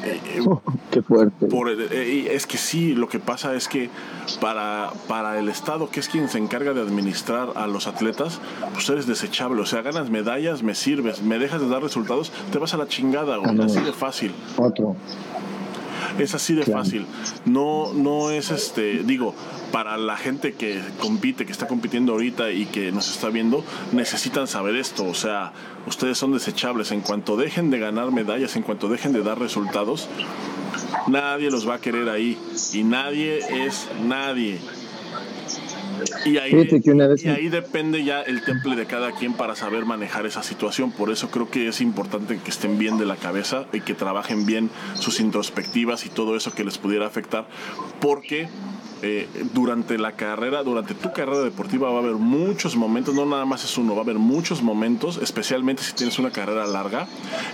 Eh, 0.04 0.40
oh, 0.46 0.62
qué 0.90 1.02
fuerte. 1.02 1.46
Eh, 1.90 2.28
es 2.34 2.46
que 2.46 2.58
sí, 2.58 2.94
lo 2.94 3.08
que 3.08 3.18
pasa 3.18 3.54
es 3.54 3.68
que 3.68 3.90
para, 4.40 4.90
para 5.08 5.38
el 5.38 5.48
Estado, 5.48 5.90
que 5.90 6.00
es 6.00 6.08
quien 6.08 6.28
se 6.28 6.38
encarga 6.38 6.72
de 6.72 6.80
administrar 6.80 7.50
a 7.56 7.66
los 7.66 7.86
atletas, 7.86 8.40
pues 8.72 8.88
eres 8.88 9.06
desechable. 9.06 9.60
O 9.60 9.66
sea, 9.66 9.82
ganas 9.82 10.10
medallas, 10.10 10.62
me 10.62 10.74
sirves, 10.74 11.22
me 11.22 11.38
dejas 11.38 11.60
de 11.60 11.68
dar 11.68 11.82
resultados, 11.82 12.32
te 12.52 12.58
vas 12.58 12.74
a 12.74 12.76
la 12.76 12.88
chingada, 12.88 13.36
güey. 13.36 13.58
Ah, 13.60 13.64
así 13.64 13.80
de 13.80 13.92
fácil. 13.92 14.32
Otro. 14.56 14.96
Es 16.18 16.34
así 16.34 16.54
de 16.54 16.64
fácil. 16.64 17.06
No, 17.44 17.92
no 17.92 18.30
es 18.30 18.50
este, 18.50 19.02
digo, 19.04 19.34
para 19.72 19.96
la 19.96 20.16
gente 20.16 20.54
que 20.54 20.80
compite, 21.00 21.46
que 21.46 21.52
está 21.52 21.66
compitiendo 21.66 22.12
ahorita 22.12 22.50
y 22.50 22.66
que 22.66 22.92
nos 22.92 23.10
está 23.10 23.28
viendo, 23.28 23.64
necesitan 23.92 24.46
saber 24.46 24.76
esto. 24.76 25.04
O 25.04 25.14
sea, 25.14 25.52
ustedes 25.86 26.18
son 26.18 26.32
desechables. 26.32 26.92
En 26.92 27.00
cuanto 27.00 27.36
dejen 27.36 27.70
de 27.70 27.78
ganar 27.78 28.10
medallas, 28.12 28.56
en 28.56 28.62
cuanto 28.62 28.88
dejen 28.88 29.12
de 29.12 29.22
dar 29.22 29.38
resultados, 29.38 30.08
nadie 31.06 31.50
los 31.50 31.68
va 31.68 31.74
a 31.74 31.80
querer 31.80 32.08
ahí. 32.08 32.38
Y 32.72 32.84
nadie 32.84 33.66
es 33.66 33.88
nadie. 34.04 34.60
Y 36.24 36.38
ahí, 36.38 36.68
y 37.16 37.28
ahí 37.28 37.48
depende 37.48 38.04
ya 38.04 38.22
el 38.22 38.42
temple 38.42 38.76
de 38.76 38.86
cada 38.86 39.12
quien 39.12 39.32
para 39.32 39.54
saber 39.54 39.84
manejar 39.84 40.26
esa 40.26 40.42
situación. 40.42 40.92
Por 40.92 41.10
eso 41.10 41.30
creo 41.30 41.50
que 41.50 41.68
es 41.68 41.80
importante 41.80 42.38
que 42.38 42.50
estén 42.50 42.78
bien 42.78 42.98
de 42.98 43.06
la 43.06 43.16
cabeza 43.16 43.66
y 43.72 43.80
que 43.80 43.94
trabajen 43.94 44.46
bien 44.46 44.70
sus 44.94 45.20
introspectivas 45.20 46.06
y 46.06 46.08
todo 46.08 46.36
eso 46.36 46.52
que 46.52 46.64
les 46.64 46.78
pudiera 46.78 47.06
afectar. 47.06 47.46
Porque 48.00 48.48
eh, 49.02 49.28
durante 49.52 49.98
la 49.98 50.12
carrera, 50.12 50.62
durante 50.62 50.94
tu 50.94 51.12
carrera 51.12 51.40
deportiva 51.40 51.90
va 51.90 51.98
a 51.98 52.02
haber 52.02 52.14
muchos 52.14 52.76
momentos, 52.76 53.14
no 53.14 53.26
nada 53.26 53.44
más 53.44 53.64
es 53.64 53.76
uno, 53.76 53.94
va 53.94 54.00
a 54.00 54.04
haber 54.04 54.18
muchos 54.18 54.62
momentos, 54.62 55.18
especialmente 55.22 55.82
si 55.82 55.92
tienes 55.92 56.18
una 56.18 56.30
carrera 56.30 56.66
larga, 56.66 57.06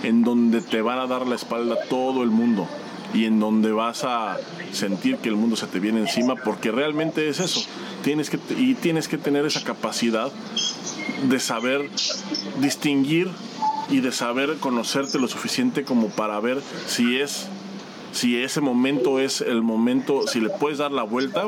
en 0.03 0.23
donde 0.23 0.61
te 0.61 0.81
van 0.81 0.99
a 0.99 1.07
dar 1.07 1.27
la 1.27 1.35
espalda 1.35 1.77
todo 1.89 2.23
el 2.23 2.29
mundo 2.29 2.67
y 3.13 3.25
en 3.25 3.39
donde 3.39 3.71
vas 3.71 4.03
a 4.03 4.37
sentir 4.71 5.17
que 5.17 5.29
el 5.29 5.35
mundo 5.35 5.55
se 5.55 5.67
te 5.67 5.79
viene 5.79 5.99
encima, 5.99 6.35
porque 6.35 6.71
realmente 6.71 7.29
es 7.29 7.39
eso. 7.39 7.61
Tienes 8.03 8.29
que, 8.29 8.39
y 8.57 8.73
tienes 8.75 9.07
que 9.07 9.17
tener 9.17 9.45
esa 9.45 9.63
capacidad 9.63 10.31
de 11.29 11.39
saber 11.39 11.89
distinguir 12.59 13.29
y 13.89 13.99
de 13.99 14.11
saber 14.11 14.57
conocerte 14.59 15.19
lo 15.19 15.27
suficiente 15.27 15.83
como 15.83 16.09
para 16.09 16.39
ver 16.39 16.61
si 16.87 17.19
es 17.19 17.47
si 18.11 18.37
ese 18.37 18.61
momento 18.61 19.19
es 19.19 19.41
el 19.41 19.63
momento, 19.63 20.27
si 20.27 20.39
le 20.39 20.49
puedes 20.49 20.77
dar 20.77 20.91
la 20.91 21.03
vuelta 21.03 21.47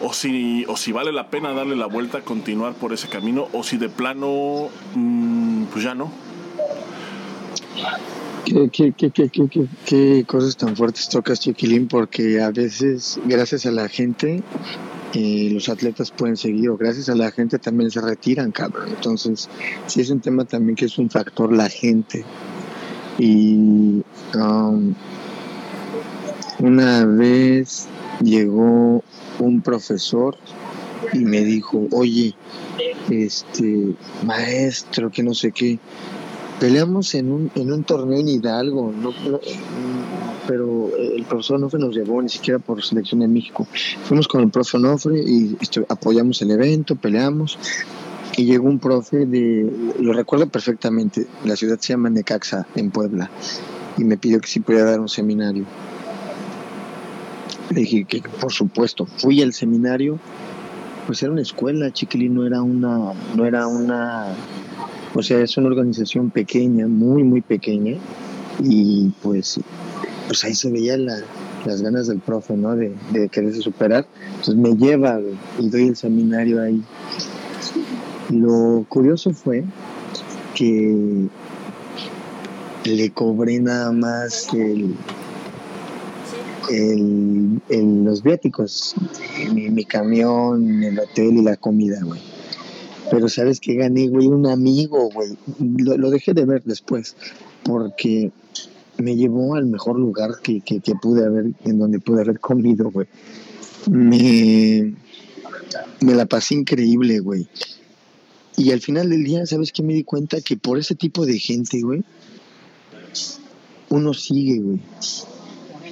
o 0.00 0.12
si, 0.12 0.64
o 0.66 0.76
si 0.76 0.92
vale 0.92 1.12
la 1.12 1.28
pena 1.28 1.52
darle 1.52 1.76
la 1.76 1.86
vuelta, 1.86 2.20
continuar 2.20 2.74
por 2.74 2.92
ese 2.92 3.08
camino, 3.08 3.48
o 3.52 3.62
si 3.62 3.76
de 3.78 3.88
plano, 3.88 4.68
mm, 4.94 5.64
pues 5.66 5.84
ya 5.84 5.94
no. 5.94 6.10
¿Qué, 8.48 8.70
qué, 8.96 9.10
qué, 9.10 9.30
qué, 9.84 10.24
cosas 10.26 10.56
tan 10.56 10.74
fuertes 10.74 11.10
tocas, 11.10 11.38
Chiquilín? 11.38 11.86
Porque 11.86 12.40
a 12.40 12.50
veces, 12.50 13.20
gracias 13.26 13.66
a 13.66 13.70
la 13.70 13.88
gente, 13.88 14.42
eh, 15.12 15.50
los 15.52 15.68
atletas 15.68 16.10
pueden 16.10 16.38
seguir, 16.38 16.70
o 16.70 16.78
gracias 16.78 17.10
a 17.10 17.14
la 17.14 17.30
gente 17.30 17.58
también 17.58 17.90
se 17.90 18.00
retiran, 18.00 18.50
cabrón. 18.50 18.88
Entonces, 18.88 19.50
sí 19.86 20.00
es 20.00 20.08
un 20.08 20.20
tema 20.20 20.46
también 20.46 20.76
que 20.76 20.86
es 20.86 20.96
un 20.96 21.10
factor 21.10 21.52
la 21.52 21.68
gente. 21.68 22.24
Y 23.18 24.02
um, 24.34 24.94
una 26.60 27.04
vez 27.04 27.86
llegó 28.22 29.04
un 29.40 29.60
profesor 29.60 30.38
y 31.12 31.18
me 31.18 31.44
dijo, 31.44 31.86
oye, 31.92 32.34
este, 33.10 33.94
maestro, 34.24 35.10
que 35.10 35.22
no 35.22 35.34
sé 35.34 35.52
qué, 35.52 35.78
peleamos 36.58 37.14
en 37.14 37.30
un, 37.30 37.50
en 37.54 37.72
un 37.72 37.84
torneo 37.84 38.18
en 38.18 38.28
Hidalgo, 38.28 38.92
no, 38.92 39.12
pero 40.46 40.90
el 40.96 41.24
profesor 41.24 41.56
Onofre 41.56 41.78
nos 41.78 41.94
llevó 41.94 42.20
ni 42.22 42.28
siquiera 42.28 42.58
por 42.58 42.82
selección 42.82 43.20
de 43.20 43.28
México. 43.28 43.66
Fuimos 44.04 44.26
con 44.28 44.42
el 44.42 44.50
profe 44.50 44.76
Onofre 44.76 45.20
y 45.20 45.56
apoyamos 45.88 46.40
el 46.42 46.50
evento, 46.50 46.96
peleamos. 46.96 47.58
Y 48.36 48.44
llegó 48.44 48.68
un 48.68 48.78
profe 48.78 49.26
de, 49.26 49.68
lo 49.98 50.12
recuerdo 50.12 50.48
perfectamente, 50.48 51.26
la 51.44 51.56
ciudad 51.56 51.78
se 51.80 51.92
llama 51.92 52.08
Necaxa, 52.08 52.68
en 52.76 52.92
Puebla, 52.92 53.30
y 53.96 54.04
me 54.04 54.16
pidió 54.16 54.40
que 54.40 54.46
si 54.46 54.60
podía 54.60 54.84
dar 54.84 55.00
un 55.00 55.08
seminario. 55.08 55.64
Le 57.70 57.80
dije 57.80 58.04
que 58.04 58.22
por 58.40 58.52
supuesto, 58.52 59.06
fui 59.06 59.42
al 59.42 59.52
seminario, 59.52 60.20
pues 61.06 61.20
era 61.22 61.32
una 61.32 61.42
escuela, 61.42 61.92
Chiquilín, 61.92 62.34
no 62.34 62.46
era 62.46 62.62
una, 62.62 63.12
no 63.34 63.44
era 63.44 63.66
una 63.66 64.28
o 65.14 65.22
sea, 65.22 65.40
es 65.40 65.56
una 65.56 65.68
organización 65.68 66.30
pequeña, 66.30 66.86
muy, 66.86 67.24
muy 67.24 67.40
pequeña, 67.40 67.96
y 68.62 69.10
pues, 69.22 69.60
pues 70.26 70.44
ahí 70.44 70.54
se 70.54 70.70
veía 70.70 70.96
las 70.96 71.82
ganas 71.82 72.08
del 72.08 72.18
profe, 72.18 72.56
¿no? 72.56 72.74
De, 72.74 72.94
de 73.12 73.28
quererse 73.28 73.60
superar. 73.60 74.06
Entonces 74.30 74.56
me 74.56 74.74
lleva 74.76 75.20
y 75.58 75.68
doy 75.68 75.88
el 75.88 75.96
seminario 75.96 76.62
ahí. 76.62 76.82
Lo 78.30 78.84
curioso 78.88 79.32
fue 79.32 79.64
que 80.54 81.28
le 82.84 83.10
cobré 83.10 83.60
nada 83.60 83.92
más 83.92 84.48
el, 84.54 84.94
el, 86.70 88.04
los 88.04 88.22
viáticos, 88.22 88.94
mi, 89.52 89.68
mi, 89.70 89.84
camión, 89.84 90.82
el 90.82 90.98
hotel 90.98 91.38
y 91.38 91.42
la 91.42 91.56
comida, 91.56 92.00
güey. 92.02 92.20
Pero 93.10 93.28
sabes 93.28 93.60
que 93.60 93.74
gané, 93.74 94.08
güey, 94.08 94.26
un 94.26 94.46
amigo, 94.46 95.10
güey. 95.10 95.36
Lo, 95.58 96.10
dejé 96.10 96.34
de 96.34 96.44
ver 96.44 96.62
después, 96.64 97.16
porque 97.62 98.32
me 98.98 99.16
llevó 99.16 99.54
al 99.54 99.66
mejor 99.66 99.98
lugar 99.98 100.32
que, 100.42 100.60
que, 100.60 100.80
pude 101.00 101.24
haber, 101.24 101.52
en 101.64 101.78
donde 101.78 102.00
pude 102.00 102.22
haber 102.22 102.40
comido, 102.40 102.90
güey. 102.90 103.06
Me, 103.90 104.94
me 106.00 106.14
la 106.14 106.26
pasé 106.26 106.54
increíble, 106.54 107.20
güey. 107.20 107.48
Y 108.56 108.72
al 108.72 108.80
final 108.80 109.08
del 109.08 109.24
día, 109.24 109.46
¿sabes 109.46 109.72
qué? 109.72 109.82
Me 109.82 109.94
di 109.94 110.04
cuenta 110.04 110.40
que 110.40 110.56
por 110.56 110.78
ese 110.78 110.94
tipo 110.94 111.24
de 111.24 111.38
gente, 111.38 111.80
güey, 111.80 112.04
uno 113.88 114.12
sigue, 114.14 114.58
güey. 114.58 114.80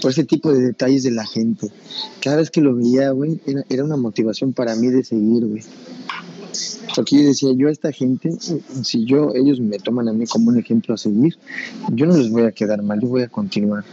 Por 0.03 0.11
ese 0.11 0.25
tipo 0.25 0.53
de 0.53 0.61
detalles 0.61 1.05
de 1.05 1.12
la 1.12 1.27
gente. 1.27 1.71
Cada 2.21 2.37
vez 2.37 2.51
que 2.51 2.61
lo 2.61 2.75
veía, 2.75 3.11
güey, 3.11 3.41
era, 3.47 3.64
era 3.69 3.85
una 3.85 3.97
motivación 3.97 4.53
para 4.53 4.75
mí 4.75 4.89
de 4.89 5.05
seguir, 5.05 5.47
güey. 5.47 5.62
Porque 6.95 7.17
yo 7.17 7.29
decía, 7.29 7.51
yo 7.55 7.69
a 7.69 7.73
esta 7.73 7.93
gente, 7.93 8.31
si 8.83 9.05
yo, 9.05 9.33
ellos 9.35 9.61
me 9.61 9.79
toman 9.79 10.09
a 10.09 10.13
mí 10.13 10.27
como 10.27 10.51
un 10.51 10.59
ejemplo 10.59 10.95
a 10.95 10.99
seguir, 10.99 11.37
yo 11.93 12.07
no 12.07 12.17
les 12.17 12.31
voy 12.31 12.43
a 12.43 12.53
quedar 12.53 12.83
mal, 12.83 13.01
yo 13.01 13.09
voy 13.09 13.23
a 13.23 13.29
continuar 13.29 13.85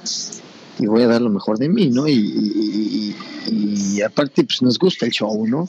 y 0.79 0.85
voy 0.87 1.03
a 1.03 1.07
dar 1.07 1.21
lo 1.21 1.29
mejor 1.29 1.59
de 1.59 1.69
mí, 1.69 1.89
¿no? 1.89 2.07
Y, 2.07 3.15
aparte, 4.05 4.43
pues 4.43 4.61
nos 4.61 4.79
gusta 4.79 5.05
el 5.05 5.11
show, 5.11 5.47
¿no? 5.47 5.67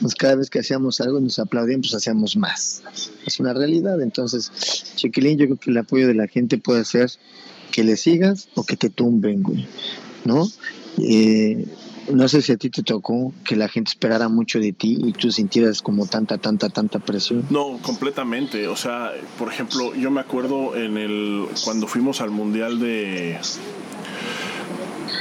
Pues 0.00 0.14
cada 0.14 0.34
vez 0.36 0.50
que 0.50 0.58
hacíamos 0.58 1.00
algo 1.00 1.20
nos 1.20 1.38
aplaudían, 1.38 1.80
pues 1.80 1.94
hacíamos 1.94 2.36
más. 2.36 2.82
Es 3.26 3.38
una 3.38 3.52
realidad. 3.52 4.00
Entonces, 4.02 4.50
Chiquilín, 4.96 5.38
yo 5.38 5.46
creo 5.46 5.58
que 5.58 5.70
el 5.70 5.78
apoyo 5.78 6.08
de 6.08 6.14
la 6.14 6.26
gente 6.26 6.58
puede 6.58 6.84
ser 6.84 7.10
que 7.70 7.84
le 7.84 7.96
sigas 7.96 8.48
o 8.54 8.64
que 8.64 8.76
te 8.76 8.90
tumben, 8.90 9.42
güey, 9.42 9.66
¿no? 10.24 10.48
Eh, 10.98 11.66
no 12.10 12.28
sé 12.28 12.42
si 12.42 12.52
a 12.52 12.56
ti 12.56 12.70
te 12.70 12.82
tocó 12.82 13.32
que 13.44 13.56
la 13.56 13.68
gente 13.68 13.90
esperara 13.90 14.28
mucho 14.28 14.58
de 14.58 14.72
ti 14.72 14.98
y 15.02 15.12
tú 15.12 15.30
sintieras 15.30 15.82
como 15.82 16.06
tanta, 16.06 16.38
tanta, 16.38 16.68
tanta 16.68 16.98
presión. 16.98 17.44
No, 17.50 17.78
completamente. 17.82 18.68
O 18.68 18.76
sea, 18.76 19.12
por 19.38 19.48
ejemplo, 19.48 19.94
yo 19.94 20.10
me 20.10 20.20
acuerdo 20.20 20.76
en 20.76 20.96
el 20.96 21.46
cuando 21.64 21.86
fuimos 21.86 22.20
al 22.20 22.30
mundial 22.30 22.78
de 22.78 23.38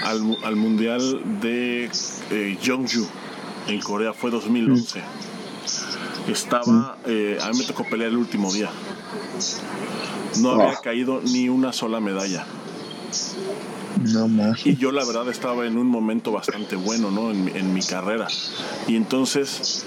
al, 0.03 0.55
mundial 0.55 1.39
de 1.41 1.89
eh, 2.31 2.57
Jeongju 2.61 3.07
en 3.67 3.79
Corea 3.81 4.13
fue 4.13 4.31
2011. 4.31 5.01
Estaba, 6.27 6.97
eh, 7.05 7.37
a 7.41 7.49
mí 7.49 7.57
me 7.57 7.63
tocó 7.63 7.83
pelear 7.83 8.11
el 8.11 8.17
último 8.17 8.51
día. 8.51 8.69
No 10.39 10.51
había 10.51 10.77
oh. 10.77 10.81
caído 10.81 11.21
ni 11.21 11.49
una 11.49 11.73
sola 11.73 11.99
medalla 11.99 12.45
No 14.13 14.27
más. 14.27 14.65
Y 14.65 14.75
yo 14.77 14.91
la 14.91 15.05
verdad 15.05 15.29
estaba 15.29 15.65
en 15.65 15.77
un 15.77 15.87
momento 15.87 16.31
bastante 16.31 16.75
bueno, 16.75 17.11
¿no? 17.11 17.31
En, 17.31 17.55
en 17.55 17.73
mi 17.73 17.81
carrera. 17.81 18.27
Y 18.87 18.95
entonces 18.95 19.85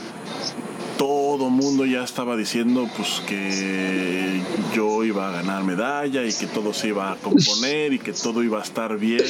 todo 0.96 1.50
mundo 1.50 1.84
ya 1.84 2.04
estaba 2.04 2.36
diciendo 2.36 2.88
pues 2.96 3.22
que 3.26 4.40
yo 4.74 5.04
iba 5.04 5.28
a 5.28 5.32
ganar 5.32 5.64
medalla 5.64 6.24
y 6.24 6.32
que 6.32 6.46
todo 6.46 6.72
se 6.72 6.88
iba 6.88 7.12
a 7.12 7.16
componer 7.16 7.92
y 7.92 7.98
que 7.98 8.12
todo 8.12 8.42
iba 8.42 8.60
a 8.60 8.62
estar 8.62 8.96
bien. 8.98 9.24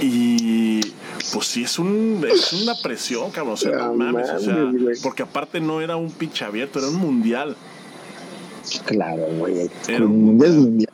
Y 0.00 0.80
pues 1.32 1.46
sí, 1.46 1.64
es, 1.64 1.78
un, 1.78 2.24
es 2.30 2.52
una 2.52 2.74
presión, 2.74 3.30
cabrón. 3.30 3.54
O 3.54 3.56
sea, 3.56 3.76
no 3.76 3.94
mames, 3.94 4.30
o 4.30 4.40
sea, 4.40 4.70
porque 5.02 5.22
aparte 5.22 5.60
no 5.60 5.80
era 5.80 5.96
un 5.96 6.10
pinche 6.10 6.44
abierto, 6.44 6.78
era 6.78 6.88
un 6.88 6.96
mundial. 6.96 7.56
Claro, 8.86 9.26
güey. 9.38 9.70
Era 9.88 10.04
un 10.04 10.24
mundial. 10.24 10.88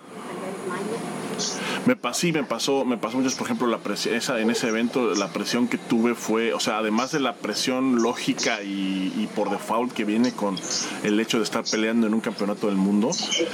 Me 1.87 1.95
pasó, 1.95 2.21
sí, 2.21 2.33
me 2.33 2.43
pasó, 2.43 2.85
me 2.85 2.97
pasó 2.97 3.17
mucho, 3.17 3.37
por 3.37 3.47
ejemplo, 3.47 3.69
la 3.69 3.79
presión, 3.79 4.15
en 4.39 4.51
ese 4.51 4.69
evento 4.69 5.15
la 5.15 5.29
presión 5.29 5.69
que 5.69 5.79
tuve 5.79 6.17
fue, 6.17 6.53
o 6.53 6.59
sea, 6.59 6.79
además 6.79 7.13
de 7.13 7.21
la 7.21 7.35
presión 7.35 8.03
lógica 8.03 8.61
y, 8.61 9.29
por 9.37 9.51
default 9.51 9.93
que 9.93 10.05
viene 10.05 10.33
con 10.33 10.57
el 11.05 11.21
hecho 11.21 11.39
de 11.39 11.45
estar 11.45 11.63
peleando 11.63 12.09
en 12.09 12.15
un 12.15 12.21
campeonato 12.21 12.67
del 12.67 12.77
mundo, 12.77 13.13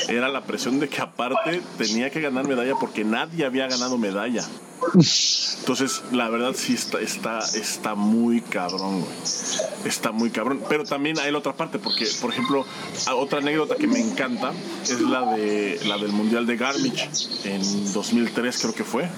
era 0.09 0.31
la 0.31 0.45
presión 0.45 0.81
de 0.81 0.89
que 0.89 1.03
aparte 1.03 1.61
tenía 1.77 2.09
que 2.09 2.23
ganar 2.23 2.49
medalla 2.49 2.75
porque 2.81 3.05
nadie 3.05 3.45
había 3.45 3.69
ganado 3.69 3.99
medalla. 3.99 4.43
Entonces, 5.61 6.03
la 6.13 6.29
verdad 6.29 6.55
sí 6.57 6.75
está, 6.75 7.01
está, 7.01 7.39
está 7.39 7.95
muy 7.95 8.41
cabrón, 8.41 9.01
güey. 9.01 9.13
Está 9.85 10.13
muy 10.13 10.31
cabrón. 10.31 10.63
Pero 10.69 10.85
también 10.85 11.19
hay 11.19 11.31
la 11.31 11.39
otra 11.39 11.55
parte, 11.55 11.79
porque, 11.79 12.07
por 12.21 12.31
ejemplo, 12.31 12.67
otra 13.17 13.39
anécdota 13.39 13.77
que 13.77 13.87
me 13.87 14.01
encanta 14.01 14.53
es 14.83 15.01
la 15.01 15.35
de 15.35 15.81
la 15.87 15.99
del 15.99 16.13
Mundial 16.13 16.47
de 16.47 16.57
Garmisch 16.57 17.09
en 17.45 17.93
2003, 17.93 18.59
creo 18.59 18.75
que 18.75 18.85
fue. 18.85 19.09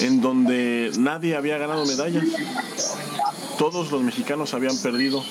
En 0.00 0.20
donde 0.20 0.92
nadie 0.98 1.36
había 1.36 1.58
ganado 1.58 1.84
medalla. 1.86 2.22
Todos 3.58 3.90
los 3.90 4.02
mexicanos 4.02 4.54
habían 4.54 4.76
perdido. 4.78 5.22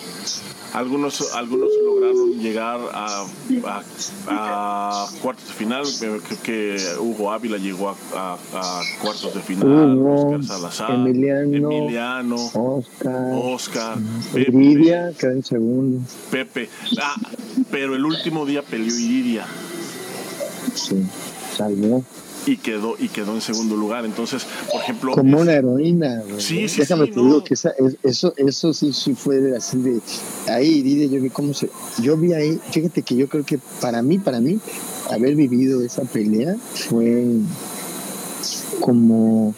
Algunos, 0.74 1.34
algunos 1.34 1.70
lograron 1.84 2.34
llegar 2.40 2.80
a, 2.94 3.26
a, 3.66 3.84
a, 4.28 5.08
cuartos 5.22 5.48
de 5.48 5.54
final. 5.54 5.86
Creo 5.98 6.20
que 6.44 6.78
Hugo 7.00 7.32
Ávila 7.32 7.58
llegó 7.58 7.90
a, 8.14 8.38
a 8.54 8.82
cuartos 9.02 9.34
de 9.34 9.42
final. 9.42 9.96
Hugo, 9.98 10.26
Oscar 10.26 10.44
Salazar, 10.44 10.92
Emiliano, 10.92 11.72
Emiliano 11.72 12.36
Oscar, 12.54 13.32
Oscar 13.34 13.98
Iridia 14.36 15.14
quedó 15.18 15.32
en 15.32 15.44
segundo. 15.44 16.02
Pepe. 16.30 16.70
Ah, 17.02 17.16
pero 17.72 17.96
el 17.96 18.06
último 18.06 18.46
día 18.46 18.62
peleó 18.62 18.94
Iridia. 18.94 19.46
Sí, 20.76 21.02
salvó 21.56 22.04
y 22.48 22.58
quedó 22.58 22.96
y 22.98 23.10
quedó 23.10 23.34
en 23.34 23.42
segundo 23.42 23.76
lugar. 23.76 24.06
Entonces, 24.06 24.46
por 24.72 24.82
ejemplo, 24.82 25.12
como 25.14 25.40
una 25.40 25.54
heroína. 25.54 26.22
Güey. 26.28 26.42
Sí, 26.42 26.68
sí, 26.68 26.80
Déjame 26.82 27.06
sí, 27.06 27.12
te 27.12 27.18
no. 27.18 27.26
digo 27.26 27.44
que 27.44 27.54
esa, 27.54 27.74
eso 28.04 28.34
eso 28.38 28.74
sí 28.74 28.94
sí 28.94 29.14
fue 29.14 29.56
así 29.56 29.78
de 29.78 30.02
ahí 30.48 30.80
Iridia 30.80 31.08
yo 31.08 31.22
vi 31.22 31.30
cómo 31.30 31.54
se 31.54 31.70
yo 32.02 32.18
vi 32.18 32.34
ahí, 32.34 32.60
fíjate 32.72 33.02
que 33.02 33.16
yo 33.16 33.28
creo 33.28 33.46
que 33.46 33.60
para 33.82 34.02
mí 34.02 34.18
para 34.20 34.40
mí 34.40 34.60
haber 35.10 35.36
vivido 35.36 35.82
esa 35.84 36.04
pelea 36.04 36.56
fue 36.90 37.26
como 38.80 39.54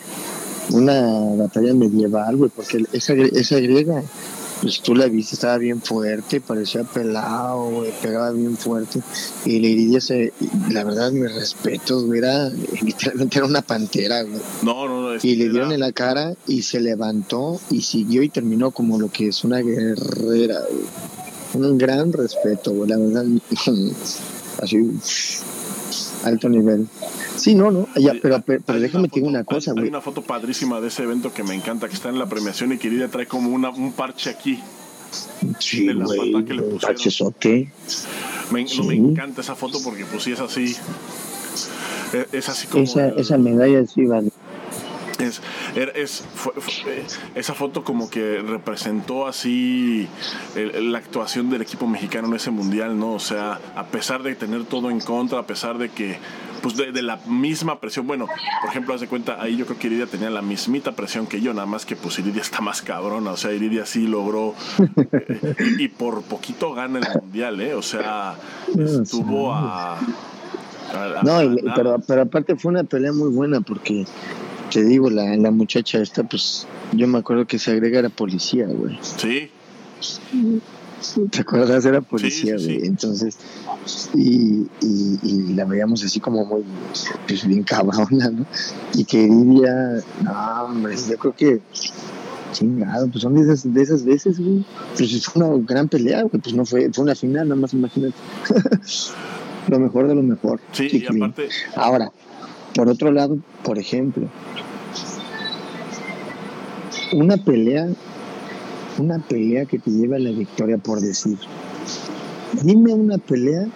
una 0.71 1.35
batalla 1.35 1.73
medieval, 1.73 2.37
güey, 2.37 2.51
porque 2.55 2.85
esa 2.93 3.13
esa 3.13 3.59
griega 3.59 4.03
pues 4.61 4.81
tú 4.81 4.95
la 4.95 5.07
viste, 5.07 5.35
estaba 5.35 5.57
bien 5.57 5.81
fuerte, 5.81 6.41
parecía 6.41 6.83
pelado, 6.83 7.69
güey, 7.69 7.91
pegaba 8.01 8.31
bien 8.31 8.57
fuerte. 8.57 9.01
Y 9.45 9.59
la 9.59 9.67
Iridia, 9.67 10.01
se, 10.01 10.33
la 10.69 10.83
verdad, 10.83 11.11
mi 11.11 11.27
respeto, 11.27 12.05
güey, 12.05 12.19
era, 12.19 12.49
literalmente 12.81 13.37
era 13.37 13.47
una 13.47 13.61
pantera, 13.61 14.23
güey. 14.23 14.41
No, 14.63 14.87
no, 14.87 15.13
no. 15.13 15.19
Y 15.21 15.35
le 15.35 15.49
dieron 15.49 15.71
en 15.71 15.79
la 15.79 15.91
cara 15.91 16.33
y 16.47 16.63
se 16.63 16.79
levantó 16.79 17.59
y 17.69 17.81
siguió 17.81 18.21
y 18.21 18.29
terminó 18.29 18.71
como 18.71 18.99
lo 18.99 19.09
que 19.09 19.27
es 19.27 19.43
una 19.43 19.59
guerrera, 19.59 20.59
güey. 20.69 20.85
Un 21.51 21.77
gran 21.77 22.13
respeto, 22.13 22.73
güey, 22.73 22.89
la 22.89 22.97
verdad, 22.97 23.25
así, 24.61 24.77
alto 26.23 26.49
nivel. 26.49 26.87
Sí, 27.35 27.55
no, 27.55 27.71
no, 27.71 27.87
ya, 27.95 28.13
pero, 28.21 28.41
pero, 28.41 28.61
pero 28.65 28.79
déjame 28.79 29.07
te 29.07 29.15
digo 29.15 29.27
una 29.27 29.43
cosa, 29.43 29.71
güey. 29.71 29.85
Hay 29.85 29.89
una 29.89 30.01
foto 30.01 30.21
padrísima 30.21 30.81
de 30.81 30.87
ese 30.87 31.03
evento 31.03 31.33
que 31.33 31.43
me 31.43 31.55
encanta, 31.55 31.87
que 31.87 31.95
está 31.95 32.09
en 32.09 32.19
la 32.19 32.27
premiación 32.27 32.73
y 32.73 32.77
que 32.77 32.87
Iridia 32.87 33.07
trae 33.09 33.27
como 33.27 33.49
una, 33.49 33.69
un 33.69 33.93
parche 33.93 34.29
aquí. 34.29 34.59
Sí, 35.59 35.91
güey, 35.93 36.33
un 36.33 36.79
parchezote. 36.79 37.71
Me, 38.51 38.67
sí. 38.67 38.77
no, 38.77 38.83
me 38.85 38.95
encanta 38.95 39.41
esa 39.41 39.55
foto 39.55 39.79
porque 39.83 40.05
pues 40.05 40.23
sí 40.23 40.31
es 40.31 40.39
así. 40.39 40.75
Es, 42.13 42.33
es 42.33 42.49
así 42.49 42.67
como... 42.67 42.83
Esa, 42.83 43.09
esa 43.09 43.37
medalla 43.37 43.85
sí 43.85 44.05
vale. 44.05 44.31
Es, 45.19 45.41
es, 45.75 46.23
fue, 46.33 46.53
fue, 46.53 47.03
esa 47.35 47.53
foto 47.53 47.83
como 47.83 48.09
que 48.09 48.39
representó 48.39 49.27
así 49.27 50.07
el, 50.55 50.91
la 50.93 50.97
actuación 50.99 51.49
del 51.49 51.61
equipo 51.61 51.87
mexicano 51.87 52.29
en 52.29 52.35
ese 52.35 52.51
mundial, 52.51 52.97
¿no? 52.97 53.13
O 53.13 53.19
sea, 53.19 53.59
a 53.75 53.87
pesar 53.87 54.23
de 54.23 54.35
tener 54.35 54.63
todo 54.63 54.89
en 54.89 55.01
contra, 55.01 55.39
a 55.39 55.45
pesar 55.45 55.77
de 55.77 55.89
que, 55.89 56.17
pues 56.61 56.77
de, 56.77 56.93
de 56.93 57.01
la 57.01 57.17
misma 57.27 57.81
presión, 57.81 58.07
bueno, 58.07 58.27
por 58.61 58.69
ejemplo, 58.69 58.93
haz 58.93 59.01
de 59.01 59.07
cuenta, 59.07 59.41
ahí 59.41 59.57
yo 59.57 59.65
creo 59.65 59.77
que 59.77 59.87
Iridia 59.87 60.05
tenía 60.05 60.29
la 60.29 60.41
mismita 60.41 60.93
presión 60.93 61.27
que 61.27 61.41
yo, 61.41 61.53
nada 61.53 61.67
más 61.67 61.85
que 61.85 61.97
pues 61.97 62.17
Iridia 62.19 62.41
está 62.41 62.61
más 62.61 62.81
cabrona, 62.81 63.31
o 63.31 63.37
sea, 63.37 63.51
Iridia 63.51 63.85
sí 63.85 64.07
logró, 64.07 64.55
eh, 65.11 65.55
y, 65.77 65.83
y, 65.83 65.87
por 65.89 66.21
poquito 66.23 66.73
gana 66.73 66.99
el 66.99 67.21
mundial, 67.21 67.59
¿eh? 67.59 67.73
O 67.73 67.81
sea, 67.81 68.35
estuvo 68.77 69.53
a... 69.53 69.95
a, 69.95 69.99
a 70.93 71.23
no, 71.23 71.55
pero, 71.75 71.97
pero 72.07 72.21
aparte 72.21 72.55
fue 72.55 72.71
una 72.71 72.85
pelea 72.85 73.11
muy 73.11 73.29
buena 73.29 73.61
porque 73.61 74.05
te 74.71 74.83
digo, 74.83 75.09
la, 75.09 75.35
la 75.37 75.51
muchacha 75.51 76.01
esta, 76.01 76.23
pues 76.23 76.67
yo 76.93 77.07
me 77.07 77.19
acuerdo 77.19 77.45
que 77.45 77.59
se 77.59 77.71
agrega 77.71 77.99
era 77.99 78.09
policía, 78.09 78.67
güey. 78.67 78.97
Sí. 79.01 79.49
¿Te 81.31 81.41
acuerdas? 81.41 81.85
Era 81.85 82.01
policía, 82.01 82.57
sí, 82.57 82.65
güey. 82.65 82.79
sí. 82.81 82.85
Entonces, 82.85 83.37
y, 84.13 84.67
y, 84.81 85.19
y, 85.23 85.53
la 85.53 85.65
veíamos 85.65 86.03
así 86.03 86.19
como 86.19 86.45
muy, 86.45 86.63
pues 87.27 87.45
bien 87.47 87.63
cabrona, 87.63 88.29
¿no? 88.29 88.45
Y 88.93 89.05
que 89.05 89.27
diría, 89.27 90.03
no, 90.23 90.63
hombre, 90.65 90.95
yo 91.09 91.17
creo 91.17 91.35
que, 91.35 91.61
chingado, 92.51 93.07
pues 93.07 93.21
son 93.21 93.35
de 93.35 93.41
esas, 93.41 93.73
de 93.73 93.81
esas 93.81 94.03
veces, 94.03 94.39
güey. 94.39 94.65
Pues 94.97 95.25
fue 95.25 95.43
una 95.43 95.63
gran 95.65 95.87
pelea, 95.87 96.23
güey, 96.23 96.41
pues 96.41 96.53
no 96.53 96.65
fue, 96.65 96.91
fue 96.91 97.03
una 97.03 97.15
final, 97.15 97.47
nada 97.47 97.61
más 97.61 97.73
imagínate. 97.73 98.15
lo 99.69 99.79
mejor 99.79 100.07
de 100.07 100.15
lo 100.15 100.23
mejor. 100.23 100.59
Sí, 100.71 100.89
y 100.91 101.05
aparte. 101.05 101.49
Ahora, 101.75 102.11
por 102.79 102.87
otro 102.87 103.11
lado, 103.11 103.37
por 103.61 103.77
ejemplo, 103.77 104.25
una 107.11 107.35
pelea, 107.35 107.89
una 108.97 109.19
pelea 109.19 109.65
que 109.65 109.79
te 109.79 109.91
lleva 109.91 110.15
a 110.15 110.19
la 110.19 110.29
victoria, 110.29 110.77
por 110.77 111.01
decir. 111.01 111.37
Dime 112.63 112.93
una 112.93 113.17
pelea 113.17 113.67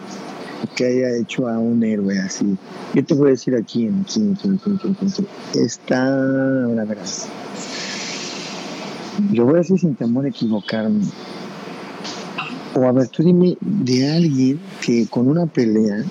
que 0.78 0.86
haya 0.86 1.18
hecho 1.18 1.49
a 1.49 1.60
un 1.60 1.84
héroe 1.84 2.18
así. 2.18 2.58
Yo 2.93 3.04
te 3.04 3.14
voy 3.14 3.28
a 3.28 3.32
decir 3.32 3.54
aquí 3.56 3.88
en 3.88 4.06
quién, 4.06 4.36
quién, 4.36 4.58
quién, 4.58 4.78
quién, 4.78 4.93
quién. 4.93 5.28
Está, 5.66 6.06
ahora 6.64 6.86
verás. 6.86 7.28
Yo 9.34 9.43
voy 9.43 9.56
a 9.56 9.58
decir 9.58 9.80
sin 9.80 9.95
temor 9.95 10.24
a 10.24 10.30
equivocarme. 10.30 11.04
O 12.74 12.86
a 12.86 12.93
ver, 12.93 13.10
tú 13.10 13.22
dime 13.22 13.58
de 13.60 14.10
alguien 14.10 14.62
que 14.80 15.08
con 15.08 15.28
una 15.28 15.45
pelea 15.45 16.06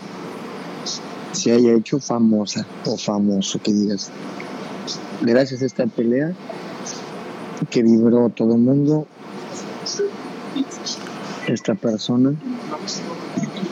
se 1.32 1.52
haya 1.52 1.72
hecho 1.72 1.98
famosa 1.98 2.66
o 2.86 2.96
famoso, 2.96 3.58
que 3.60 3.72
digas, 3.72 4.10
gracias 5.20 5.62
a 5.62 5.66
esta 5.66 5.86
pelea 5.86 6.32
que 7.70 7.82
vibró 7.82 8.28
todo 8.30 8.54
el 8.54 8.60
mundo, 8.60 9.06
esta 11.46 11.74
persona. 11.74 12.34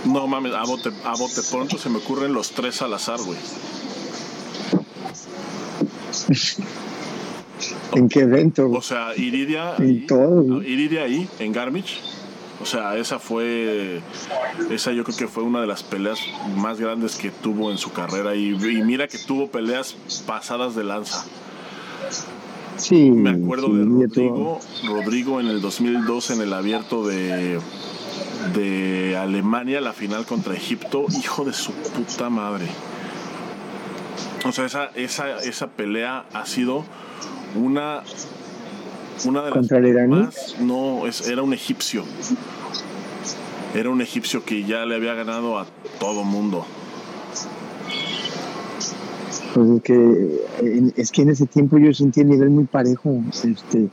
No 0.04 0.26
mames, 0.26 0.54
a 0.54 0.64
bote, 0.64 0.90
a 1.04 1.14
bote 1.16 1.42
pronto 1.50 1.78
se 1.78 1.88
me 1.88 1.98
ocurren 1.98 2.32
los 2.32 2.50
tres 2.50 2.82
al 2.82 2.94
azar, 2.94 3.20
güey. 3.20 3.38
¿En 7.94 8.08
qué 8.08 8.20
evento? 8.20 8.70
O 8.70 8.82
sea, 8.82 9.14
Iridia. 9.16 9.74
En 9.76 9.84
ahí, 9.84 10.06
todo. 10.06 10.62
Iridia 10.62 11.02
ahí, 11.02 11.28
en 11.38 11.52
Garmisch. 11.52 12.00
O 12.60 12.66
sea, 12.66 12.96
esa 12.98 13.18
fue, 13.18 14.02
esa 14.70 14.92
yo 14.92 15.02
creo 15.04 15.16
que 15.16 15.28
fue 15.28 15.42
una 15.42 15.62
de 15.62 15.66
las 15.66 15.82
peleas 15.82 16.20
más 16.56 16.78
grandes 16.78 17.16
que 17.16 17.30
tuvo 17.30 17.70
en 17.70 17.78
su 17.78 17.92
carrera 17.92 18.34
y, 18.34 18.48
y 18.50 18.82
mira 18.82 19.08
que 19.08 19.18
tuvo 19.18 19.50
peleas 19.50 19.96
pasadas 20.26 20.74
de 20.74 20.84
lanza. 20.84 21.24
Sí, 22.76 23.10
Me 23.10 23.30
acuerdo 23.30 23.68
sí, 23.68 23.74
de 23.74 23.84
Rodrigo, 23.84 24.60
Rodrigo 24.86 25.40
en 25.40 25.48
el 25.48 25.60
2002 25.60 26.30
en 26.30 26.40
el 26.40 26.52
abierto 26.52 27.06
de, 27.06 27.60
de 28.54 29.16
Alemania, 29.16 29.80
la 29.80 29.92
final 29.92 30.24
contra 30.24 30.54
Egipto, 30.54 31.06
hijo 31.18 31.44
de 31.44 31.52
su 31.52 31.72
puta 31.72 32.30
madre. 32.30 32.66
O 34.44 34.52
sea, 34.52 34.64
esa, 34.64 34.86
esa, 34.94 35.36
esa 35.38 35.68
pelea 35.68 36.24
ha 36.32 36.46
sido 36.46 36.84
una, 37.54 38.02
una 39.24 39.40
de 39.40 39.50
las 39.50 39.58
¿Contra 39.58 39.78
el 39.78 39.86
iraní? 39.86 40.16
más. 40.16 40.56
No, 40.60 41.06
es, 41.06 41.28
era 41.28 41.42
un 41.42 41.52
egipcio. 41.52 42.04
Era 43.74 43.90
un 43.90 44.00
egipcio 44.00 44.44
que 44.44 44.64
ya 44.64 44.84
le 44.84 44.96
había 44.96 45.14
ganado 45.14 45.58
a 45.58 45.66
todo 45.98 46.24
mundo. 46.24 46.66
Pues 49.54 49.68
es 49.68 49.82
que, 49.82 50.92
es 50.96 51.10
que 51.10 51.22
en 51.22 51.30
ese 51.30 51.46
tiempo 51.46 51.78
yo 51.78 51.92
sentí 51.92 52.20
el 52.20 52.28
nivel 52.28 52.50
muy 52.50 52.64
parejo, 52.64 53.20
este, 53.42 53.88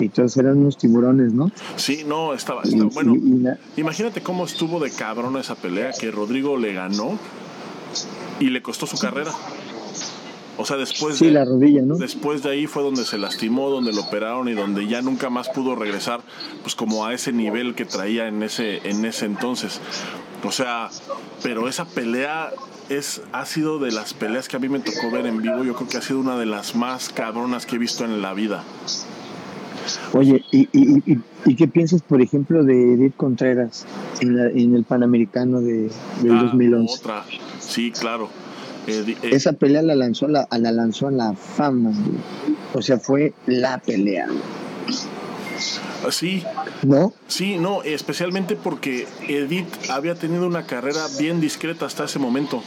y 0.00 0.08
todos 0.08 0.34
eran 0.38 0.58
unos 0.58 0.78
tiburones, 0.78 1.34
¿no? 1.34 1.50
Sí, 1.76 2.04
no, 2.06 2.32
estaba, 2.32 2.62
bueno, 2.92 3.14
imagínate 3.76 4.22
cómo 4.22 4.46
estuvo 4.46 4.80
de 4.80 4.90
cabrón 4.90 5.36
esa 5.36 5.56
pelea, 5.56 5.90
que 5.98 6.10
Rodrigo 6.10 6.56
le 6.56 6.72
ganó 6.72 7.18
y 8.40 8.46
le 8.46 8.62
costó 8.62 8.86
su 8.86 8.98
carrera. 8.98 9.32
O 10.56 10.64
sea, 10.64 10.76
después 10.76 11.18
de, 11.18 11.30
la 11.32 11.44
rodilla, 11.44 11.82
¿no? 11.82 11.96
Después 11.96 12.42
de 12.42 12.50
ahí 12.50 12.66
fue 12.66 12.82
donde 12.82 13.04
se 13.04 13.18
lastimó, 13.18 13.70
donde 13.70 13.92
lo 13.92 14.02
operaron 14.02 14.48
y 14.48 14.52
donde 14.52 14.86
ya 14.86 15.02
nunca 15.02 15.28
más 15.30 15.48
pudo 15.48 15.74
regresar, 15.74 16.20
pues 16.62 16.74
como 16.74 17.04
a 17.04 17.12
ese 17.12 17.32
nivel 17.32 17.74
que 17.74 17.84
traía 17.84 18.28
en 18.28 18.42
ese, 18.42 18.88
en 18.88 19.04
ese 19.04 19.26
entonces. 19.26 19.80
O 20.44 20.52
sea, 20.52 20.90
pero 21.42 21.68
esa 21.68 21.86
pelea 21.86 22.52
es, 22.88 23.22
ha 23.32 23.46
sido 23.46 23.78
de 23.78 23.90
las 23.90 24.14
peleas 24.14 24.48
que 24.48 24.56
a 24.56 24.60
mí 24.60 24.68
me 24.68 24.78
tocó 24.78 25.10
ver 25.10 25.26
en 25.26 25.42
vivo. 25.42 25.64
Yo 25.64 25.74
creo 25.74 25.88
que 25.88 25.96
ha 25.96 26.02
sido 26.02 26.20
una 26.20 26.38
de 26.38 26.46
las 26.46 26.76
más 26.76 27.08
cabronas 27.08 27.66
que 27.66 27.76
he 27.76 27.78
visto 27.78 28.04
en 28.04 28.22
la 28.22 28.32
vida. 28.34 28.62
Oye, 30.12 30.42
¿y, 30.50 30.68
y, 30.72 31.18
y, 31.44 31.54
qué 31.56 31.68
piensas, 31.68 32.00
por 32.02 32.22
ejemplo, 32.22 32.64
de 32.64 32.94
Edith 32.94 33.16
Contreras 33.16 33.84
en, 34.20 34.38
en 34.38 34.74
el 34.74 34.84
Panamericano 34.84 35.60
de, 35.60 35.90
del 36.22 36.38
2011? 36.38 36.94
Ah, 36.94 36.98
otra, 36.98 37.24
sí, 37.58 37.90
claro. 37.90 38.30
Eh, 38.86 39.16
Esa 39.22 39.52
pelea 39.54 39.82
la 39.82 39.94
lanzó, 39.94 40.28
la, 40.28 40.46
la 40.50 40.72
lanzó 40.72 41.08
a 41.08 41.10
la 41.10 41.34
fama. 41.34 41.92
O 42.72 42.82
sea, 42.82 42.98
fue 42.98 43.32
la 43.46 43.78
pelea. 43.78 44.26
Ah, 46.06 46.10
sí. 46.10 46.42
¿No? 46.82 47.14
Sí, 47.28 47.56
no, 47.56 47.82
especialmente 47.82 48.56
porque 48.56 49.06
Edith 49.26 49.68
había 49.90 50.14
tenido 50.14 50.46
una 50.46 50.66
carrera 50.66 51.06
bien 51.18 51.40
discreta 51.40 51.86
hasta 51.86 52.04
ese 52.04 52.18
momento. 52.18 52.62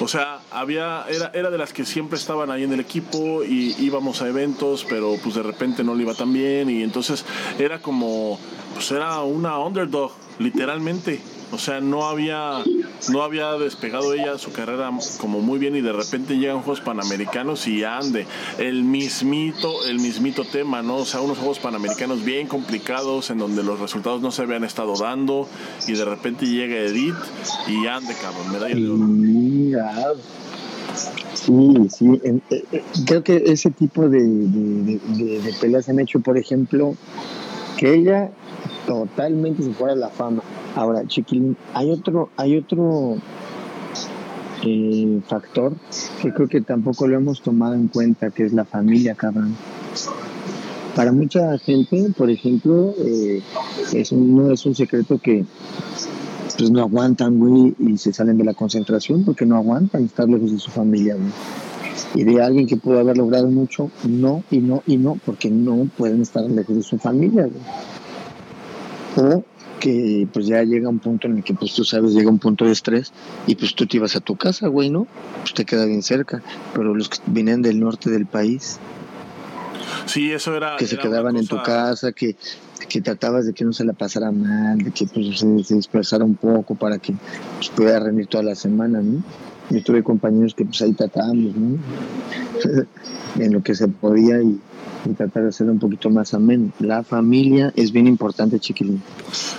O 0.00 0.08
sea, 0.08 0.40
había, 0.50 1.04
era, 1.08 1.30
era 1.32 1.50
de 1.50 1.58
las 1.58 1.72
que 1.72 1.84
siempre 1.84 2.18
estaban 2.18 2.50
ahí 2.50 2.64
en 2.64 2.72
el 2.72 2.80
equipo 2.80 3.44
y 3.44 3.76
íbamos 3.78 4.20
a 4.20 4.28
eventos, 4.28 4.84
pero 4.88 5.14
pues 5.22 5.36
de 5.36 5.44
repente 5.44 5.84
no 5.84 5.94
le 5.94 6.02
iba 6.02 6.14
tan 6.14 6.32
bien 6.32 6.68
y 6.70 6.82
entonces 6.82 7.24
era 7.56 7.80
como, 7.80 8.36
pues 8.74 8.90
era 8.90 9.20
una 9.20 9.58
underdog, 9.60 10.10
literalmente. 10.40 11.20
O 11.52 11.58
sea, 11.58 11.80
no 11.80 12.06
había, 12.06 12.62
no 13.10 13.22
había 13.22 13.52
despegado 13.52 14.14
ella 14.14 14.38
su 14.38 14.52
carrera 14.52 14.90
como 15.20 15.40
muy 15.40 15.58
bien 15.58 15.76
y 15.76 15.82
de 15.82 15.92
repente 15.92 16.38
llegan 16.38 16.62
Juegos 16.62 16.80
Panamericanos 16.80 17.68
y 17.68 17.84
ande 17.84 18.26
el 18.58 18.84
mismito, 18.84 19.84
el 19.86 20.00
mismito 20.00 20.44
tema, 20.44 20.82
¿no? 20.82 20.96
O 20.96 21.04
sea, 21.04 21.20
unos 21.20 21.36
Juegos 21.36 21.58
Panamericanos 21.58 22.24
bien 22.24 22.48
complicados 22.48 23.28
en 23.28 23.36
donde 23.36 23.62
los 23.62 23.78
resultados 23.80 24.22
no 24.22 24.30
se 24.30 24.42
habían 24.42 24.64
estado 24.64 24.94
dando 24.96 25.46
y 25.86 25.92
de 25.92 26.04
repente 26.06 26.46
llega 26.46 26.74
Edith 26.76 27.16
y 27.68 27.86
ande, 27.86 28.14
cabrón, 28.14 28.50
medalla 28.50 28.74
de 28.74 28.88
oro. 28.88 29.10
Sí, 31.34 31.74
sí, 31.90 32.20
eh, 32.24 32.38
eh, 32.50 32.82
creo 33.06 33.22
que 33.22 33.42
ese 33.46 33.70
tipo 33.70 34.08
de, 34.08 34.22
de, 34.22 35.00
de, 35.16 35.40
de 35.40 35.52
peleas 35.60 35.88
han 35.88 36.00
hecho, 36.00 36.20
por 36.20 36.38
ejemplo, 36.38 36.94
que 37.76 37.94
ella 37.94 38.30
totalmente 38.86 39.62
se 39.62 39.72
fuera 39.72 39.94
la 39.94 40.08
fama. 40.08 40.42
Ahora, 40.74 41.06
Chiquilín, 41.06 41.56
hay 41.74 41.90
otro, 41.90 42.30
hay 42.36 42.56
otro 42.56 43.16
eh, 44.64 45.20
factor 45.26 45.74
que 46.20 46.32
creo 46.32 46.48
que 46.48 46.60
tampoco 46.60 47.06
lo 47.06 47.16
hemos 47.16 47.42
tomado 47.42 47.74
en 47.74 47.88
cuenta, 47.88 48.30
que 48.30 48.44
es 48.44 48.52
la 48.52 48.64
familia, 48.64 49.14
cabrón. 49.14 49.54
Para 50.96 51.12
mucha 51.12 51.58
gente, 51.58 52.10
por 52.16 52.30
ejemplo, 52.30 52.94
eh, 52.98 53.42
es 53.92 54.12
no 54.12 54.50
es 54.50 54.64
un 54.64 54.74
secreto 54.74 55.18
que 55.18 55.44
pues 56.58 56.70
no 56.70 56.80
aguantan, 56.80 57.38
güey, 57.38 57.74
y 57.78 57.98
se 57.98 58.12
salen 58.12 58.38
de 58.38 58.44
la 58.44 58.54
concentración 58.54 59.24
porque 59.24 59.46
no 59.46 59.56
aguantan 59.56 60.04
estar 60.04 60.28
lejos 60.28 60.52
de 60.52 60.58
su 60.58 60.70
familia, 60.70 61.16
güey. 61.16 61.32
Y 62.14 62.24
de 62.24 62.42
alguien 62.42 62.66
que 62.66 62.76
pudo 62.76 62.98
haber 63.00 63.16
logrado 63.16 63.48
mucho, 63.48 63.90
no, 64.04 64.44
y 64.50 64.58
no, 64.58 64.82
y 64.86 64.96
no, 64.96 65.18
porque 65.24 65.50
no 65.50 65.88
pueden 65.96 66.22
estar 66.22 66.44
lejos 66.44 66.76
de 66.76 66.82
su 66.82 66.98
familia, 66.98 67.48
o 69.16 69.42
que 69.82 70.28
pues 70.32 70.46
ya 70.46 70.62
llega 70.62 70.88
un 70.88 71.00
punto 71.00 71.26
en 71.26 71.38
el 71.38 71.42
que 71.42 71.54
pues 71.54 71.74
tú 71.74 71.82
sabes, 71.82 72.12
llega 72.12 72.30
un 72.30 72.38
punto 72.38 72.64
de 72.64 72.70
estrés 72.70 73.12
y 73.48 73.56
pues 73.56 73.74
tú 73.74 73.84
te 73.84 73.96
ibas 73.96 74.14
a 74.14 74.20
tu 74.20 74.36
casa, 74.36 74.68
güey, 74.68 74.90
¿no? 74.90 75.08
Pues 75.40 75.54
te 75.54 75.64
queda 75.64 75.86
bien 75.86 76.02
cerca, 76.02 76.40
pero 76.72 76.94
los 76.94 77.08
que 77.08 77.18
vienen 77.26 77.62
del 77.62 77.80
norte 77.80 78.08
del 78.08 78.26
país. 78.26 78.78
Sí, 80.06 80.30
eso 80.30 80.54
era... 80.56 80.76
Que 80.76 80.86
se 80.86 80.98
quedaban 80.98 81.36
en 81.36 81.48
tu 81.48 81.60
casa, 81.64 82.12
que, 82.12 82.36
que 82.88 83.00
tratabas 83.00 83.44
de 83.44 83.54
que 83.54 83.64
no 83.64 83.72
se 83.72 83.84
la 83.84 83.92
pasara 83.92 84.30
mal, 84.30 84.78
de 84.78 84.92
que 84.92 85.06
pues 85.06 85.40
se, 85.40 85.64
se 85.64 85.74
dispersara 85.74 86.24
un 86.24 86.36
poco 86.36 86.76
para 86.76 86.98
que 86.98 87.14
pues, 87.56 87.70
pudiera 87.70 87.98
rendir 87.98 88.28
toda 88.28 88.44
la 88.44 88.54
semana, 88.54 89.00
¿no? 89.02 89.20
Yo 89.70 89.82
tuve 89.82 90.04
compañeros 90.04 90.54
que 90.54 90.64
pues 90.64 90.80
ahí 90.82 90.92
tratábamos, 90.92 91.56
¿no? 91.56 91.78
en 93.42 93.52
lo 93.52 93.62
que 93.64 93.74
se 93.74 93.88
podía 93.88 94.40
y 94.40 94.60
y 95.04 95.14
tratar 95.14 95.42
de 95.44 95.48
hacerlo 95.50 95.72
un 95.72 95.78
poquito 95.78 96.10
más 96.10 96.34
ameno. 96.34 96.70
La 96.80 97.02
familia 97.02 97.72
es 97.76 97.92
bien 97.92 98.06
importante, 98.06 98.58
chiquilín. 98.58 99.02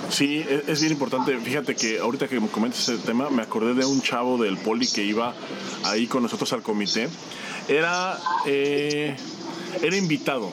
Sí, 0.08 0.44
e-, 0.48 0.64
es, 0.66 0.80
bien 0.80 0.92
importante. 0.92 1.36
Fíjate 1.38 1.74
que 1.74 1.98
ahorita 1.98 2.28
que 2.28 2.40
me 2.40 2.48
comentas 2.48 2.88
ese 2.88 2.98
tema, 2.98 3.30
me 3.30 3.42
acordé 3.42 3.74
de 3.74 3.84
un 3.84 4.00
chavo 4.00 4.42
del 4.42 4.56
poli 4.56 4.86
que 4.86 5.04
iba 5.04 5.34
ahí 5.84 6.06
con 6.06 6.22
nosotros 6.22 6.52
al 6.52 6.62
comité. 6.62 7.08
Era, 7.68 8.18
eh, 8.46 9.16
era 9.82 9.96
invitado 9.96 10.50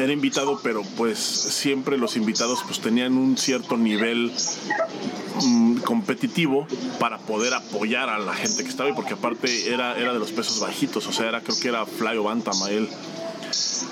era 0.00 0.12
invitado, 0.12 0.58
pero 0.62 0.82
pues 0.96 1.18
siempre 1.18 1.98
los 1.98 2.16
invitados 2.16 2.60
pues 2.66 2.80
tenían 2.80 3.14
un 3.14 3.36
cierto 3.36 3.76
nivel 3.76 4.32
mm, 5.44 5.76
competitivo 5.78 6.66
para 6.98 7.18
poder 7.18 7.52
apoyar 7.54 8.08
a 8.08 8.18
la 8.18 8.32
gente 8.34 8.62
que 8.62 8.70
estaba 8.70 8.88
ahí, 8.88 8.94
porque 8.94 9.14
aparte 9.14 9.72
era, 9.72 9.98
era 9.98 10.12
de 10.12 10.18
los 10.18 10.32
pesos 10.32 10.60
bajitos, 10.60 11.06
o 11.06 11.12
sea, 11.12 11.28
era 11.28 11.40
creo 11.42 11.58
que 11.60 11.68
era 11.68 11.84
Fly 11.84 12.16
o 12.16 12.24
Bantama 12.24 12.70
él. 12.70 12.88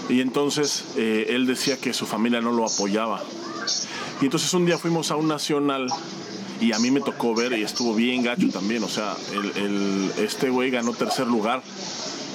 Y 0.09 0.21
entonces 0.21 0.85
eh, 0.97 1.27
él 1.31 1.47
decía 1.47 1.77
que 1.77 1.93
su 1.93 2.07
familia 2.07 2.41
no 2.41 2.53
lo 2.53 2.67
apoyaba. 2.67 3.23
Y 4.21 4.27
entonces 4.27 4.53
un 4.55 4.67
día 4.67 4.79
fuimos 4.79 5.11
a 5.11 5.17
un 5.17 5.29
nacional 5.29 5.87
y 6.61 6.73
a 6.73 6.79
mí 6.79 6.91
me 6.91 7.01
tocó 7.01 7.35
ver 7.35 7.53
y 7.53 7.63
estuvo 7.63 7.95
bien 7.95 8.23
gacho 8.23 8.49
también. 8.51 8.85
O 8.85 8.89
sea, 8.89 9.17
el, 9.33 10.13
este 10.19 10.51
güey 10.51 10.71
ganó 10.71 10.93
tercer 10.93 11.27
lugar 11.27 11.63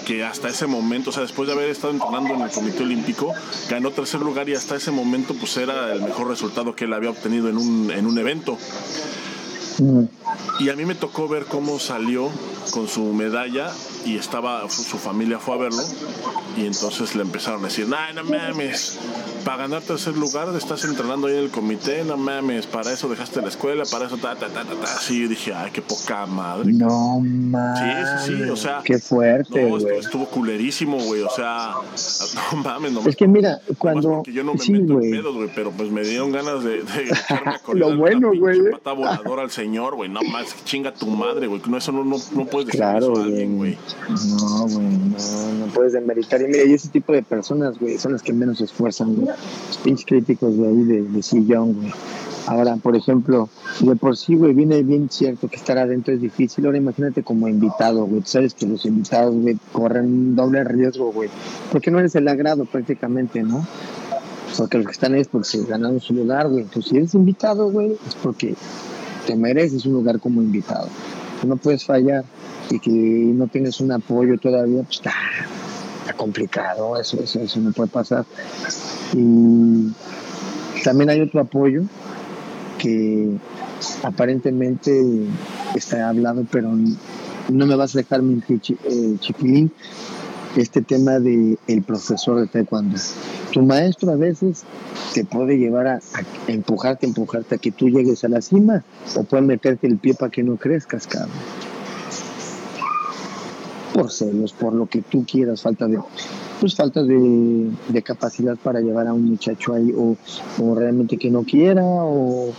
que 0.06 0.24
hasta 0.24 0.50
ese 0.50 0.68
momento, 0.68 1.10
o 1.10 1.14
sea, 1.14 1.24
después 1.24 1.48
de 1.48 1.54
haber 1.54 1.70
estado 1.70 1.94
entrenando 1.94 2.34
en 2.36 2.42
el 2.42 2.52
Comité 2.52 2.84
Olímpico, 2.84 3.34
ganó 3.70 3.92
tercer 3.92 4.22
lugar 4.22 4.48
y 4.48 4.54
hasta 4.54 4.76
ese 4.76 4.92
momento 4.92 5.34
pues 5.34 5.58
era 5.58 5.92
el 5.94 6.02
mejor 6.02 6.28
resultado 6.28 6.76
que 6.76 6.86
él 6.86 6.94
había 6.94 7.10
obtenido 7.10 7.50
en 7.50 7.58
un, 7.58 7.92
en 7.92 8.06
un 8.06 8.18
evento. 8.18 8.58
Mm. 9.80 10.04
Y 10.60 10.70
a 10.70 10.76
mí 10.76 10.86
me 10.86 10.96
tocó 10.96 11.28
ver 11.28 11.46
cómo 11.46 11.80
salió 11.80 12.30
con 12.72 12.88
su 12.88 13.02
medalla 13.14 13.72
y 14.06 14.18
estaba, 14.18 14.70
su 14.70 14.98
familia 14.98 15.40
fue 15.40 15.56
a 15.56 15.58
verlo 15.58 15.82
y 16.58 16.66
entonces 16.66 17.16
le 17.16 17.24
empezaron 17.24 17.62
a 17.62 17.68
decir, 17.68 17.88
no 17.88 17.98
mames, 18.24 18.98
para 19.44 19.58
ganar 19.58 19.82
tercer 19.82 20.16
lugar 20.16 20.48
estás 20.56 20.86
entrenando 20.86 21.28
ahí 21.28 21.34
en 21.34 21.44
el 21.44 21.50
comité, 21.50 22.04
no 22.06 22.16
mames, 22.18 22.66
para 22.66 22.92
eso 22.94 23.10
dejaste 23.10 23.42
la 23.42 23.50
escuela, 23.50 23.84
para 23.92 24.06
eso, 24.06 24.18
ta, 24.18 24.36
ta, 24.36 24.48
ta, 24.48 24.64
ta, 24.64 24.76
ta. 24.76 24.88
Sí, 24.88 25.28
dije, 25.28 25.54
ay, 25.54 25.72
qué 25.72 25.82
poca 25.82 26.26
madre. 26.26 26.72
No 26.72 27.20
mames. 27.20 28.24
Sí, 28.24 28.32
sí, 28.34 28.44
sí, 28.44 28.50
o 28.50 28.56
sea. 28.56 28.82
Qué 28.84 29.00
fuerte, 29.00 29.70
no, 29.70 29.78
estuvo, 29.78 30.26
culerísimo, 30.26 30.98
güey, 30.98 31.22
o 31.22 31.30
sea, 31.30 31.76
no 32.52 32.64
mames, 32.64 32.92
no 32.94 33.02
Es 33.02 33.16
que 33.16 33.28
mira, 33.28 33.60
cuando. 33.78 34.24
yo 34.26 34.44
no 34.44 34.54
me 34.54 34.60
sí, 34.60 34.72
meto 34.72 35.02
en 35.02 35.12
pedos, 35.12 35.36
güey, 35.36 35.50
pero 35.54 35.72
pues 35.72 35.92
me 35.92 36.04
dieron 36.04 36.32
ganas 36.32 36.64
de, 36.64 36.84
de 36.84 37.12
a 37.30 37.60
Lo 37.74 37.98
bueno, 37.98 38.32
güey. 38.34 38.72
pata 38.72 38.94
voladora 38.94 39.44
al 39.44 39.52
señor, 39.52 39.96
güey, 39.96 40.10
no 40.10 40.22
más, 40.24 40.56
chinga 40.64 40.94
tu 40.94 41.08
madre, 41.08 41.48
güey, 41.48 41.62
no, 41.68 41.78
eso 41.78 41.92
no, 41.92 42.04
no, 42.06 42.18
no 42.34 42.46
puedes 42.46 42.68
decir 42.68 42.80
claro, 42.80 43.14
eso 43.14 43.22
a 43.22 43.26
alguien, 43.26 43.58
güey. 43.58 43.78
No, 44.10 44.68
güey, 44.68 44.86
no, 44.86 45.66
no 45.66 45.74
puedes 45.74 45.94
demeritar. 45.94 46.42
Y 46.42 46.46
mira, 46.46 46.64
y 46.64 46.74
ese 46.74 46.90
tipo 46.90 47.14
de 47.14 47.24
personas, 47.24 47.80
güey, 47.80 47.98
son 47.98 48.14
las 48.14 48.22
que 48.22 48.34
menos 48.34 48.60
se 48.60 48.66
esfuerzan, 48.66 49.16
güey. 49.16 49.28
Los 49.68 49.78
pinches 49.80 50.06
críticos 50.06 50.58
de 50.58 50.68
ahí 50.68 50.84
de, 50.84 51.02
de 51.04 51.24
sillón, 51.24 51.74
güey. 51.74 51.92
Ahora, 52.48 52.76
por 52.76 52.96
ejemplo, 52.96 53.50
de 53.80 53.96
por 53.96 54.16
sí, 54.16 54.36
güey, 54.36 54.54
viene 54.54 54.84
bien 54.84 55.10
cierto 55.10 55.48
que 55.48 55.56
estar 55.56 55.80
adentro 55.80 56.14
es 56.14 56.22
difícil. 56.22 56.66
Ahora 56.66 56.78
imagínate 56.78 57.24
como 57.24 57.48
invitado, 57.48 58.06
güey. 58.06 58.22
Sabes 58.26 58.54
que 58.54 58.68
los 58.68 58.86
invitados, 58.86 59.36
güey, 59.36 59.58
corren 59.72 60.36
doble 60.36 60.64
riesgo, 60.64 61.12
güey. 61.12 61.30
Porque 61.72 61.90
no 61.90 61.98
eres 61.98 62.14
el 62.16 62.28
agrado 62.28 62.66
prácticamente, 62.66 63.42
¿no? 63.42 63.66
Porque 64.56 64.78
los 64.78 64.86
que 64.86 64.94
están 64.94 65.16
ahí 65.16 65.22
es 65.22 65.28
porque 65.28 65.48
se 65.48 65.64
ganaron 65.66 66.00
su 66.00 66.14
lugar, 66.14 66.48
güey. 66.48 66.64
Entonces, 66.64 66.92
si 66.92 66.98
eres 66.98 67.16
invitado, 67.16 67.72
güey, 67.72 67.94
es 68.08 68.16
porque 68.22 68.54
te 69.26 69.36
mereces 69.36 69.86
un 69.88 69.94
lugar 69.94 70.20
como 70.20 70.44
invitado. 70.44 70.88
No 71.48 71.58
puedes 71.58 71.84
fallar 71.84 72.26
y 72.70 72.80
que 72.80 72.92
no 72.92 73.48
tienes 73.48 73.80
un 73.80 73.92
apoyo 73.92 74.38
todavía, 74.38 74.84
pues 74.84 74.98
está, 74.98 75.14
complicado, 76.16 77.00
eso, 77.00 77.22
eso, 77.22 77.40
eso 77.40 77.60
no 77.60 77.72
puede 77.72 77.90
pasar. 77.90 78.26
Y 79.14 79.92
también 80.84 81.10
hay 81.10 81.22
otro 81.22 81.42
apoyo 81.42 81.84
que 82.78 83.38
aparentemente 84.04 85.02
está 85.76 86.10
hablado, 86.10 86.46
pero 86.52 86.72
no 87.50 87.66
me 87.66 87.76
vas 87.76 87.96
a 87.96 88.00
dejar 88.00 88.22
mentir, 88.22 88.62
eh, 88.86 89.16
chiquilín, 89.20 89.72
este 90.56 90.82
tema 90.82 91.20
de 91.20 91.58
profesor 91.86 92.40
de 92.40 92.48
taekwondo. 92.48 92.98
Tu 93.52 93.62
maestro 93.62 94.12
a 94.12 94.16
veces 94.16 94.64
te 95.14 95.26
puede 95.26 95.58
llevar 95.58 95.88
a, 95.88 95.96
a, 95.96 96.52
empujarte, 96.52 97.06
empujarte 97.06 97.56
a 97.56 97.58
que 97.58 97.72
tú 97.72 97.90
llegues 97.90 98.24
a 98.24 98.30
la 98.30 98.42
cima 98.42 98.84
o 99.16 99.24
puede 99.24 99.44
meterte 99.44 99.88
el 99.88 99.98
pie 99.98 100.14
para 100.14 100.32
que 100.32 100.44
no 100.44 100.56
crezcas, 100.56 101.08
cabrón. 101.08 101.32
Por 103.96 104.12
celos, 104.12 104.52
por 104.52 104.74
lo 104.74 104.88
que 104.88 105.02
tú 105.02 105.26
quieras, 105.26 105.62
falta 105.62 105.88
de 105.88 105.98
pues 106.60 106.76
falta 106.76 107.02
de, 107.02 107.72
capacidad 108.04 108.58
para 108.58 108.82
llevar 108.82 109.08
a 109.08 109.14
un 109.14 109.30
muchacho 109.30 109.74
ahí 109.74 109.94
o, 109.96 110.18
o 110.62 110.76
realmente 110.76 111.18
que 111.18 111.32
no 111.32 111.44
quiera 111.44 111.82
o 111.86 112.54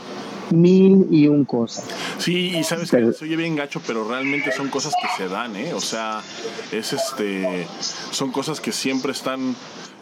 mil 0.51 1.09
y 1.11 1.28
un 1.28 1.45
cosas. 1.45 1.84
Sí, 2.18 2.57
y 2.57 2.64
sabes 2.64 2.91
que 2.91 3.12
soy 3.12 3.37
bien 3.37 3.55
gacho, 3.55 3.82
pero 3.87 4.09
realmente 4.09 4.51
son 4.53 4.68
cosas 4.68 4.95
que 5.01 5.22
se 5.22 5.28
dan, 5.28 5.57
¿eh? 5.57 5.74
O 5.74 5.80
sea, 5.80 6.22
es 6.72 6.95
este, 6.95 7.66
son 8.11 8.32
cosas 8.32 8.61
que 8.61 8.72
siempre 8.72 9.12
están 9.12 9.55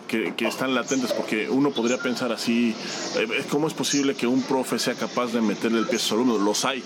que, 0.07 0.35
que, 0.35 0.47
están 0.47 0.73
latentes, 0.75 1.13
porque 1.13 1.51
uno 1.51 1.71
podría 1.71 1.99
pensar 1.99 2.31
así, 2.31 2.77
eh, 3.17 3.45
¿cómo 3.51 3.67
es 3.67 3.75
posible 3.75 4.15
que 4.15 4.29
un 4.29 4.43
profe 4.43 4.79
sea 4.79 4.95
capaz 4.95 5.33
de 5.33 5.41
meterle 5.41 5.81
el 5.81 5.87
pie 5.87 5.99
a 5.99 6.15
alumnos? 6.15 6.41
Los 6.41 6.65
hay. 6.65 6.85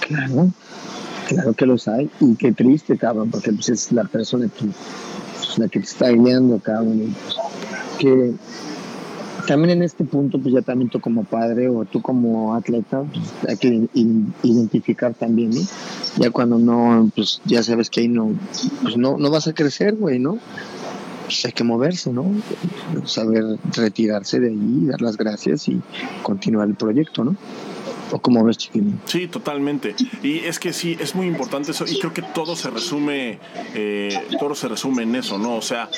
Claro, 0.00 0.50
claro 1.28 1.52
que 1.54 1.66
los 1.66 1.88
hay, 1.88 2.10
y 2.20 2.34
qué 2.36 2.52
triste, 2.52 2.96
cabrón, 2.96 3.30
porque 3.30 3.52
pues 3.52 3.68
es 3.68 3.92
la 3.92 4.04
persona 4.04 4.48
que, 4.48 4.66
pues, 5.38 5.58
la 5.58 5.68
que 5.68 5.80
te 5.80 5.86
está 5.86 6.10
guiando, 6.10 6.58
cabrón, 6.58 7.14
que 7.98 8.34
también 9.46 9.70
en 9.78 9.82
este 9.82 10.04
punto, 10.04 10.38
pues 10.38 10.54
ya 10.54 10.62
también 10.62 10.88
tú 10.88 11.00
como 11.00 11.24
padre 11.24 11.68
o 11.68 11.84
tú 11.84 12.00
como 12.00 12.54
atleta, 12.54 13.02
pues 13.02 13.24
hay 13.46 13.56
que 13.56 13.88
identificar 14.42 15.14
también, 15.14 15.50
¿no? 15.50 15.60
Ya 16.18 16.30
cuando 16.30 16.58
no, 16.58 17.10
pues 17.14 17.40
ya 17.44 17.62
sabes 17.62 17.90
que 17.90 18.00
ahí 18.00 18.08
no, 18.08 18.32
pues 18.82 18.96
no, 18.96 19.18
no 19.18 19.30
vas 19.30 19.46
a 19.46 19.52
crecer, 19.52 19.96
güey, 19.96 20.18
¿no? 20.18 20.38
Pues 21.24 21.44
hay 21.44 21.52
que 21.52 21.64
moverse, 21.64 22.12
¿no? 22.12 22.26
Saber 23.04 23.44
retirarse 23.74 24.40
de 24.40 24.48
ahí, 24.48 24.86
dar 24.86 25.02
las 25.02 25.16
gracias 25.16 25.68
y 25.68 25.80
continuar 26.22 26.68
el 26.68 26.74
proyecto, 26.74 27.24
¿no? 27.24 27.36
¿O 28.10 28.18
cómo 28.18 28.44
ves, 28.44 28.58
chiquilín? 28.58 29.00
Sí, 29.06 29.28
totalmente. 29.28 29.94
Y 30.22 30.38
es 30.40 30.58
que 30.58 30.72
sí, 30.72 30.96
es 31.00 31.14
muy 31.14 31.26
importante 31.26 31.70
eso. 31.72 31.84
Y 31.86 31.98
creo 31.98 32.12
que 32.12 32.22
todo 32.22 32.56
se 32.56 32.70
resume, 32.70 33.38
eh, 33.74 34.26
todo 34.38 34.54
se 34.54 34.68
resume 34.68 35.02
en 35.02 35.14
eso, 35.16 35.38
¿no? 35.38 35.56
O 35.56 35.62
sea, 35.62 35.88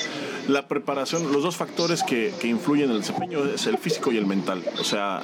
la 0.49 0.69
preparación, 0.69 1.33
los 1.33 1.43
dos 1.43 1.57
factores 1.57 2.03
que, 2.03 2.33
que, 2.41 2.49
influyen 2.49 2.87
en 2.87 2.97
el 2.97 3.01
desempeño 3.01 3.45
es 3.45 3.67
el 3.67 3.79
físico 3.79 4.13
y 4.13 4.17
el 4.17 4.27
mental. 4.27 4.63
O 4.81 4.85
sea, 4.85 5.23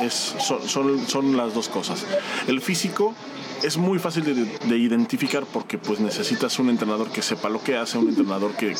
es, 0.00 0.34
son, 0.38 0.68
son, 0.68 1.06
son 1.06 1.36
las 1.36 1.54
dos 1.54 1.68
cosas. 1.68 2.04
El 2.46 2.60
físico 2.60 3.14
es 3.62 3.76
muy 3.76 3.98
fácil 3.98 4.24
de, 4.24 4.76
identificar 4.76 5.44
porque 5.44 5.78
pues 5.78 6.00
necesitas 6.00 6.58
un 6.58 6.68
entrenador 6.70 7.10
que 7.10 7.22
sepa 7.22 7.48
lo 7.48 7.62
que 7.62 7.76
hace, 7.76 7.98
un 7.98 8.08
entrenador 8.08 8.52
que, 8.52 8.74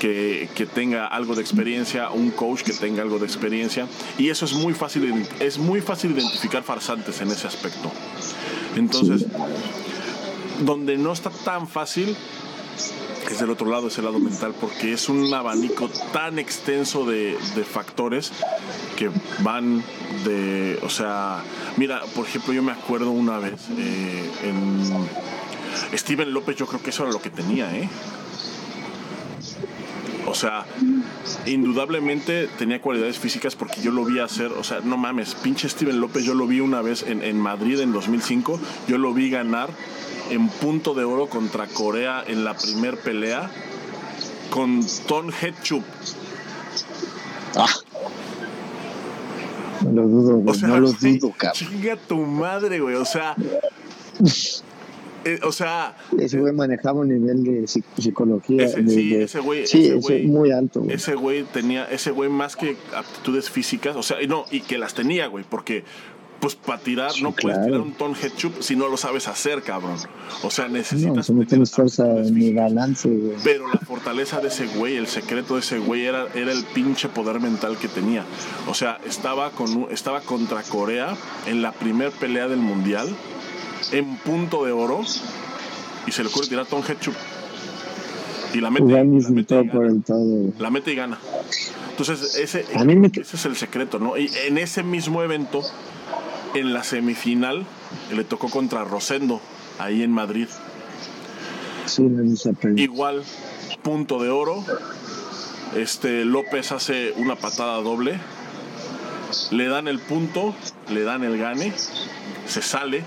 que, 0.00 0.48
que, 0.54 0.66
tenga 0.66 1.06
algo 1.06 1.34
de 1.34 1.42
experiencia, 1.42 2.10
un 2.10 2.30
coach 2.30 2.62
que 2.62 2.72
tenga 2.72 3.02
algo 3.02 3.18
de 3.18 3.26
experiencia 3.26 3.86
y 4.18 4.30
eso 4.30 4.44
es 4.44 4.54
muy 4.54 4.74
fácil, 4.74 5.26
es 5.40 5.58
muy 5.58 5.80
fácil 5.80 6.12
identificar 6.12 6.62
farsantes 6.62 7.20
en 7.20 7.28
ese 7.28 7.46
aspecto. 7.46 7.90
Entonces, 8.76 9.26
donde 10.64 10.96
no 10.96 11.12
está 11.12 11.30
tan 11.30 11.66
fácil 11.68 12.16
es 13.30 13.38
del 13.38 13.50
otro 13.50 13.70
lado, 13.70 13.88
es 13.88 13.98
el 13.98 14.04
lado 14.04 14.18
mental, 14.18 14.54
porque 14.60 14.92
es 14.92 15.08
un 15.08 15.32
abanico 15.32 15.88
tan 16.12 16.38
extenso 16.38 17.04
de, 17.04 17.36
de 17.54 17.64
factores 17.64 18.32
que 18.96 19.10
van 19.40 19.82
de, 20.24 20.78
o 20.82 20.88
sea, 20.88 21.42
mira, 21.76 22.02
por 22.14 22.26
ejemplo, 22.26 22.52
yo 22.52 22.62
me 22.62 22.72
acuerdo 22.72 23.10
una 23.10 23.38
vez 23.38 23.60
eh, 23.78 24.30
en 24.44 25.98
Steven 25.98 26.32
López, 26.32 26.56
yo 26.56 26.66
creo 26.66 26.82
que 26.82 26.90
eso 26.90 27.04
era 27.04 27.12
lo 27.12 27.20
que 27.20 27.30
tenía, 27.30 27.74
¿eh? 27.76 27.88
O 30.26 30.34
sea, 30.34 30.64
indudablemente 31.46 32.48
tenía 32.58 32.80
cualidades 32.80 33.18
físicas 33.18 33.56
porque 33.56 33.82
yo 33.82 33.90
lo 33.90 34.04
vi 34.04 34.20
hacer, 34.20 34.52
o 34.52 34.64
sea, 34.64 34.80
no 34.80 34.96
mames, 34.96 35.34
pinche 35.34 35.68
Steven 35.68 36.00
López, 36.00 36.24
yo 36.24 36.34
lo 36.34 36.46
vi 36.46 36.60
una 36.60 36.80
vez 36.80 37.02
en, 37.02 37.22
en 37.22 37.38
Madrid 37.38 37.80
en 37.80 37.92
2005, 37.92 38.60
yo 38.88 38.98
lo 38.98 39.12
vi 39.12 39.30
ganar 39.30 39.70
en 40.30 40.48
punto 40.48 40.94
de 40.94 41.04
oro 41.04 41.26
contra 41.26 41.66
Corea 41.66 42.24
en 42.26 42.44
la 42.44 42.54
primer 42.54 42.98
pelea 42.98 43.50
con 44.50 44.84
Ton 45.06 45.30
Hetchup. 45.32 45.82
Ah. 47.56 47.66
No 49.84 50.02
lo 50.02 50.08
dudo, 50.08 50.36
güey. 50.36 50.60
no 50.60 50.80
lo 50.80 50.92
dudo, 50.92 51.32
cabrón. 51.36 51.54
Chinga 51.54 51.96
tu 51.96 52.18
madre, 52.18 52.80
güey. 52.80 52.96
O 52.96 53.04
sea. 53.04 53.34
Eh, 55.24 55.38
o 55.44 55.52
sea. 55.52 55.96
Ese 56.18 56.40
güey 56.40 56.52
manejaba 56.52 56.98
un 56.98 57.08
nivel 57.08 57.44
de 57.44 57.68
psicología. 57.68 58.66
sí, 58.68 59.14
ese 59.14 59.38
güey. 59.38 59.68
Sí, 59.68 59.86
ese 59.86 59.94
güey, 59.94 60.26
muy 60.26 60.50
alto. 60.50 60.80
Güey. 60.80 60.96
Ese 60.96 61.14
güey 61.14 61.44
tenía. 61.44 61.84
Ese 61.84 62.10
güey 62.10 62.28
más 62.28 62.56
que 62.56 62.76
aptitudes 62.92 63.48
físicas. 63.48 63.94
O 63.94 64.02
sea, 64.02 64.16
no, 64.26 64.46
y 64.50 64.62
que 64.62 64.78
las 64.78 64.94
tenía, 64.94 65.28
güey. 65.28 65.44
Porque 65.48 65.84
pues 66.42 66.56
para 66.56 66.80
tirar, 66.80 67.12
no 67.22 67.30
puedes 67.30 67.64
tirar 67.64 67.80
un 67.80 67.92
ton 67.92 68.16
head 68.20 68.32
chup 68.36 68.62
si 68.62 68.74
no 68.74 68.88
lo 68.88 68.96
sabes 68.96 69.28
hacer, 69.28 69.62
cabrón. 69.62 69.94
O 70.42 70.50
sea, 70.50 70.66
necesitas. 70.66 71.30
No, 71.30 71.36
no 71.36 71.46
tienes 71.46 71.70
fuerza 71.70 72.04
ni 72.04 72.52
balance, 72.52 73.08
güey. 73.08 73.36
Pero 73.44 73.68
la 73.72 73.78
fortaleza 73.78 74.40
de 74.40 74.48
ese 74.48 74.66
güey, 74.66 74.96
el 74.96 75.06
secreto 75.06 75.54
de 75.54 75.60
ese 75.60 75.78
güey 75.78 76.04
era, 76.04 76.26
era 76.34 76.50
el 76.50 76.64
pinche 76.64 77.08
poder 77.08 77.38
mental 77.38 77.76
que 77.78 77.86
tenía. 77.86 78.24
O 78.66 78.74
sea, 78.74 78.98
estaba, 79.06 79.52
con, 79.52 79.86
estaba 79.92 80.20
contra 80.22 80.64
Corea 80.64 81.14
en 81.46 81.62
la 81.62 81.70
primer 81.70 82.10
pelea 82.10 82.48
del 82.48 82.58
mundial, 82.58 83.08
en 83.92 84.16
punto 84.16 84.64
de 84.64 84.72
oro, 84.72 85.02
y 86.08 86.10
se 86.10 86.24
le 86.24 86.28
ocurre 86.28 86.48
tirar 86.48 86.66
ton 86.66 86.82
head 86.82 86.98
chup. 86.98 87.14
Y 88.52 88.60
la 88.60 88.72
mete, 88.72 88.90
la 88.90 89.04
mete, 89.04 89.54
y 89.54 89.68
gana. 89.68 90.02
la 90.58 90.70
mete 90.70 90.92
y 90.92 90.96
gana. 90.96 91.18
Entonces, 91.90 92.34
ese, 92.34 92.62
ese 92.62 93.36
es 93.36 93.44
el 93.44 93.54
secreto, 93.54 94.00
¿no? 94.00 94.18
Y 94.18 94.28
en 94.44 94.58
ese 94.58 94.82
mismo 94.82 95.22
evento 95.22 95.62
en 96.54 96.72
la 96.72 96.84
semifinal 96.84 97.66
le 98.14 98.24
tocó 98.24 98.48
contra 98.48 98.84
Rosendo, 98.84 99.40
ahí 99.78 100.02
en 100.02 100.10
Madrid. 100.10 100.48
Igual, 102.76 103.24
punto 103.82 104.22
de 104.22 104.30
oro. 104.30 104.64
Este 105.76 106.24
López 106.24 106.72
hace 106.72 107.12
una 107.16 107.36
patada 107.36 107.76
doble. 107.78 108.18
Le 109.50 109.66
dan 109.66 109.88
el 109.88 109.98
punto, 109.98 110.54
le 110.90 111.02
dan 111.02 111.24
el 111.24 111.38
gane, 111.38 111.72
se 112.46 112.62
sale. 112.62 113.04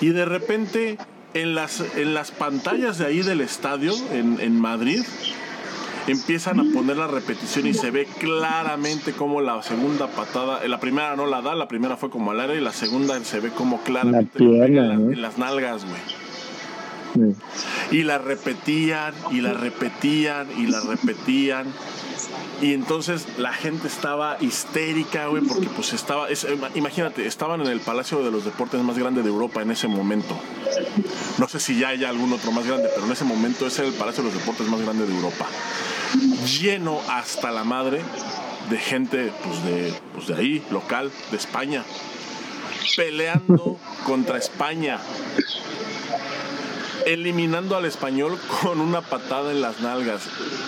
Y 0.00 0.10
de 0.10 0.24
repente 0.24 0.98
en 1.34 1.54
las, 1.54 1.80
en 1.96 2.14
las 2.14 2.30
pantallas 2.30 2.98
de 2.98 3.06
ahí 3.06 3.22
del 3.22 3.40
estadio, 3.40 3.92
en, 4.12 4.40
en 4.40 4.60
Madrid, 4.60 5.02
empiezan 6.06 6.60
a 6.60 6.64
poner 6.72 6.96
la 6.96 7.06
repetición 7.06 7.66
y 7.66 7.74
se 7.74 7.90
ve 7.90 8.06
claramente 8.18 9.12
como 9.12 9.40
la 9.40 9.62
segunda 9.62 10.08
patada, 10.08 10.66
la 10.66 10.80
primera 10.80 11.16
no 11.16 11.26
la 11.26 11.42
da, 11.42 11.54
la 11.54 11.68
primera 11.68 11.96
fue 11.96 12.10
como 12.10 12.30
al 12.32 12.40
aire 12.40 12.56
y 12.56 12.60
la 12.60 12.72
segunda 12.72 13.22
se 13.24 13.40
ve 13.40 13.50
como 13.50 13.82
claramente 13.82 14.38
en, 14.38 15.20
las 15.20 15.38
nalgas, 15.38 15.84
güey. 15.84 17.32
Y 17.90 18.04
la 18.04 18.16
repetían 18.18 19.12
y 19.30 19.42
la 19.42 19.52
repetían 19.52 20.48
y 20.58 20.66
la 20.66 20.80
repetían. 20.80 21.66
Y 22.62 22.72
entonces 22.72 23.26
la 23.38 23.52
gente 23.52 23.88
estaba 23.88 24.38
histérica, 24.40 25.26
güey, 25.26 25.42
porque 25.42 25.68
pues 25.68 25.92
estaba, 25.92 26.28
imagínate, 26.74 27.26
estaban 27.26 27.60
en 27.60 27.66
el 27.66 27.80
Palacio 27.80 28.24
de 28.24 28.30
los 28.30 28.44
Deportes 28.44 28.80
más 28.82 28.96
grande 28.96 29.22
de 29.22 29.28
Europa 29.28 29.60
en 29.60 29.72
ese 29.72 29.88
momento. 29.88 30.34
No 31.38 31.48
sé 31.48 31.60
si 31.60 31.78
ya 31.78 31.88
hay 31.88 32.04
algún 32.04 32.32
otro 32.32 32.50
más 32.52 32.66
grande, 32.66 32.88
pero 32.94 33.04
en 33.04 33.12
ese 33.12 33.24
momento 33.24 33.66
ese 33.66 33.82
era 33.82 33.90
el 33.90 33.96
Palacio 33.96 34.22
de 34.22 34.30
los 34.30 34.38
Deportes 34.38 34.66
más 34.68 34.80
grande 34.80 35.06
de 35.06 35.14
Europa 35.14 35.46
lleno 36.60 37.00
hasta 37.08 37.50
la 37.50 37.64
madre 37.64 38.00
de 38.70 38.78
gente 38.78 39.32
pues 39.44 39.64
de, 39.64 39.92
pues 40.14 40.26
de 40.28 40.34
ahí, 40.34 40.62
local, 40.70 41.10
de 41.30 41.36
España, 41.36 41.84
peleando 42.96 43.78
contra 44.06 44.38
España, 44.38 44.98
eliminando 47.06 47.76
al 47.76 47.84
español 47.84 48.38
con 48.62 48.80
una 48.80 49.00
patada 49.00 49.50
en 49.50 49.60
las 49.60 49.80
nalgas 49.80 50.22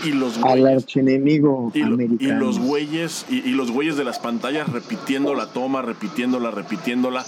y 0.04 0.12
los 0.12 0.38
al 0.38 0.66
archienemigo 0.66 1.70
y, 1.74 1.80
y 1.80 2.32
los 2.32 2.58
güeyes 2.58 3.26
y, 3.28 3.50
los 3.50 3.70
güeyes 3.70 3.96
de 3.96 4.04
las 4.04 4.18
pantallas 4.18 4.68
repitiendo 4.68 5.34
la 5.34 5.46
toma, 5.46 5.82
repitiéndola, 5.82 6.50
repitiéndola, 6.50 7.24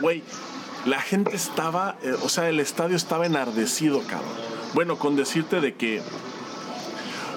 güey. 0.00 0.22
La 0.86 1.02
gente 1.02 1.36
estaba, 1.36 1.98
eh, 2.02 2.14
o 2.22 2.30
sea, 2.30 2.48
el 2.48 2.58
estadio 2.58 2.96
estaba 2.96 3.26
enardecido, 3.26 4.00
cabrón. 4.00 4.30
Bueno, 4.72 4.98
con 4.98 5.14
decirte 5.14 5.60
de 5.60 5.74
que 5.74 6.00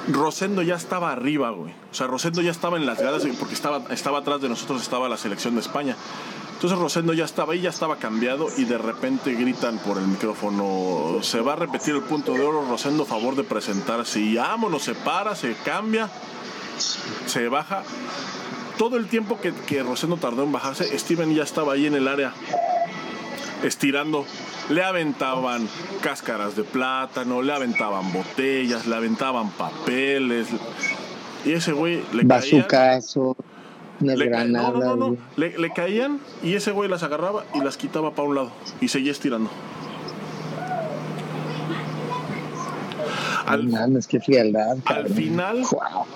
Rosendo 0.09 0.61
ya 0.61 0.75
estaba 0.75 1.11
arriba, 1.11 1.51
güey. 1.51 1.73
O 1.91 1.93
sea, 1.93 2.07
Rosendo 2.07 2.41
ya 2.41 2.51
estaba 2.51 2.77
en 2.77 2.85
las 2.85 2.99
gradas 2.99 3.23
porque 3.39 3.53
estaba, 3.53 3.83
estaba 3.89 4.19
atrás 4.19 4.41
de 4.41 4.49
nosotros, 4.49 4.81
estaba 4.81 5.07
la 5.07 5.17
selección 5.17 5.55
de 5.55 5.61
España. 5.61 5.95
Entonces 6.53 6.79
Rosendo 6.79 7.13
ya 7.13 7.25
estaba 7.25 7.53
ahí, 7.53 7.61
ya 7.61 7.69
estaba 7.69 7.97
cambiado 7.97 8.47
y 8.57 8.63
de 8.63 8.77
repente 8.77 9.33
gritan 9.33 9.79
por 9.79 9.97
el 9.97 10.07
micrófono, 10.07 11.21
se 11.21 11.41
va 11.41 11.53
a 11.53 11.55
repetir 11.57 11.93
el 11.93 12.03
punto 12.03 12.33
de 12.33 12.41
oro, 12.41 12.65
Rosendo, 12.69 13.05
favor 13.05 13.35
de 13.35 13.43
presentarse. 13.43 14.19
Y 14.19 14.35
vámonos, 14.35 14.83
se 14.83 14.95
para, 14.95 15.35
se 15.35 15.55
cambia, 15.65 16.09
se 17.25 17.49
baja. 17.49 17.83
Todo 18.77 18.97
el 18.97 19.07
tiempo 19.07 19.39
que, 19.39 19.53
que 19.53 19.83
Rosendo 19.83 20.17
tardó 20.17 20.43
en 20.43 20.51
bajarse, 20.51 20.97
Steven 20.97 21.33
ya 21.33 21.43
estaba 21.43 21.73
ahí 21.73 21.85
en 21.85 21.95
el 21.95 22.07
área, 22.07 22.33
estirando 23.63 24.25
le 24.69 24.83
aventaban 24.83 25.67
cáscaras 26.01 26.55
de 26.55 26.63
plátano, 26.63 27.41
le 27.41 27.53
aventaban 27.53 28.11
botellas, 28.13 28.85
le 28.87 28.95
aventaban 28.95 29.49
papeles. 29.51 30.47
Y 31.45 31.51
ese 31.53 31.71
güey 31.73 32.03
le 32.13 32.23
caía. 32.59 32.67
unas 34.01 34.17
Le, 34.17 34.31
ca- 34.31 34.37
no, 34.45 34.71
no, 34.79 34.95
no, 34.95 35.17
le 35.57 35.71
caían 35.73 36.19
y 36.41 36.55
ese 36.55 36.71
güey 36.71 36.89
las 36.89 37.03
agarraba 37.03 37.45
y 37.53 37.59
las 37.61 37.77
quitaba 37.77 38.11
para 38.11 38.27
un 38.27 38.35
lado 38.35 38.51
y 38.81 38.87
seguía 38.89 39.11
estirando. 39.11 39.49
Al, 43.45 43.67
mames, 43.67 44.07
qué 44.07 44.19
frialdad. 44.19 44.77
al 44.85 45.09
final, 45.09 45.63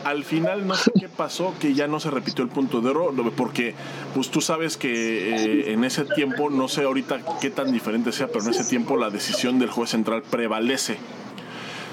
al 0.04 0.24
final 0.24 0.68
no 0.68 0.76
sé 0.76 0.92
qué 1.00 1.10
pasó, 1.10 1.54
que 1.60 1.74
ya 1.74 1.88
no 1.88 2.00
se 2.00 2.10
repitió 2.10 2.44
el 2.44 2.50
punto 2.50 2.82
de 2.82 2.90
oro, 2.90 3.14
porque 3.36 3.74
pues 4.14 4.30
tú 4.30 4.42
sabes 4.42 4.78
que 4.78 5.36
eh, 5.36 5.74
en 5.74 5.84
ese 5.84 6.06
tiempo, 6.06 6.50
no 6.50 6.68
sé 6.68 6.84
ahorita 6.84 7.20
qué 7.42 7.50
tan 7.50 7.72
diferente 7.72 8.12
sea, 8.12 8.28
pero 8.28 8.44
en 8.46 8.52
ese 8.52 8.64
tiempo 8.64 8.98
la 8.98 9.10
decisión 9.10 9.60
del 9.60 9.70
juez 9.70 9.90
central 9.90 10.24
prevalece. 10.30 10.98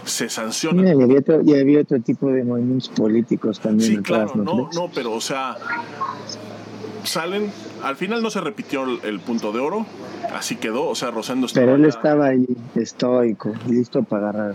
Se 0.04 0.28
sanciona. 0.28 0.82
Mira, 0.82 0.94
y 0.94 1.02
había, 1.02 1.18
otro, 1.18 1.40
y 1.42 1.54
había 1.54 1.80
otro 1.80 1.98
tipo 2.00 2.28
de 2.28 2.44
movimientos 2.44 2.90
políticos 2.90 3.58
también 3.58 3.90
Sí, 3.90 3.96
claro, 4.02 4.32
no, 4.34 4.68
no, 4.74 4.90
pero 4.94 5.12
o 5.12 5.20
sea, 5.20 5.56
salen, 7.04 7.50
al 7.84 7.96
final 7.96 8.22
no 8.22 8.30
se 8.30 8.40
repitió 8.40 8.84
el, 8.84 9.00
el 9.04 9.20
punto 9.20 9.52
de 9.52 9.60
oro, 9.60 9.86
así 10.34 10.56
quedó, 10.56 10.86
o 10.86 10.94
sea, 10.94 11.10
Rosendo 11.10 11.46
estaba 11.46 11.66
Pero 11.66 11.76
él 11.76 11.84
estaba 11.84 12.26
ahí, 12.26 12.46
estoico, 12.74 13.52
listo 13.68 14.02
para 14.02 14.30
agarrar 14.30 14.54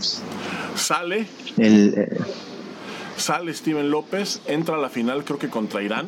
sale, 0.76 1.28
el... 1.58 1.94
eh, 1.96 2.18
sale 3.18 3.54
Steven 3.54 3.92
López, 3.92 4.42
entra 4.48 4.76
a 4.76 4.80
la 4.80 4.90
final 4.90 5.24
creo 5.24 5.40
que 5.40 5.50
contra 5.50 5.82
Irán. 5.82 6.08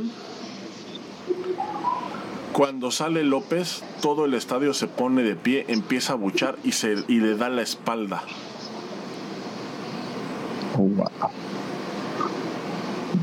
Cuando 2.53 2.91
sale 2.91 3.23
López, 3.23 3.81
todo 4.01 4.25
el 4.25 4.33
estadio 4.33 4.73
se 4.73 4.87
pone 4.87 5.23
de 5.23 5.35
pie, 5.35 5.65
empieza 5.69 6.13
a 6.13 6.15
buchar 6.17 6.57
y, 6.65 6.73
se, 6.73 6.95
y 7.07 7.21
le 7.21 7.37
da 7.37 7.47
la 7.49 7.61
espalda. 7.61 8.23
oh, 10.75 10.79
wow. 10.79 11.07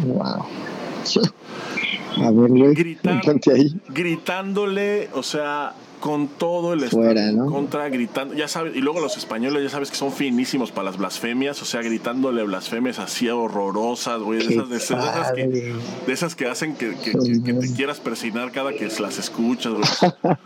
Wow. 0.07 0.47
A 2.23 2.31
ver, 2.31 2.51
güey, 2.51 2.75
Gritar. 2.75 3.21
ponte 3.25 3.53
ahí. 3.53 3.81
gritándole, 3.89 5.09
o 5.15 5.23
sea, 5.23 5.75
con 6.01 6.29
todo 6.29 6.75
el 6.75 6.83
Fuera, 6.85 7.23
contra 7.49 7.89
gritando, 7.89 8.33
ya 8.35 8.47
sabes, 8.47 8.77
y 8.77 8.81
luego 8.81 9.01
los 9.01 9.17
españoles 9.17 9.65
ya 9.65 9.69
sabes 9.69 9.91
que 9.91 9.97
son 9.97 10.13
finísimos 10.13 10.71
para 10.71 10.85
las 10.85 10.97
blasfemias, 10.97 11.61
o 11.61 11.65
sea, 11.65 11.83
gritándole 11.83 12.45
blasfemias 12.45 13.01
así 13.01 13.29
horrorosas, 13.29 14.21
güey, 14.23 14.47
de 14.47 14.55
esas, 14.55 14.69
de, 14.69 14.77
esas- 14.77 15.33
que, 15.33 15.47
de 16.07 16.13
esas 16.13 16.35
que 16.37 16.47
hacen 16.47 16.77
que, 16.77 16.95
que- 16.95 17.13
que- 17.13 17.43
que 17.43 17.53
te 17.55 17.73
quieras 17.75 17.99
persinar 17.99 18.53
cada 18.53 18.73
que 18.73 18.87
las 19.01 19.19
escuchas, 19.19 19.73
güey. 19.73 19.85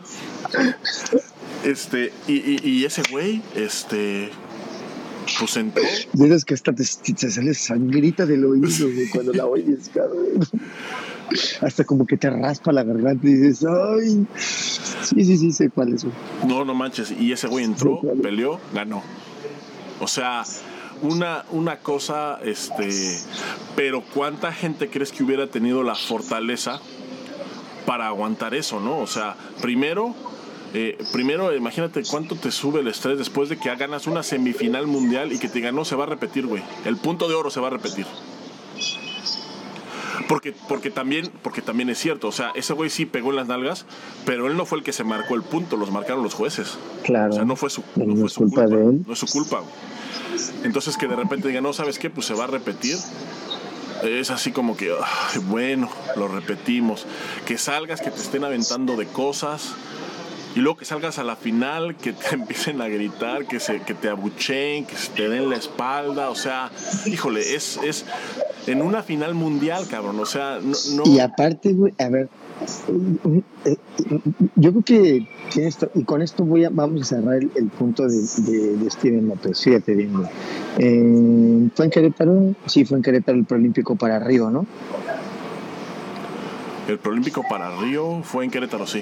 Este, 1.65 2.13
y, 2.27 2.33
y- 2.33 2.61
y 2.65 2.85
ese 2.85 3.03
güey, 3.11 3.41
este, 3.55 4.31
pues 5.39 5.57
entró, 5.57 5.83
esas 6.25 6.45
que 6.45 6.55
hasta 6.55 6.73
te, 6.73 6.83
te 6.85 7.31
sale 7.31 7.55
sangrita 7.55 8.27
del 8.27 8.45
oído, 8.45 8.67
güey, 8.93 9.09
cuando 9.11 9.33
la 9.33 9.47
oyes, 9.47 9.91
cabrón. 9.95 10.41
Hasta 11.61 11.85
como 11.85 12.07
que 12.07 12.17
te 12.17 12.31
raspa 12.31 12.73
la 12.73 12.83
garganta 12.83 13.27
y 13.27 13.35
dices, 13.35 13.67
ay. 13.69 14.27
Sí, 14.37 15.25
sí, 15.25 15.37
sí, 15.37 15.53
sé 15.53 15.71
cuál 15.71 15.95
es. 15.95 16.07
no, 16.47 16.65
no 16.65 16.75
manches, 16.75 17.11
y 17.11 17.33
ese 17.33 17.49
güey 17.49 17.65
entró, 17.65 18.01
peleó, 18.23 18.61
ganó. 18.73 19.03
O 20.01 20.09
sea, 20.09 20.45
una, 21.03 21.45
una 21.51 21.79
cosa, 21.79 22.39
este, 22.43 22.91
pero 23.77 24.03
¿cuánta 24.15 24.53
gente 24.53 24.89
crees 24.89 25.13
que 25.13 25.23
hubiera 25.25 25.47
tenido 25.49 25.83
la 25.83 25.95
fortaleza 25.95 26.81
para 27.87 28.07
aguantar 28.07 28.55
eso, 28.55 28.81
no? 28.81 28.99
O 28.99 29.07
sea, 29.07 29.37
primero, 29.61 30.15
eh, 30.75 30.97
primero 31.13 31.55
imagínate 31.55 32.03
cuánto 32.09 32.37
te 32.37 32.51
sube 32.51 32.81
el 32.81 32.89
estrés 32.89 33.19
después 33.19 33.49
de 33.49 33.59
que 33.59 33.75
ganas 33.75 34.07
una 34.07 34.23
semifinal 34.23 34.87
mundial 34.87 35.33
y 35.33 35.39
que 35.39 35.49
te 35.49 35.61
ganó, 35.61 35.85
se 35.85 35.97
va 35.97 36.05
a 36.05 36.09
repetir, 36.09 36.47
güey. 36.47 36.63
El 36.85 36.97
punto 36.97 37.29
de 37.29 37.35
oro 37.35 37.51
se 37.51 37.61
va 37.61 37.67
a 37.67 37.71
repetir. 37.71 38.07
Porque, 40.33 40.55
porque, 40.67 40.91
también, 40.91 41.31
porque 41.43 41.61
también 41.61 41.91
es 41.91 41.99
cierto, 41.99 42.29
o 42.29 42.33
sea, 42.33 42.53
ese 42.55 42.73
güey 42.73 42.89
sí 42.89 43.05
pegó 43.05 43.29
en 43.31 43.37
las 43.37 43.49
nalgas, 43.49 43.85
pero 44.25 44.47
él 44.47 44.57
no 44.57 44.65
fue 44.65 44.79
el 44.79 44.85
que 44.85 44.95
se 44.95 45.05
marcó 45.05 45.35
el 45.35 45.43
punto, 45.43 45.77
los 45.77 45.91
marcaron 45.91 46.23
los 46.23 46.33
jueces. 46.33 46.79
Claro. 47.03 47.33
O 47.33 47.35
sea, 47.35 47.45
no 47.45 47.55
fue 47.55 47.69
su, 47.69 47.83
No 47.97 48.17
fue 48.17 48.31
su 48.31 48.41
culpa 48.41 48.63
culpa. 48.63 48.77
de 48.77 48.83
él. 48.83 49.05
No 49.07 49.13
es 49.13 49.19
su 49.19 49.27
culpa. 49.27 49.63
Entonces 50.65 50.97
que 50.97 51.07
de 51.07 51.17
repente 51.17 51.49
diga, 51.49 51.61
no, 51.61 51.75
¿sabes 51.75 51.99
qué? 51.99 52.09
Pues 52.09 52.27
se 52.27 52.33
va 52.33 52.45
a 52.45 52.47
repetir. 52.47 52.97
Es 54.05 54.31
así 54.31 54.53
como 54.53 54.75
que, 54.75 54.91
ay, 54.91 55.41
bueno, 55.45 55.91
lo 56.17 56.29
repetimos. 56.29 57.05
Que 57.45 57.59
salgas, 57.59 58.01
que 58.01 58.11
te 58.11 58.23
estén 58.23 58.43
aventando 58.43 58.97
de 58.97 59.05
cosas. 59.09 59.75
Y 60.55 60.61
luego 60.61 60.79
que 60.79 60.87
salgas 60.87 61.19
a 61.19 61.25
la 61.25 61.37
final, 61.37 61.95
que 61.97 62.15
te 62.15 62.29
empiecen 62.35 62.81
a 62.81 62.89
gritar, 62.89 63.47
que, 63.47 63.61
se, 63.61 63.83
que 63.83 63.93
te 63.93 64.09
abucheen, 64.09 64.87
que 64.87 64.97
se 64.97 65.11
te 65.11 65.29
den 65.29 65.51
la 65.51 65.57
espalda. 65.57 66.31
O 66.31 66.35
sea, 66.37 66.71
híjole, 67.05 67.55
es, 67.55 67.79
es 67.83 68.07
en 68.67 68.83
una 68.83 69.03
final 69.03 69.35
mundial, 69.35 69.85
cabrón. 69.89 70.19
O 70.21 70.27
sea, 70.27 70.59
no... 70.63 70.77
no- 70.95 71.11
Y 71.11 71.19
aparte, 71.21 71.73
güey, 71.73 71.93
a 71.99 72.09
ver, 72.09 72.29
yo 74.57 74.71
creo 74.73 74.83
que 74.85 75.27
esto, 75.67 75.91
y 75.95 76.05
con 76.05 76.23
esto 76.23 76.45
voy 76.45 76.65
a, 76.65 76.71
vamos 76.71 77.03
a 77.03 77.05
cerrar 77.05 77.35
el, 77.35 77.51
el 77.57 77.67
punto 77.69 78.07
de, 78.07 78.17
de, 78.39 78.77
de 78.77 78.91
Steven 78.91 79.27
López. 79.29 79.61
Fíjate 79.63 79.95
bien, 79.95 80.13
güey. 80.15 80.29
Eh, 80.79 81.69
¿Fue 81.75 81.87
en 81.87 81.91
Querétaro? 81.91 82.55
Sí, 82.67 82.85
fue 82.85 82.99
en 82.99 83.03
Querétaro 83.03 83.37
el 83.39 83.45
Prolímpico 83.45 83.97
para 83.97 84.19
Río, 84.21 84.51
¿no? 84.51 84.67
el 86.89 86.99
Prolímpico 86.99 87.45
para 87.49 87.75
Río 87.81 88.23
fue 88.25 88.45
en 88.45 88.51
Querétaro, 88.51 88.87
sí. 88.87 88.99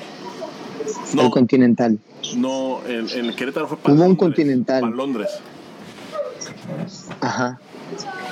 El 1.11 1.16
No, 1.16 1.30
Continental. 1.30 1.98
no, 2.36 2.80
el, 2.86 3.11
el 3.11 3.34
Querétaro 3.34 3.66
fue 3.68 3.78
para 3.78 3.94
Hubo 3.94 4.02
un 4.02 4.08
Londres, 4.11 4.18
Continental. 4.28 4.80
Para 4.82 4.94
Londres. 4.96 5.28
Ajá. 7.20 7.58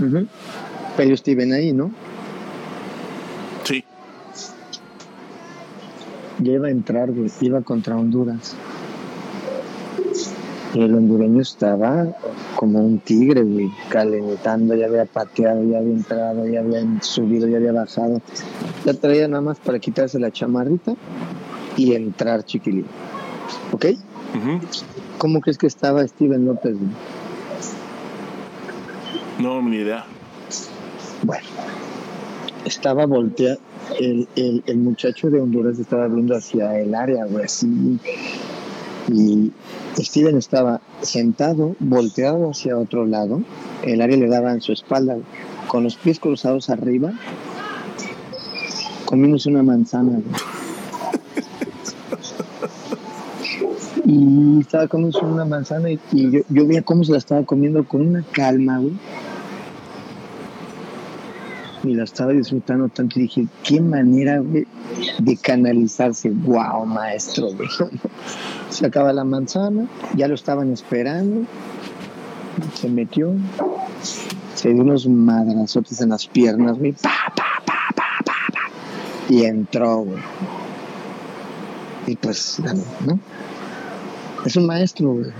Ujú. 0.00 0.26
Pero 0.98 1.16
Steven 1.16 1.52
ahí, 1.52 1.72
¿no? 1.72 1.92
Sí. 3.62 3.84
Ya 6.40 6.52
iba 6.54 6.66
a 6.66 6.70
entrar, 6.72 7.12
güey. 7.12 7.30
Iba 7.40 7.62
contra 7.62 7.96
Honduras. 7.96 8.56
Y 10.74 10.82
el 10.82 10.92
hondureño 10.92 11.40
estaba 11.40 12.08
como 12.56 12.80
un 12.80 12.98
tigre, 12.98 13.42
güey, 13.44 13.70
calentando, 13.88 14.74
ya 14.74 14.86
había 14.86 15.04
pateado, 15.04 15.62
ya 15.62 15.78
había 15.78 15.92
entrado, 15.92 16.48
ya 16.48 16.60
había 16.60 16.84
subido, 17.00 17.46
ya 17.46 17.58
había 17.58 17.72
bajado. 17.72 18.20
Ya 18.84 18.92
traía 18.92 19.28
nada 19.28 19.40
más 19.40 19.60
para 19.60 19.78
quitarse 19.78 20.18
la 20.18 20.32
chamarrita 20.32 20.96
y 21.76 21.94
entrar 21.94 22.44
chiquilín. 22.44 22.86
¿Ok? 23.70 23.86
Ujú. 24.34 24.60
¿Cómo 25.18 25.40
crees 25.40 25.58
que 25.58 25.68
estaba 25.68 26.06
Steven 26.08 26.44
López? 26.44 26.74
güey? 26.74 26.90
No, 29.38 29.62
ni 29.62 29.76
idea. 29.76 30.04
Bueno, 31.22 31.46
estaba 32.64 33.06
volteado. 33.06 33.58
El, 33.98 34.28
el, 34.36 34.76
muchacho 34.76 35.30
de 35.30 35.40
Honduras 35.40 35.78
estaba 35.78 36.06
viendo 36.08 36.36
hacia 36.36 36.78
el 36.78 36.94
área, 36.94 37.24
güey, 37.24 37.44
así. 37.44 37.98
Y 39.08 39.50
Steven 39.96 40.36
estaba 40.36 40.80
sentado, 41.00 41.74
volteado 41.80 42.50
hacia 42.50 42.76
otro 42.76 43.06
lado. 43.06 43.42
El 43.82 44.02
área 44.02 44.16
le 44.16 44.28
daba 44.28 44.52
en 44.52 44.60
su 44.60 44.72
espalda, 44.72 45.16
con 45.66 45.84
los 45.84 45.96
pies 45.96 46.20
cruzados 46.20 46.68
arriba, 46.70 47.12
comiéndose 49.06 49.48
una 49.48 49.62
manzana. 49.62 50.20
güey. 50.20 50.24
Y 54.04 54.60
estaba 54.60 54.86
comiéndose 54.86 55.24
una 55.24 55.44
manzana 55.44 55.90
y, 55.90 55.98
y 56.12 56.30
yo, 56.30 56.40
yo 56.48 56.66
veía 56.66 56.82
cómo 56.82 57.04
se 57.04 57.12
la 57.12 57.18
estaba 57.18 57.44
comiendo 57.44 57.84
con 57.84 58.06
una 58.06 58.22
calma, 58.22 58.78
güey 58.78 58.94
y 61.88 61.94
la 61.94 62.04
estaba 62.04 62.32
disfrutando 62.32 62.88
tanto 62.88 63.18
y 63.18 63.22
dije, 63.22 63.46
qué 63.62 63.80
manera 63.80 64.38
güey, 64.38 64.66
de 65.18 65.36
canalizarse, 65.36 66.30
wow, 66.30 66.84
maestro, 66.86 67.52
güey. 67.54 67.68
Se 68.70 68.86
acaba 68.86 69.12
la 69.12 69.24
manzana, 69.24 69.88
ya 70.14 70.28
lo 70.28 70.34
estaban 70.34 70.72
esperando, 70.72 71.46
se 72.74 72.88
metió, 72.88 73.34
se 74.54 74.72
dio 74.72 74.82
unos 74.82 75.06
madrazotes 75.06 76.00
en 76.00 76.10
las 76.10 76.26
piernas, 76.26 76.78
güey, 76.78 76.92
pa, 76.92 77.32
pa, 77.34 77.44
pa, 77.64 77.92
pa, 77.94 78.22
pa, 78.24 78.34
pa, 78.52 79.32
y 79.32 79.44
entró, 79.44 79.98
güey. 79.98 80.22
Y 82.06 82.16
pues, 82.16 82.60
¿no? 83.06 83.18
Es 84.44 84.56
un 84.56 84.66
maestro, 84.66 85.12
güey. 85.12 85.30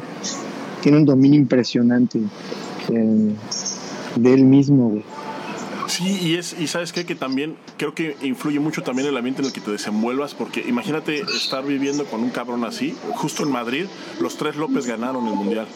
Tiene 0.82 0.98
un 0.98 1.04
dominio 1.04 1.40
impresionante 1.40 2.20
eh, 2.90 3.34
de 4.16 4.34
él 4.34 4.44
mismo, 4.44 4.90
güey. 4.90 5.04
Sí, 5.88 6.18
y 6.22 6.34
es 6.36 6.54
y 6.58 6.66
sabes 6.66 6.92
qué 6.92 7.06
que 7.06 7.14
también 7.14 7.56
creo 7.78 7.94
que 7.94 8.16
influye 8.22 8.60
mucho 8.60 8.82
también 8.82 9.08
el 9.08 9.16
ambiente 9.16 9.40
en 9.40 9.46
el 9.46 9.52
que 9.52 9.60
te 9.60 9.70
desenvuelvas 9.70 10.34
porque 10.34 10.60
imagínate 10.60 11.20
estar 11.20 11.64
viviendo 11.64 12.04
con 12.04 12.22
un 12.22 12.30
cabrón 12.30 12.64
así, 12.64 12.94
justo 13.14 13.42
en 13.42 13.50
Madrid, 13.50 13.86
los 14.20 14.36
tres 14.36 14.56
López 14.56 14.86
ganaron 14.86 15.26
el 15.26 15.34
mundial. 15.34 15.66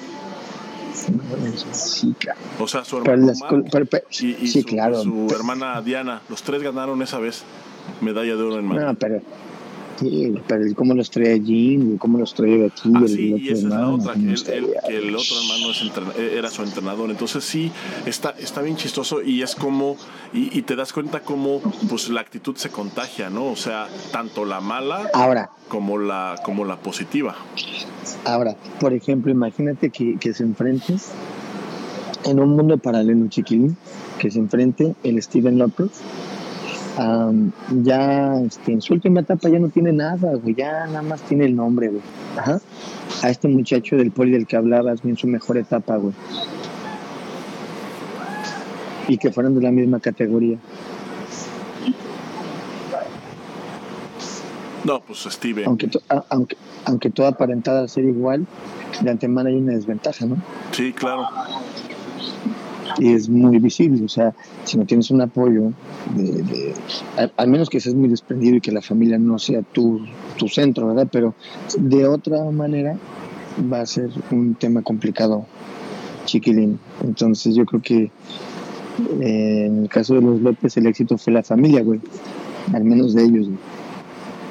Sí, 1.72 2.14
claro. 2.18 2.38
O 2.58 2.68
sea, 2.68 2.84
su 2.84 2.98
y, 2.98 4.26
y 4.26 4.46
sí, 4.46 4.60
su, 4.60 4.66
claro. 4.66 5.02
su 5.02 5.28
hermana 5.34 5.80
Diana, 5.80 6.20
los 6.28 6.42
tres 6.42 6.62
ganaron 6.62 7.00
esa 7.02 7.18
vez 7.18 7.42
medalla 8.00 8.36
de 8.36 8.42
oro 8.42 8.58
en 8.58 8.66
Madrid. 8.66 8.84
No, 8.84 8.94
pero, 8.94 9.22
Sí, 10.02 10.34
pero 10.48 10.64
cómo 10.74 10.94
los 10.94 11.10
trae 11.10 11.32
allí, 11.32 11.96
cómo 11.98 12.18
los 12.18 12.34
trae 12.34 12.58
de 12.58 12.66
aquí. 12.66 12.90
Ah, 12.94 13.02
sí, 13.06 13.34
y 13.38 13.48
esa 13.48 13.54
es 13.54 13.62
la 13.64 13.88
otra, 13.88 14.14
que, 14.14 14.96
el 14.96 15.14
otro 15.14 15.36
hermano 15.40 15.72
era 16.18 16.50
su 16.50 16.62
entrenador. 16.62 17.10
Entonces 17.10 17.44
sí, 17.44 17.70
está, 18.04 18.30
está 18.30 18.62
bien 18.62 18.76
chistoso 18.76 19.22
y 19.22 19.42
es 19.42 19.54
como, 19.54 19.96
y, 20.32 20.62
te 20.62 20.74
das 20.74 20.92
cuenta 20.92 21.20
cómo 21.20 21.60
pues 21.88 22.08
la 22.08 22.20
actitud 22.20 22.56
se 22.56 22.70
contagia, 22.70 23.30
¿no? 23.30 23.46
O 23.46 23.56
sea, 23.56 23.88
tanto 24.10 24.44
la 24.44 24.60
mala 24.60 25.08
ahora, 25.14 25.50
como, 25.68 25.98
la, 25.98 26.34
como 26.44 26.64
la 26.64 26.76
positiva. 26.76 27.36
Ahora, 28.24 28.56
por 28.80 28.92
ejemplo, 28.92 29.30
imagínate 29.30 29.90
que, 29.90 30.16
que 30.18 30.34
se 30.34 30.42
enfrentes 30.42 31.10
en 32.24 32.40
un 32.40 32.56
mundo 32.56 32.78
paralelo, 32.78 33.28
chiquilín, 33.28 33.76
que 34.18 34.30
se 34.30 34.38
enfrente 34.38 34.94
el 35.04 35.22
Steven 35.22 35.58
López 35.58 35.90
ya 37.82 38.40
este, 38.40 38.72
en 38.72 38.82
su 38.82 38.94
última 38.94 39.20
etapa 39.20 39.48
ya 39.48 39.58
no 39.58 39.68
tiene 39.68 39.92
nada, 39.92 40.34
güey, 40.34 40.54
ya 40.54 40.86
nada 40.86 41.02
más 41.02 41.22
tiene 41.22 41.44
el 41.46 41.56
nombre, 41.56 41.88
güey. 41.88 42.02
Ajá. 42.36 42.60
A 43.22 43.30
este 43.30 43.48
muchacho 43.48 43.96
del 43.96 44.10
poli 44.10 44.32
del 44.32 44.46
que 44.46 44.56
hablabas, 44.56 45.04
en 45.04 45.16
su 45.16 45.26
mejor 45.26 45.56
etapa, 45.56 45.96
güey. 45.96 46.14
Y 49.08 49.18
que 49.18 49.32
fueran 49.32 49.54
de 49.54 49.62
la 49.62 49.70
misma 49.70 50.00
categoría. 50.00 50.58
No, 54.84 55.00
pues 55.00 55.20
Steven. 55.20 55.66
Aunque, 55.66 55.88
aunque, 56.28 56.56
aunque 56.84 57.10
todo 57.10 57.26
aparentaba 57.28 57.86
ser 57.86 58.04
igual, 58.04 58.46
de 59.00 59.10
antemano 59.10 59.48
hay 59.48 59.56
una 59.56 59.72
desventaja, 59.72 60.26
¿no? 60.26 60.36
Sí, 60.72 60.92
claro 60.92 61.28
es 63.00 63.28
muy 63.28 63.58
visible. 63.58 64.04
O 64.04 64.08
sea, 64.08 64.34
si 64.64 64.78
no 64.78 64.84
tienes 64.84 65.10
un 65.10 65.20
apoyo, 65.20 65.72
de, 66.14 66.74
al, 67.36 67.48
menos 67.48 67.68
que 67.68 67.80
seas 67.80 67.94
muy 67.94 68.08
desprendido 68.08 68.56
y 68.56 68.60
que 68.60 68.72
la 68.72 68.82
familia 68.82 69.18
no 69.18 69.38
sea 69.38 69.62
tu, 69.62 70.00
tu 70.36 70.48
centro, 70.48 70.88
¿verdad? 70.88 71.08
Pero 71.10 71.34
de 71.78 72.06
otra 72.06 72.44
manera 72.50 72.96
va 73.72 73.80
a 73.80 73.86
ser 73.86 74.10
un 74.30 74.54
tema 74.54 74.82
complicado, 74.82 75.46
chiquilín. 76.24 76.78
Entonces 77.02 77.54
yo 77.54 77.66
creo 77.66 77.82
que 77.82 78.10
eh, 79.20 79.66
en 79.66 79.82
el 79.82 79.88
caso 79.88 80.14
de 80.14 80.22
los 80.22 80.40
López 80.40 80.76
el 80.76 80.86
éxito 80.86 81.18
fue 81.18 81.32
la 81.32 81.42
familia, 81.42 81.82
güey. 81.82 82.00
Al 82.72 82.84
menos 82.84 83.14
de 83.14 83.24
ellos, 83.24 83.48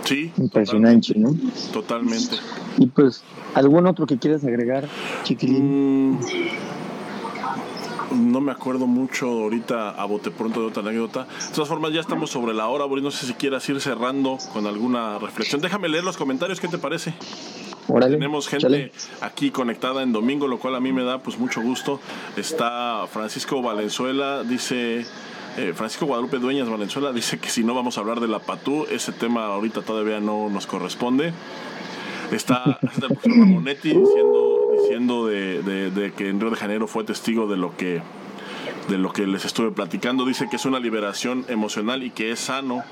Sí. 0.06 0.32
Impresionante, 0.38 1.14
¿no? 1.16 1.36
Totalmente. 1.72 2.36
Y 2.78 2.88
pues, 2.88 3.24
¿algún 3.54 3.88
otro 3.88 4.06
que 4.06 4.18
quieras 4.18 4.44
agregar, 4.44 4.88
chiquilín? 5.24 6.12
Mm, 6.12 6.20
no 8.16 8.41
me 8.41 8.51
acuerdo 8.51 8.88
mucho 8.88 9.28
ahorita 9.28 9.91
a 9.91 10.05
bote 10.05 10.32
pronto 10.32 10.62
de 10.62 10.68
otra 10.68 10.82
anécdota. 10.84 11.26
De 11.26 11.53
todas 11.53 11.70
formas, 11.70 11.93
ya 11.93 12.01
estamos 12.01 12.30
sobre 12.30 12.53
la 12.53 12.68
hora, 12.68 12.86
Boris. 12.86 13.03
No 13.03 13.12
sé 13.12 13.26
si 13.26 13.34
quieras 13.34 13.68
ir 13.70 13.80
cerrando 13.82 14.38
con 14.53 14.68
alguna 14.68 15.20
reflexión. 15.20 15.62
Déjame 15.62 15.89
leer 15.89 16.03
los 16.03 16.18
comentarios, 16.18 16.59
¿qué 16.59 16.68
te 16.68 16.78
parece? 16.78 17.14
Tenemos 17.99 18.47
gente 18.47 18.91
aquí 19.20 19.51
conectada 19.51 20.03
en 20.03 20.14
domingo, 20.14 20.47
lo 20.47 20.59
cual 20.59 20.76
a 20.76 20.80
mí 20.80 20.93
me 20.93 21.03
da 21.03 21.20
pues 21.20 21.38
mucho 21.38 21.62
gusto. 21.62 21.99
Está 22.38 23.05
Francisco 23.07 23.62
Valenzuela, 23.62 24.43
dice 24.43 25.05
eh, 25.57 25.74
Francisco 25.76 26.05
Guadalupe 26.05 26.38
Dueñas 26.38 26.70
Valenzuela, 26.70 27.12
dice 27.12 27.39
que 27.39 27.49
si 27.49 27.64
no 27.64 27.74
vamos 27.74 27.97
a 27.97 28.01
hablar 28.01 28.22
de 28.22 28.28
la 28.28 28.39
Patú, 28.39 28.86
ese 28.89 29.12
tema 29.12 29.47
ahorita 29.47 29.82
todavía 29.82 30.20
no 30.20 30.49
nos 30.49 30.68
corresponde. 30.68 31.34
Está, 32.32 32.80
está 32.82 33.07
el 33.07 33.14
profesor 33.14 33.39
Ramonetti 33.39 33.89
diciendo 33.89 34.61
diciendo 34.82 35.28
de, 35.28 36.14
que 36.16 36.30
en 36.30 36.40
Río 36.40 36.50
de 36.50 36.56
Janeiro 36.56 36.88
fue 36.88 37.04
testigo 37.04 37.48
de 37.48 37.58
lo 37.58 37.76
que 37.76 38.02
de 38.90 38.98
lo 38.98 39.14
que 39.14 39.28
les 39.28 39.46
estuve 39.46 39.72
platicando. 39.72 40.26
Dice 40.26 40.48
que 40.50 40.56
es 40.56 40.66
una 40.66 40.80
liberación 40.80 41.46
emocional 41.48 42.04
y 42.04 42.10
que 42.10 42.32
es 42.32 42.40
sano. 42.40 42.84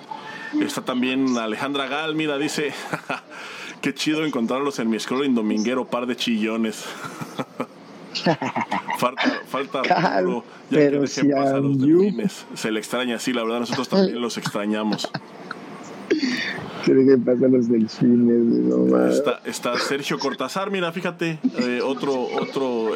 Está 0.62 0.82
también 0.82 1.38
Alejandra 1.38 1.88
Gal, 1.88 2.16
mira, 2.16 2.38
dice, 2.38 2.74
qué 3.82 3.94
chido 3.94 4.26
encontrarlos 4.26 4.80
en 4.80 4.90
mi 4.90 5.00
scrolling 5.00 5.36
dominguero, 5.36 5.86
par 5.86 6.06
de 6.06 6.16
chillones. 6.16 6.86
falta, 8.98 9.42
falta 9.48 9.84
ya 9.84 10.22
pero 10.70 11.02
que 11.02 11.08
si 11.08 11.28
los 11.28 12.46
Se 12.56 12.72
le 12.72 12.80
extraña, 12.80 13.20
sí, 13.20 13.34
la 13.34 13.44
verdad, 13.44 13.60
nosotros 13.62 13.90
también 13.90 14.22
los 14.22 14.38
extrañamos. 14.38 15.10
que 16.86 17.18
pasar 17.18 17.50
los 17.50 17.70
delfines, 17.70 19.18
está, 19.18 19.42
está 19.46 19.78
Sergio 19.78 20.20
Cortázar, 20.20 20.72
mira, 20.72 20.92
fíjate, 20.92 21.40
eh, 21.58 21.82
otro, 21.84 22.28
otro 22.40 22.92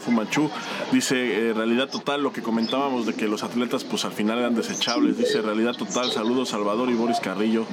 Fumanchu. 0.00 0.50
dice, 0.92 1.50
eh, 1.50 1.52
realidad 1.54 1.88
total, 1.88 2.22
lo 2.22 2.32
que 2.32 2.42
comentábamos 2.42 3.06
de 3.06 3.14
que 3.14 3.28
los 3.28 3.42
atletas 3.42 3.84
pues 3.84 4.04
al 4.04 4.12
final 4.12 4.38
eran 4.38 4.54
desechables, 4.54 5.16
dice, 5.18 5.42
realidad 5.42 5.74
total, 5.76 6.10
saludos 6.10 6.50
Salvador 6.50 6.90
y 6.90 6.94
Boris 6.94 7.20
Carrillo, 7.20 7.64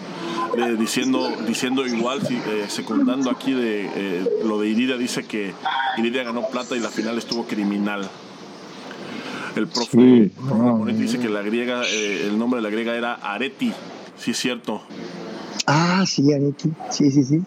eh, 0.57 0.76
diciendo, 0.78 1.30
diciendo 1.47 1.86
igual, 1.86 2.22
secundando 2.68 3.30
aquí 3.30 3.53
de 3.53 4.41
lo 4.43 4.60
de 4.60 4.70
Iridia, 4.70 4.97
dice 4.97 5.24
que 5.26 5.53
Iridia 5.97 6.24
ganó 6.24 6.47
plata 6.49 6.76
y 6.76 6.80
la 6.80 6.89
final 6.89 7.18
estuvo 7.18 7.45
criminal. 7.45 8.07
El 9.55 9.68
profe, 9.68 10.32
dice 10.93 11.20
que 11.20 11.28
la 11.28 11.41
griega, 11.41 11.82
el 11.86 12.38
nombre 12.38 12.62
de 12.62 12.64
la 12.64 12.70
griega 12.70 12.95
era 12.95 13.14
Areti, 13.16 13.74
sí 14.20 14.32
es 14.32 14.38
cierto. 14.38 14.82
Ah, 15.66 16.04
sí, 16.06 16.34
Areti. 16.34 16.72
Sí, 16.90 17.12
sí, 17.12 17.24
sí. 17.24 17.42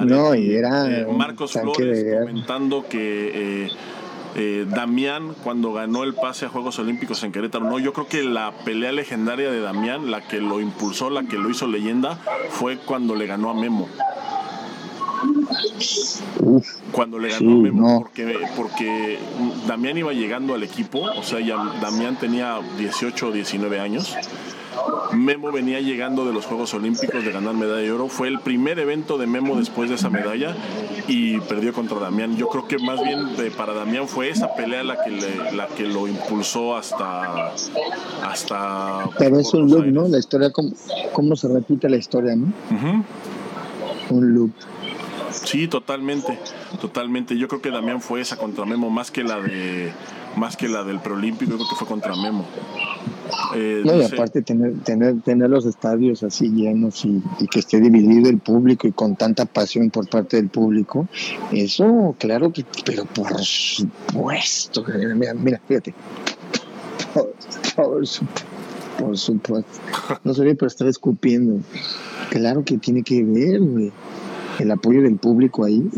no, 0.00 0.34
y 0.34 0.54
era. 0.54 0.90
Eh, 0.90 1.06
Marcos 1.06 1.52
Flores 1.52 2.04
comentando 2.20 2.86
que. 2.88 3.64
Eh, 3.64 3.70
eh, 4.34 4.66
Damián 4.68 5.34
cuando 5.42 5.72
ganó 5.72 6.04
el 6.04 6.14
pase 6.14 6.46
a 6.46 6.48
Juegos 6.48 6.78
Olímpicos 6.78 7.22
en 7.24 7.32
Querétaro. 7.32 7.64
No, 7.64 7.78
yo 7.78 7.92
creo 7.92 8.06
que 8.06 8.22
la 8.22 8.52
pelea 8.64 8.92
legendaria 8.92 9.50
de 9.50 9.60
Damián, 9.60 10.10
la 10.10 10.28
que 10.28 10.40
lo 10.40 10.60
impulsó, 10.60 11.10
la 11.10 11.24
que 11.24 11.36
lo 11.36 11.50
hizo 11.50 11.66
leyenda, 11.66 12.20
fue 12.50 12.78
cuando 12.78 13.16
le 13.16 13.26
ganó 13.26 13.50
a 13.50 13.54
Memo. 13.54 13.88
cuando 16.92 17.18
le 17.18 17.30
ganó 17.30 17.52
a 17.52 17.62
Memo, 17.62 18.00
porque, 18.02 18.38
porque 18.54 19.18
Damián 19.66 19.96
iba 19.98 20.12
llegando 20.12 20.54
al 20.54 20.62
equipo, 20.62 21.00
o 21.00 21.22
sea, 21.22 21.40
ya 21.40 21.56
Damián 21.80 22.16
tenía 22.16 22.60
18 22.76 23.28
o 23.28 23.32
19 23.32 23.80
años 23.80 24.14
Memo 25.12 25.50
venía 25.52 25.80
llegando 25.80 26.24
de 26.24 26.32
los 26.32 26.46
Juegos 26.46 26.74
Olímpicos 26.74 27.24
de 27.24 27.32
ganar 27.32 27.54
medalla 27.54 27.82
de 27.82 27.92
oro. 27.92 28.08
Fue 28.08 28.28
el 28.28 28.40
primer 28.40 28.78
evento 28.78 29.18
de 29.18 29.26
Memo 29.26 29.56
después 29.56 29.88
de 29.88 29.96
esa 29.96 30.10
medalla 30.10 30.54
y 31.06 31.40
perdió 31.40 31.72
contra 31.72 31.98
Damián. 31.98 32.36
Yo 32.36 32.48
creo 32.48 32.68
que 32.68 32.78
más 32.78 33.02
bien 33.02 33.20
para 33.56 33.72
Damián 33.72 34.08
fue 34.08 34.30
esa 34.30 34.54
pelea 34.54 34.84
la 34.84 35.02
que, 35.02 35.10
la 35.54 35.66
que 35.68 35.84
lo 35.84 36.06
impulsó 36.06 36.76
hasta... 36.76 37.52
hasta 38.22 39.08
Pero 39.18 39.38
es 39.38 39.52
un 39.54 39.70
loop, 39.70 39.86
¿no? 39.86 40.08
La 40.08 40.18
historia, 40.18 40.50
cómo, 40.52 40.70
cómo 41.12 41.36
se 41.36 41.48
repite 41.48 41.88
la 41.88 41.96
historia, 41.96 42.36
¿no? 42.36 42.52
Un 44.10 44.34
loop. 44.34 44.52
Sí, 45.30 45.68
totalmente, 45.68 46.38
totalmente. 46.80 47.36
Yo 47.36 47.48
creo 47.48 47.60
que 47.60 47.70
Damián 47.70 48.00
fue 48.00 48.20
esa 48.20 48.36
contra 48.36 48.64
Memo 48.64 48.90
más 48.90 49.10
que 49.10 49.24
la 49.24 49.40
de 49.40 49.92
más 50.36 50.56
que 50.56 50.68
la 50.68 50.84
del 50.84 51.00
preolímpico, 51.00 51.54
creo 51.54 51.68
que 51.68 51.76
fue 51.76 51.86
contra 51.86 52.14
Memo. 52.14 52.44
Eh, 53.54 53.82
no, 53.84 53.96
y 53.96 54.04
aparte 54.04 54.42
tener, 54.42 54.78
tener, 54.80 55.20
tener 55.22 55.50
los 55.50 55.66
estadios 55.66 56.22
así 56.22 56.48
llenos 56.48 57.04
y, 57.04 57.22
que 57.50 57.60
esté 57.60 57.80
dividido 57.80 58.28
el 58.28 58.38
público 58.38 58.86
y 58.86 58.92
con 58.92 59.16
tanta 59.16 59.44
pasión 59.46 59.90
por 59.90 60.08
parte 60.08 60.36
del 60.36 60.48
público, 60.48 61.08
eso, 61.52 62.14
claro 62.18 62.52
que, 62.52 62.64
pero 62.84 63.04
por 63.06 63.38
supuesto, 63.38 64.84
mira, 65.14 65.34
mira 65.34 65.60
fíjate, 65.66 65.94
por, 67.76 68.06
supuesto, 69.16 69.80
no 70.24 70.34
se 70.34 70.44
ve, 70.44 70.54
pero 70.54 70.66
estar 70.66 70.88
escupiendo, 70.88 71.60
claro 72.30 72.64
que 72.64 72.78
tiene 72.78 73.02
que 73.02 73.22
ver, 73.24 73.60
el 74.58 74.70
apoyo 74.70 75.02
del 75.02 75.16
público 75.16 75.64
ahí. 75.64 75.88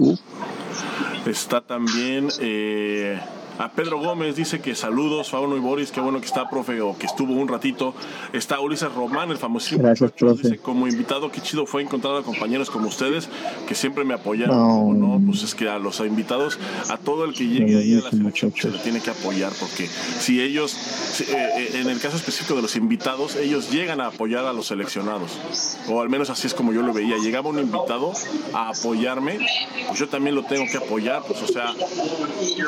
Está 1.26 1.60
también... 1.60 2.28
Eh 2.40 3.18
a 3.60 3.68
Pedro 3.68 3.98
Gómez 3.98 4.36
dice 4.36 4.60
que 4.60 4.74
saludos, 4.74 5.28
Fauno 5.28 5.54
y 5.54 5.60
Boris, 5.60 5.90
qué 5.92 6.00
bueno 6.00 6.18
que 6.18 6.24
está, 6.24 6.48
profe, 6.48 6.80
o 6.80 6.96
que 6.96 7.04
estuvo 7.04 7.34
un 7.34 7.46
ratito. 7.46 7.92
Está 8.32 8.58
Ulises 8.58 8.90
Román, 8.94 9.30
el 9.30 9.36
famosísimo. 9.36 9.82
Gracias, 9.82 10.12
profe. 10.12 10.44
Dice, 10.44 10.56
como 10.56 10.88
invitado, 10.88 11.30
qué 11.30 11.42
chido 11.42 11.66
fue 11.66 11.82
encontrar 11.82 12.16
a 12.16 12.22
compañeros 12.22 12.70
como 12.70 12.88
ustedes 12.88 13.28
que 13.68 13.74
siempre 13.74 14.02
me 14.04 14.14
apoyaron. 14.14 14.98
No. 14.98 15.20
Pues 15.26 15.42
es 15.42 15.54
que 15.54 15.68
a 15.68 15.78
los 15.78 16.00
invitados, 16.00 16.58
a 16.88 16.96
todo 16.96 17.26
el 17.26 17.34
que 17.34 17.46
llegue 17.46 17.76
ahí 17.76 17.98
a 17.98 18.04
la 18.04 18.10
selección, 18.10 18.50
se 18.56 18.70
le 18.70 18.78
tiene 18.78 19.02
que 19.02 19.10
apoyar, 19.10 19.52
porque 19.60 19.86
si 19.86 20.40
ellos, 20.40 21.20
eh, 21.20 21.26
eh, 21.28 21.80
en 21.82 21.90
el 21.90 22.00
caso 22.00 22.16
específico 22.16 22.54
de 22.54 22.62
los 22.62 22.76
invitados, 22.76 23.36
ellos 23.36 23.70
llegan 23.70 24.00
a 24.00 24.06
apoyar 24.06 24.46
a 24.46 24.54
los 24.54 24.68
seleccionados. 24.68 25.38
O 25.86 26.00
al 26.00 26.08
menos 26.08 26.30
así 26.30 26.46
es 26.46 26.54
como 26.54 26.72
yo 26.72 26.80
lo 26.80 26.94
veía. 26.94 27.18
Llegaba 27.18 27.50
un 27.50 27.58
invitado 27.58 28.14
a 28.54 28.70
apoyarme, 28.70 29.38
pues 29.86 29.98
yo 29.98 30.08
también 30.08 30.34
lo 30.34 30.44
tengo 30.44 30.64
que 30.64 30.78
apoyar, 30.78 31.09
pues 31.26 31.42
o 31.42 31.46
sea, 31.46 31.74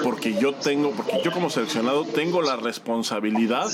porque 0.03 0.35
yo 0.35 0.55
tengo 0.55 0.91
porque 0.91 1.21
yo 1.25 1.31
como 1.33 1.51
seleccionado 1.51 2.05
tengo 2.05 2.43
la 2.43 2.57
responsabilidad 2.57 3.67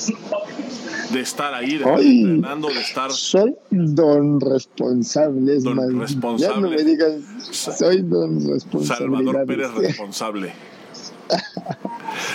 de 1.12 1.21
estar 1.21 1.55
ahí, 1.55 1.79
de 1.79 1.85
estar 1.85 2.01
entrenando, 2.01 2.69
de 2.69 2.81
estar. 2.81 3.11
Soy 3.11 3.55
don 3.71 4.41
responsable, 4.41 5.61
don 5.61 6.01
responsable. 6.01 6.55
Ya 6.55 6.61
no 6.61 6.71
me 6.71 6.83
digas, 6.85 7.14
soy 7.51 8.03
don 8.03 8.47
responsable. 8.47 8.99
Salvador 8.99 9.47
Pérez 9.47 9.73
responsable. 9.73 10.53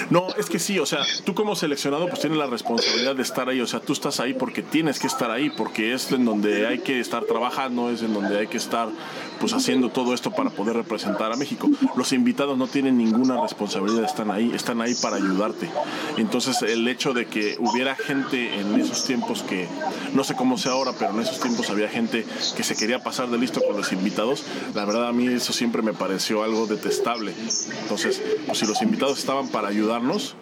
No, 0.09 0.27
es 0.37 0.47
que 0.47 0.59
sí, 0.59 0.79
o 0.79 0.85
sea, 0.85 0.99
tú 1.23 1.33
como 1.33 1.55
seleccionado 1.55 2.07
pues 2.07 2.19
tienes 2.19 2.37
la 2.37 2.45
responsabilidad 2.45 3.15
de 3.15 3.23
estar 3.23 3.49
ahí, 3.49 3.59
o 3.59 3.67
sea, 3.67 3.79
tú 3.79 3.93
estás 3.93 4.19
ahí 4.19 4.33
porque 4.33 4.61
tienes 4.61 4.99
que 4.99 5.07
estar 5.07 5.31
ahí, 5.31 5.49
porque 5.49 5.93
es 5.93 6.11
en 6.11 6.25
donde 6.25 6.67
hay 6.67 6.79
que 6.79 6.99
estar 6.99 7.23
trabajando, 7.23 7.89
es 7.89 8.03
en 8.03 8.13
donde 8.13 8.37
hay 8.37 8.47
que 8.47 8.57
estar 8.57 8.89
pues 9.39 9.53
haciendo 9.53 9.89
todo 9.89 10.13
esto 10.13 10.31
para 10.31 10.49
poder 10.49 10.75
representar 10.75 11.31
a 11.31 11.35
México. 11.35 11.69
Los 11.95 12.13
invitados 12.13 12.57
no 12.57 12.67
tienen 12.67 12.97
ninguna 12.97 13.41
responsabilidad, 13.41 14.03
están 14.03 14.31
ahí, 14.31 14.51
están 14.53 14.81
ahí 14.81 14.95
para 14.95 15.17
ayudarte. 15.17 15.69
Entonces 16.17 16.61
el 16.61 16.87
hecho 16.87 17.13
de 17.13 17.27
que 17.27 17.55
hubiera 17.59 17.95
gente 17.95 18.59
en 18.59 18.79
esos 18.79 19.05
tiempos 19.05 19.43
que, 19.43 19.67
no 20.13 20.23
sé 20.23 20.35
cómo 20.35 20.57
sea 20.57 20.73
ahora, 20.73 20.93
pero 20.97 21.11
en 21.11 21.21
esos 21.21 21.39
tiempos 21.39 21.69
había 21.69 21.89
gente 21.89 22.25
que 22.55 22.63
se 22.63 22.75
quería 22.75 23.03
pasar 23.03 23.29
de 23.29 23.37
listo 23.37 23.61
con 23.65 23.77
los 23.77 23.91
invitados, 23.91 24.43
la 24.73 24.85
verdad 24.85 25.07
a 25.07 25.13
mí 25.13 25.27
eso 25.27 25.53
siempre 25.53 25.81
me 25.81 25.93
pareció 25.93 26.43
algo 26.43 26.67
detestable. 26.67 27.33
Entonces, 27.81 28.21
pues, 28.45 28.57
si 28.57 28.65
los 28.65 28.81
invitados 28.81 29.19
estaban 29.19 29.49
para 29.49 29.67
ayudarnos, 29.67 30.35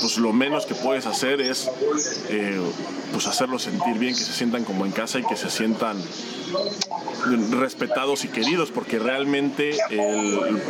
pues 0.00 0.18
lo 0.18 0.32
menos 0.32 0.66
que 0.66 0.74
puedes 0.74 1.06
hacer 1.06 1.40
es 1.40 1.70
eh, 2.28 2.60
pues 3.12 3.26
hacerlos 3.26 3.62
sentir 3.62 3.98
bien, 3.98 4.14
que 4.14 4.20
se 4.20 4.32
sientan 4.32 4.64
como 4.64 4.84
en 4.86 4.92
casa 4.92 5.18
y 5.18 5.24
que 5.24 5.36
se 5.36 5.50
sientan 5.50 5.96
respetados 7.52 8.24
y 8.24 8.28
queridos, 8.34 8.70
porque 8.70 8.98
realmente 8.98 9.76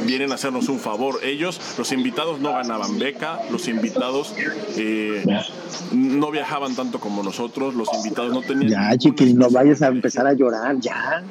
vienen 0.04 0.30
a 0.30 0.34
hacernos 0.34 0.68
un 0.68 0.78
favor. 0.78 1.20
Ellos, 1.24 1.60
los 1.78 1.90
invitados 1.92 2.40
no 2.40 2.52
ganaban 2.52 2.98
beca, 2.98 3.40
los 3.50 3.66
invitados 3.66 4.34
eh, 4.76 5.24
no 5.92 6.30
viajaban 6.30 6.76
tanto 6.76 7.00
como 7.00 7.22
nosotros, 7.22 7.74
los 7.74 7.88
invitados 7.94 8.32
no 8.32 8.42
tenían... 8.42 8.70
Ya, 8.70 8.98
chiquis, 8.98 9.34
no 9.34 9.50
vayas 9.50 9.82
a 9.82 9.88
empezar 9.88 10.26
a 10.26 10.34
llorar, 10.34 10.78
ya. 10.78 11.24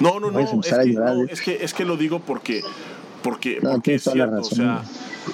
No, 0.00 0.20
no, 0.20 0.30
no, 0.30 0.40
es, 0.40 0.50
que, 0.50 0.92
no 0.92 1.22
¿eh? 1.22 1.26
es, 1.28 1.40
que, 1.40 1.64
es 1.64 1.74
que 1.74 1.84
lo 1.84 1.96
digo 1.96 2.20
porque 2.20 2.62
porque, 3.22 3.58
porque 3.62 3.94
es 3.94 4.02
cierto, 4.02 4.40
o 4.40 4.44
sea, 4.44 4.82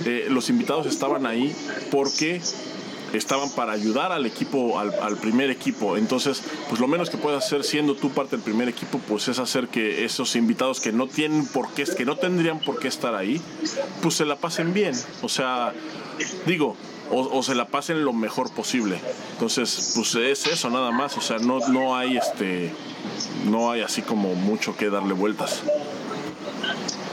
eh, 0.05 0.27
los 0.29 0.51
invitados 0.51 0.87
estaban 0.87 1.27
ahí 1.27 1.55
porque 1.91 2.41
estaban 3.13 3.51
para 3.51 3.73
ayudar 3.73 4.13
al 4.13 4.27
equipo, 4.27 4.79
al, 4.79 5.17
primer 5.19 5.51
equipo. 5.51 5.97
Entonces, 5.97 6.43
pues 6.69 6.81
lo 6.81 6.89
menos 6.89 7.11
que 7.11 7.17
puedes 7.17 7.45
hacer 7.45 7.65
siendo 7.65 7.95
tú 7.95 8.11
parte 8.11 8.37
del 8.37 8.45
primer 8.45 8.69
equipo, 8.69 8.99
pues 9.09 9.29
es 9.29 9.39
hacer 9.39 9.69
que 9.69 10.05
esos 10.05 10.37
invitados 10.37 10.81
que 10.81 10.93
no 10.93 11.07
tienen 11.07 11.47
por 11.47 11.73
qué, 11.73 11.85
que 11.85 12.05
no 12.05 12.17
tendrían 12.17 12.61
por 12.61 12.79
qué 12.79 12.89
estar 12.89 13.15
ahí, 13.15 13.41
pues 14.03 14.15
se 14.15 14.25
la 14.25 14.37
pasen 14.37 14.73
bien. 14.75 14.95
O 15.23 15.29
sea, 15.29 15.73
digo, 16.47 16.77
o, 17.11 17.43
se 17.43 17.55
la 17.55 17.67
pasen 17.69 18.05
lo 18.05 18.13
mejor 18.13 18.53
posible. 18.53 19.01
Entonces, 19.33 19.93
pues 19.95 20.15
es 20.15 20.47
eso 20.47 20.71
nada 20.71 20.91
más. 20.91 21.17
O 21.17 21.21
sea, 21.21 21.39
no, 21.39 21.61
no 21.69 21.97
hay 21.97 22.17
este, 22.17 22.73
no 23.47 23.71
hay 23.71 23.81
así 23.83 24.03
como 24.03 24.35
mucho 24.35 24.77
que 24.77 24.91
darle 24.91 25.15
vueltas. 25.15 25.63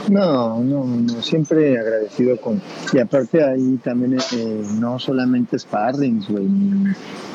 No, 0.10 0.60
no, 0.60 0.86
no, 0.86 1.22
siempre 1.24 1.80
agradecido 1.80 2.40
con... 2.40 2.62
Y 2.94 3.00
aparte 3.00 3.44
ahí 3.44 3.80
también 3.84 4.20
eh, 4.20 4.64
no 4.80 5.00
solamente 5.00 5.58
sparrings, 5.58 6.30
güey, 6.30 6.48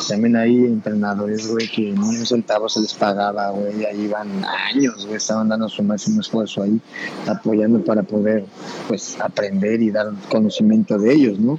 también 0.09 0.37
hay 0.37 0.67
entrenadores, 0.67 1.51
güey, 1.51 1.69
que 1.69 1.93
ni 1.93 2.17
un 2.17 2.27
centavo 2.27 2.69
se 2.69 2.81
les 2.81 2.95
pagaba, 2.95 3.51
güey, 3.51 3.85
ahí 3.85 4.07
van 4.07 4.45
años, 4.45 5.05
güey, 5.05 5.17
estaban 5.17 5.49
dando 5.49 5.69
su 5.69 5.83
máximo 5.83 6.21
esfuerzo 6.21 6.63
ahí, 6.63 6.81
apoyando 7.27 7.85
para 7.85 8.05
poder, 8.05 8.45
pues, 8.87 9.19
aprender 9.21 9.83
y 9.83 9.91
dar 9.91 10.13
conocimiento 10.31 10.97
de 10.97 11.13
ellos, 11.13 11.41
¿no? 11.41 11.59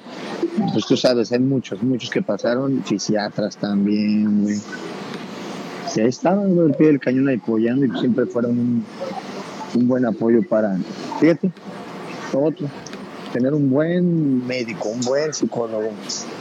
Pues 0.72 0.86
tú 0.86 0.96
sabes, 0.96 1.32
hay 1.34 1.40
muchos, 1.40 1.84
muchos 1.84 2.10
que 2.10 2.22
pasaron, 2.22 2.84
fisiatras 2.86 3.58
también, 3.58 4.44
güey. 4.44 4.58
Y 5.94 6.00
ahí 6.00 6.08
estaban, 6.08 6.56
güey, 6.56 6.70
al 6.70 6.76
pie 6.76 6.88
del 6.88 7.00
cañón 7.02 7.28
apoyando 7.28 7.86
y 7.86 8.00
siempre 8.00 8.26
fueron 8.26 8.86
un 9.76 9.88
buen 9.88 10.06
apoyo 10.06 10.42
para, 10.44 10.78
fíjate, 11.20 11.52
otro, 12.34 12.68
tener 13.32 13.54
un 13.54 13.70
buen 13.70 14.46
médico, 14.46 14.90
un 14.90 15.02
buen 15.02 15.34
psicólogo. 15.34 15.90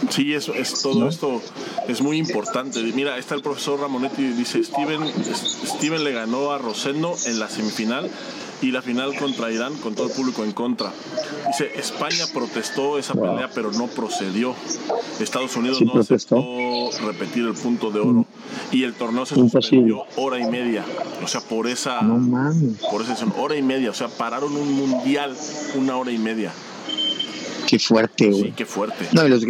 Sí, 0.09 0.35
eso 0.35 0.55
es 0.55 0.83
todo 0.83 1.09
esto 1.09 1.41
es 1.89 2.01
muy 2.01 2.19
importante. 2.19 2.83
Mira, 2.95 3.19
está 3.19 3.35
el 3.35 3.43
profesor 3.43 3.81
Ramonetti 3.81 4.23
dice 4.23 4.63
Steven, 4.63 5.01
Steven 5.25 6.05
le 6.05 6.13
ganó 6.13 6.53
a 6.53 6.59
Rosendo 6.59 7.15
en 7.27 7.39
la 7.39 7.49
semifinal 7.49 8.11
y 8.63 8.73
la 8.73 8.83
final 8.83 9.17
contra 9.17 9.51
Irán 9.51 9.75
con 9.77 9.95
todo 9.95 10.09
el 10.09 10.13
público 10.13 10.45
en 10.45 10.53
contra. 10.53 10.93
Dice, 11.47 11.71
España 11.77 12.25
protestó 12.33 12.99
esa 12.99 13.15
pelea 13.15 13.51
pero 13.55 13.73
no 13.73 13.87
procedió. 13.87 14.55
Estados 15.19 15.57
Unidos 15.57 15.81
no 15.83 16.01
aceptó 16.01 16.91
repetir 17.05 17.47
el 17.47 17.55
punto 17.55 17.91
de 17.91 18.01
oro. 18.01 18.27
Y 18.73 18.85
el 18.85 18.95
torneo 18.95 19.27
se 19.27 19.35
suspendió 19.35 20.05
hora 20.17 20.39
y 20.39 20.51
media. 20.51 20.85
O 21.23 21.29
sea, 21.29 21.41
por 21.41 21.67
esa 21.67 22.01
por 22.91 23.03
esa 23.03 23.17
hora 23.39 23.57
y 23.57 23.63
media, 23.63 23.91
o 23.91 23.95
sea, 23.95 24.09
pararon 24.09 24.57
un 24.57 24.73
mundial 24.73 25.37
una 25.77 25.97
hora 25.97 26.13
y 26.13 26.19
media. 26.19 26.53
Qué 27.67 27.79
fuerte, 27.79 28.31
güey. 28.31 28.43
Sí, 28.43 28.53
qué 28.57 28.67
fuerte. 28.67 29.07
No, 29.13 29.25
y 29.25 29.29
los, 29.29 29.45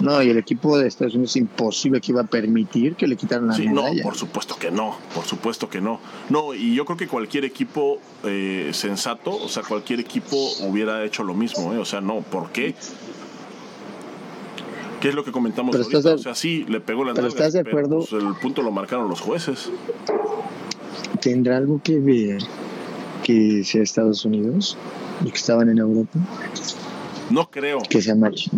no, 0.00 0.22
y 0.22 0.30
el 0.30 0.38
equipo 0.38 0.78
de 0.78 0.88
Estados 0.88 1.14
Unidos 1.14 1.32
es 1.32 1.36
imposible 1.36 2.00
que 2.00 2.12
iba 2.12 2.22
a 2.22 2.26
permitir 2.26 2.94
que 2.94 3.06
le 3.06 3.16
quitaran 3.16 3.48
la 3.48 3.54
sí, 3.54 3.66
No, 3.66 3.84
por 4.02 4.16
supuesto 4.16 4.56
que 4.56 4.70
no, 4.70 4.96
por 5.14 5.24
supuesto 5.24 5.68
que 5.68 5.80
no. 5.80 6.00
No, 6.30 6.54
y 6.54 6.74
yo 6.74 6.84
creo 6.84 6.96
que 6.96 7.06
cualquier 7.06 7.44
equipo 7.44 7.98
eh, 8.24 8.70
sensato, 8.72 9.36
o 9.36 9.48
sea, 9.48 9.62
cualquier 9.62 10.00
equipo 10.00 10.36
hubiera 10.60 11.04
hecho 11.04 11.22
lo 11.22 11.34
mismo, 11.34 11.72
¿eh? 11.74 11.78
O 11.78 11.84
sea, 11.84 12.00
no, 12.00 12.20
¿por 12.20 12.50
qué? 12.50 12.74
¿Qué 15.04 15.10
es 15.10 15.14
lo 15.14 15.22
que 15.22 15.32
comentamos 15.32 15.76
ahorita? 15.76 16.14
o 16.14 16.16
sea, 16.16 16.34
sí, 16.34 16.64
le 16.66 16.80
pegó 16.80 17.04
la 17.04 17.12
pero 17.12 17.26
estás 17.28 17.52
de 17.52 17.60
acuerdo. 17.60 17.98
Pues, 17.98 18.12
el 18.14 18.34
punto 18.40 18.62
lo 18.62 18.70
marcaron 18.70 19.06
los 19.10 19.20
jueces. 19.20 19.68
¿Tendrá 21.20 21.58
algo 21.58 21.78
que 21.84 21.98
ver 22.00 22.38
que 23.22 23.64
sea 23.64 23.82
Estados 23.82 24.24
Unidos 24.24 24.78
y 25.22 25.28
que 25.28 25.36
estaban 25.36 25.68
en 25.68 25.76
Europa? 25.76 26.18
No 27.28 27.50
creo. 27.50 27.80
Que 27.80 28.00
sea 28.00 28.14
macho. 28.14 28.50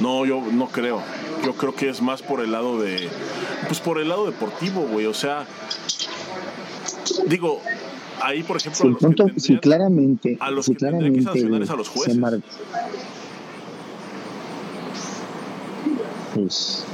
No, 0.00 0.26
yo 0.26 0.42
no 0.50 0.66
creo. 0.66 1.00
Yo 1.44 1.52
creo 1.52 1.76
que 1.76 1.90
es 1.90 2.02
más 2.02 2.22
por 2.22 2.40
el 2.40 2.50
lado 2.50 2.80
de. 2.80 3.08
Pues 3.68 3.78
por 3.78 4.00
el 4.00 4.08
lado 4.08 4.26
deportivo, 4.26 4.80
güey. 4.80 5.06
O 5.06 5.14
sea. 5.14 5.46
Digo, 7.28 7.60
ahí, 8.20 8.42
por 8.42 8.56
ejemplo. 8.56 8.96
Sí, 8.98 9.06
a 9.06 9.08
los 9.08 9.32
que 9.32 9.40
sí 9.40 9.56
claramente. 9.58 10.38
A 10.40 10.50
los 10.50 10.66
sí, 10.66 10.72
que 10.72 10.78
claramente, 10.78 11.20
que 11.20 11.24
sancionar 11.24 11.62
es 11.62 11.70
a 11.70 11.76
los 11.76 11.88
jueces. 11.88 12.18
Pues, 16.36 16.84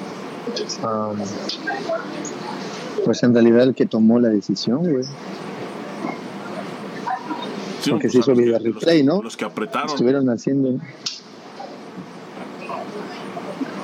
um, 0.84 1.18
pues 3.04 3.22
en 3.24 3.34
realidad 3.34 3.64
el 3.64 3.74
que 3.74 3.86
tomó 3.86 4.20
la 4.20 4.28
decisión, 4.28 4.88
güey. 4.88 5.02
Sí, 7.80 7.90
Porque 7.90 8.02
pues 8.02 8.12
se 8.12 8.18
hizo 8.20 8.34
video 8.36 8.60
replay, 8.60 9.02
¿no? 9.02 9.20
Los 9.20 9.36
que 9.36 9.44
apretaron. 9.44 9.88
Estuvieron 9.88 10.30
haciendo. 10.30 10.78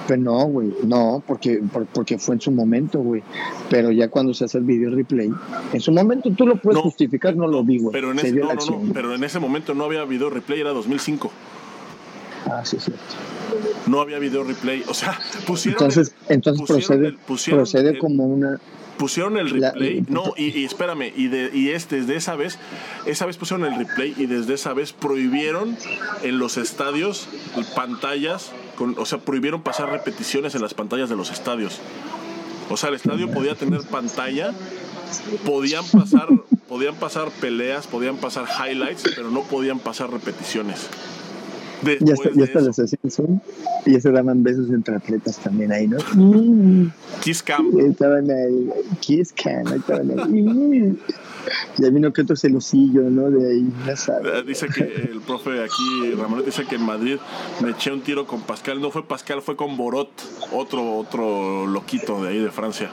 Pero 0.07 0.23
no, 0.23 0.45
güey, 0.47 0.73
no, 0.85 1.23
porque, 1.27 1.61
porque 1.93 2.19
fue 2.19 2.37
en 2.37 2.41
su 2.41 2.53
momento, 2.53 3.01
güey. 3.01 3.25
Pero 3.69 3.91
ya 3.91 4.09
cuando 4.09 4.33
se 4.35 4.45
hace 4.45 4.59
el 4.59 4.65
video 4.65 4.95
replay, 4.95 5.31
en 5.73 5.81
su 5.81 5.91
momento 5.91 6.31
tú 6.31 6.47
lo 6.47 6.57
puedes 6.57 6.81
justificar, 6.81 7.35
no, 7.35 7.49
lo 7.49 7.65
vi, 7.65 7.79
güey. 7.79 7.93
Pero, 7.93 8.13
en 8.13 8.21
ese, 8.21 8.33
no, 8.33 8.55
no, 8.55 8.93
pero 8.95 9.13
en 9.13 9.25
ese 9.25 9.41
momento 9.41 9.75
no 9.75 9.85
había 9.85 10.05
video 10.05 10.31
replay, 10.31 10.61
era 10.61 10.71
2005. 10.71 11.31
Ah, 12.47 12.65
sí, 12.65 12.79
sí. 12.81 12.93
No 13.87 14.01
había 14.01 14.19
video 14.19 14.45
replay, 14.45 14.85
o 14.89 14.95
sea, 14.95 15.19
pusieron. 15.47 15.83
Entonces, 15.83 16.15
entonces 16.29 16.67
procede, 16.67 17.17
procede 17.27 17.99
como 17.99 18.27
una 18.27 18.59
pusieron 18.99 19.39
el 19.39 19.49
replay, 19.49 20.05
no, 20.09 20.35
y, 20.37 20.65
espérame, 20.65 21.13
y, 21.17 21.29
de, 21.29 21.51
y 21.55 21.69
es 21.71 21.89
desde 21.89 22.17
esa 22.17 22.35
vez, 22.35 22.59
esa 23.07 23.27
vez 23.27 23.37
pusieron 23.37 23.65
el 23.73 23.79
replay 23.79 24.13
y 24.19 24.27
desde 24.27 24.55
esa 24.55 24.75
vez 24.75 24.93
prohibieron 24.93 25.77
en 26.23 26.39
los 26.39 26.57
estadios 26.57 27.29
pantallas 27.77 28.51
o 28.97 29.07
sea, 29.07 29.19
prohibieron 29.19 29.63
pasar 29.63 29.91
repeticiones 29.91 30.55
en 30.55 30.63
las 30.63 30.75
pantallas 30.75 31.09
de 31.09 31.17
los 31.17 31.31
estadios. 31.31 31.81
O 32.71 32.77
sea, 32.77 32.91
el 32.91 32.97
estadio 32.97 33.31
podía 33.31 33.55
tener 33.55 33.81
pantalla, 33.83 34.53
podían 35.45 35.85
pasar, 35.87 36.29
podían 36.69 36.95
pasar 36.97 37.31
peleas, 37.41 37.87
podían 37.87 38.19
pasar 38.19 38.47
highlights, 38.47 39.05
pero 39.17 39.31
no 39.31 39.43
podían 39.43 39.79
pasar 39.79 40.11
repeticiones. 40.11 40.89
Ya 41.83 42.15
está, 42.15 42.31
ya 42.35 42.45
está 42.45 42.61
la 42.61 42.71
y 43.87 43.93
ya 43.93 44.01
se 44.01 44.11
daban 44.11 44.43
besos 44.43 44.71
entre 44.71 44.97
atletas 44.97 45.39
también 45.39 45.73
ahí, 45.73 45.87
¿no? 45.87 45.99
Kiss 47.21 47.43
Cam. 47.43 47.79
Estaban 47.79 48.31
ahí, 48.31 48.71
Kiss 49.01 49.33
Cam, 49.33 49.67
estaban 49.75 50.19
ahí. 50.19 50.99
Ya 51.79 51.91
vino 51.91 52.13
que 52.13 52.23
otro 52.23 52.37
celosillo, 52.37 53.03
¿no? 53.03 53.31
De 53.31 53.51
ahí, 53.51 53.73
eh, 53.89 54.43
Dice 54.47 54.67
que 54.69 54.83
el 54.83 55.21
profe 55.21 55.63
aquí, 55.63 56.13
Ramón, 56.17 56.45
dice 56.45 56.65
que 56.65 56.75
en 56.75 56.83
Madrid 56.83 57.17
me 57.63 57.71
eché 57.71 57.93
un 57.93 58.03
tiro 58.03 58.27
con 58.27 58.43
Pascal. 58.43 58.81
No 58.81 58.91
fue 58.91 59.07
Pascal, 59.07 59.41
fue 59.41 59.57
con 59.57 59.77
Borot, 59.77 60.11
otro, 60.53 60.97
otro 60.97 61.67
loquito 61.67 62.23
de 62.23 62.31
ahí 62.31 62.39
de 62.39 62.51
Francia. 62.51 62.91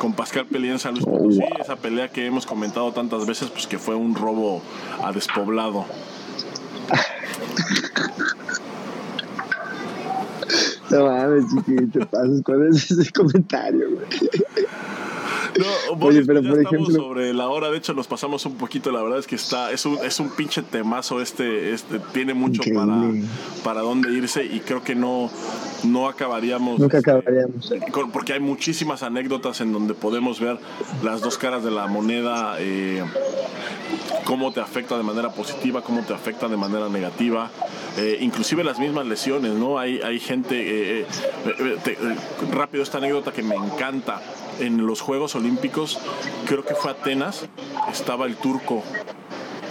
Con 0.00 0.14
Pascal 0.14 0.46
peleé 0.46 0.72
en 0.72 0.78
San 0.78 0.94
Luis 0.94 1.04
Potosí, 1.04 1.40
oh, 1.42 1.62
esa 1.62 1.76
pelea 1.76 2.08
que 2.08 2.24
hemos 2.26 2.46
comentado 2.46 2.92
tantas 2.92 3.26
veces, 3.26 3.50
pues 3.50 3.66
que 3.66 3.78
fue 3.78 3.94
un 3.94 4.14
robo 4.14 4.62
a 5.02 5.12
despoblado. 5.12 5.84
No 10.90 11.06
mames, 11.06 11.44
chiquito, 11.54 12.00
pasas 12.06 12.42
con 12.42 12.66
ese 12.66 13.12
comentario, 13.12 13.90
güey. 13.90 14.06
No, 15.58 16.06
Oye, 16.06 16.24
pero 16.24 16.42
por 16.42 16.60
ejemplo... 16.60 16.94
sobre 16.94 17.34
la 17.34 17.48
hora, 17.48 17.70
de 17.70 17.78
hecho 17.78 17.94
nos 17.94 18.06
pasamos 18.06 18.46
un 18.46 18.54
poquito, 18.54 18.90
la 18.90 19.02
verdad 19.02 19.18
es 19.18 19.26
que 19.26 19.34
está, 19.34 19.70
es 19.72 19.84
un, 19.86 19.98
es 20.04 20.20
un 20.20 20.30
pinche 20.30 20.62
temazo 20.62 21.20
este, 21.20 21.72
este 21.72 21.98
tiene 22.12 22.34
mucho 22.34 22.62
para, 22.74 23.10
para 23.64 23.80
dónde 23.80 24.12
irse 24.12 24.44
y 24.44 24.60
creo 24.60 24.82
que 24.82 24.94
no, 24.94 25.30
no 25.84 26.08
acabaríamos. 26.08 26.78
Nunca 26.78 26.98
acabaríamos. 26.98 27.72
porque 28.12 28.34
hay 28.34 28.40
muchísimas 28.40 29.02
anécdotas 29.02 29.60
en 29.60 29.72
donde 29.72 29.94
podemos 29.94 30.40
ver 30.40 30.58
las 31.02 31.20
dos 31.20 31.38
caras 31.38 31.64
de 31.64 31.70
la 31.70 31.86
moneda, 31.86 32.56
eh, 32.58 33.02
cómo 34.24 34.52
te 34.52 34.60
afecta 34.60 34.96
de 34.96 35.02
manera 35.02 35.30
positiva, 35.30 35.82
cómo 35.82 36.02
te 36.02 36.14
afecta 36.14 36.48
de 36.48 36.56
manera 36.56 36.88
negativa, 36.88 37.50
eh, 37.96 38.18
inclusive 38.20 38.64
las 38.64 38.78
mismas 38.78 39.06
lesiones, 39.06 39.52
¿no? 39.52 39.78
Hay, 39.78 40.00
hay 40.00 40.20
gente, 40.20 41.00
eh, 41.00 41.06
rápido 42.52 42.82
esta 42.82 42.98
anécdota 42.98 43.32
que 43.32 43.42
me 43.42 43.54
encanta, 43.54 44.20
en 44.60 44.86
los 44.86 45.00
Juegos 45.00 45.34
Olímpicos, 45.34 45.47
creo 46.46 46.64
que 46.64 46.74
fue 46.74 46.90
Atenas, 46.90 47.46
estaba 47.90 48.26
el 48.26 48.36
turco, 48.36 48.82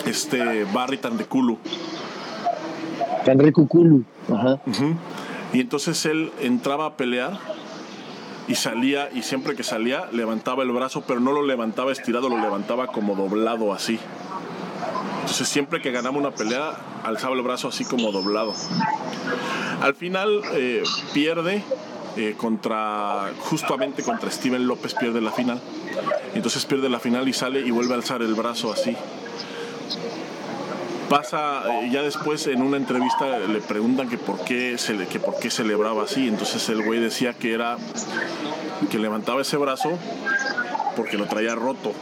este 0.06 0.64
Barry 0.66 0.98
Tandekulu. 0.98 1.58
Tandekulu, 3.26 4.04
ajá. 4.34 4.60
Y 5.54 5.62
entonces 5.62 6.06
él 6.06 6.32
entraba 6.42 6.86
a 6.86 6.98
pelear 6.98 7.40
y 8.48 8.56
salía, 8.56 9.10
y 9.14 9.24
siempre 9.24 9.56
que 9.56 9.64
salía 9.64 10.08
levantaba 10.12 10.64
el 10.64 10.72
brazo, 10.72 11.04
pero 11.06 11.20
no 11.20 11.32
lo 11.32 11.46
levantaba 11.46 11.92
estirado, 11.92 12.30
lo 12.30 12.38
levantaba 12.40 12.88
como 12.88 13.16
doblado 13.16 13.74
así. 13.74 14.00
Entonces 15.22 15.48
siempre 15.50 15.82
que 15.82 15.92
ganaba 15.92 16.18
una 16.18 16.32
pelea, 16.32 16.78
alzaba 17.04 17.36
el 17.36 17.42
brazo 17.42 17.68
así 17.68 17.84
como 17.84 18.12
doblado. 18.12 18.54
Al 19.82 19.94
final 19.94 20.42
eh, 20.54 20.84
pierde 21.14 21.64
eh, 22.18 22.36
contra, 22.36 23.32
justamente 23.40 24.04
contra 24.04 24.32
Steven 24.32 24.68
López 24.68 24.96
pierde 24.96 25.22
la 25.22 25.32
final. 25.32 25.62
Entonces 26.34 26.66
pierde 26.66 26.90
la 26.90 27.00
final 27.00 27.28
y 27.28 27.34
sale 27.34 27.60
y 27.60 27.72
vuelve 27.72 27.94
a 27.94 27.98
alzar 27.98 28.22
el 28.22 28.34
brazo 28.34 28.72
así. 28.72 28.96
Pasa 31.10 31.64
eh, 31.84 31.90
ya 31.92 32.02
después 32.02 32.48
en 32.48 32.62
una 32.62 32.78
entrevista 32.78 33.40
le 33.40 33.62
preguntan 33.62 34.10
que 34.10 34.18
por 34.18 34.44
qué 34.44 34.76
que 35.10 35.20
por 35.20 35.40
qué 35.40 35.50
celebraba 35.50 36.04
así. 36.04 36.28
Entonces 36.28 36.68
el 36.70 36.84
güey 36.84 37.00
decía 37.00 37.34
que 37.34 37.54
era 37.54 37.78
que 38.90 39.00
levantaba 39.00 39.42
ese 39.42 39.58
brazo 39.58 39.98
porque 40.96 41.18
lo 41.18 41.28
traía 41.28 41.56
roto 41.56 41.94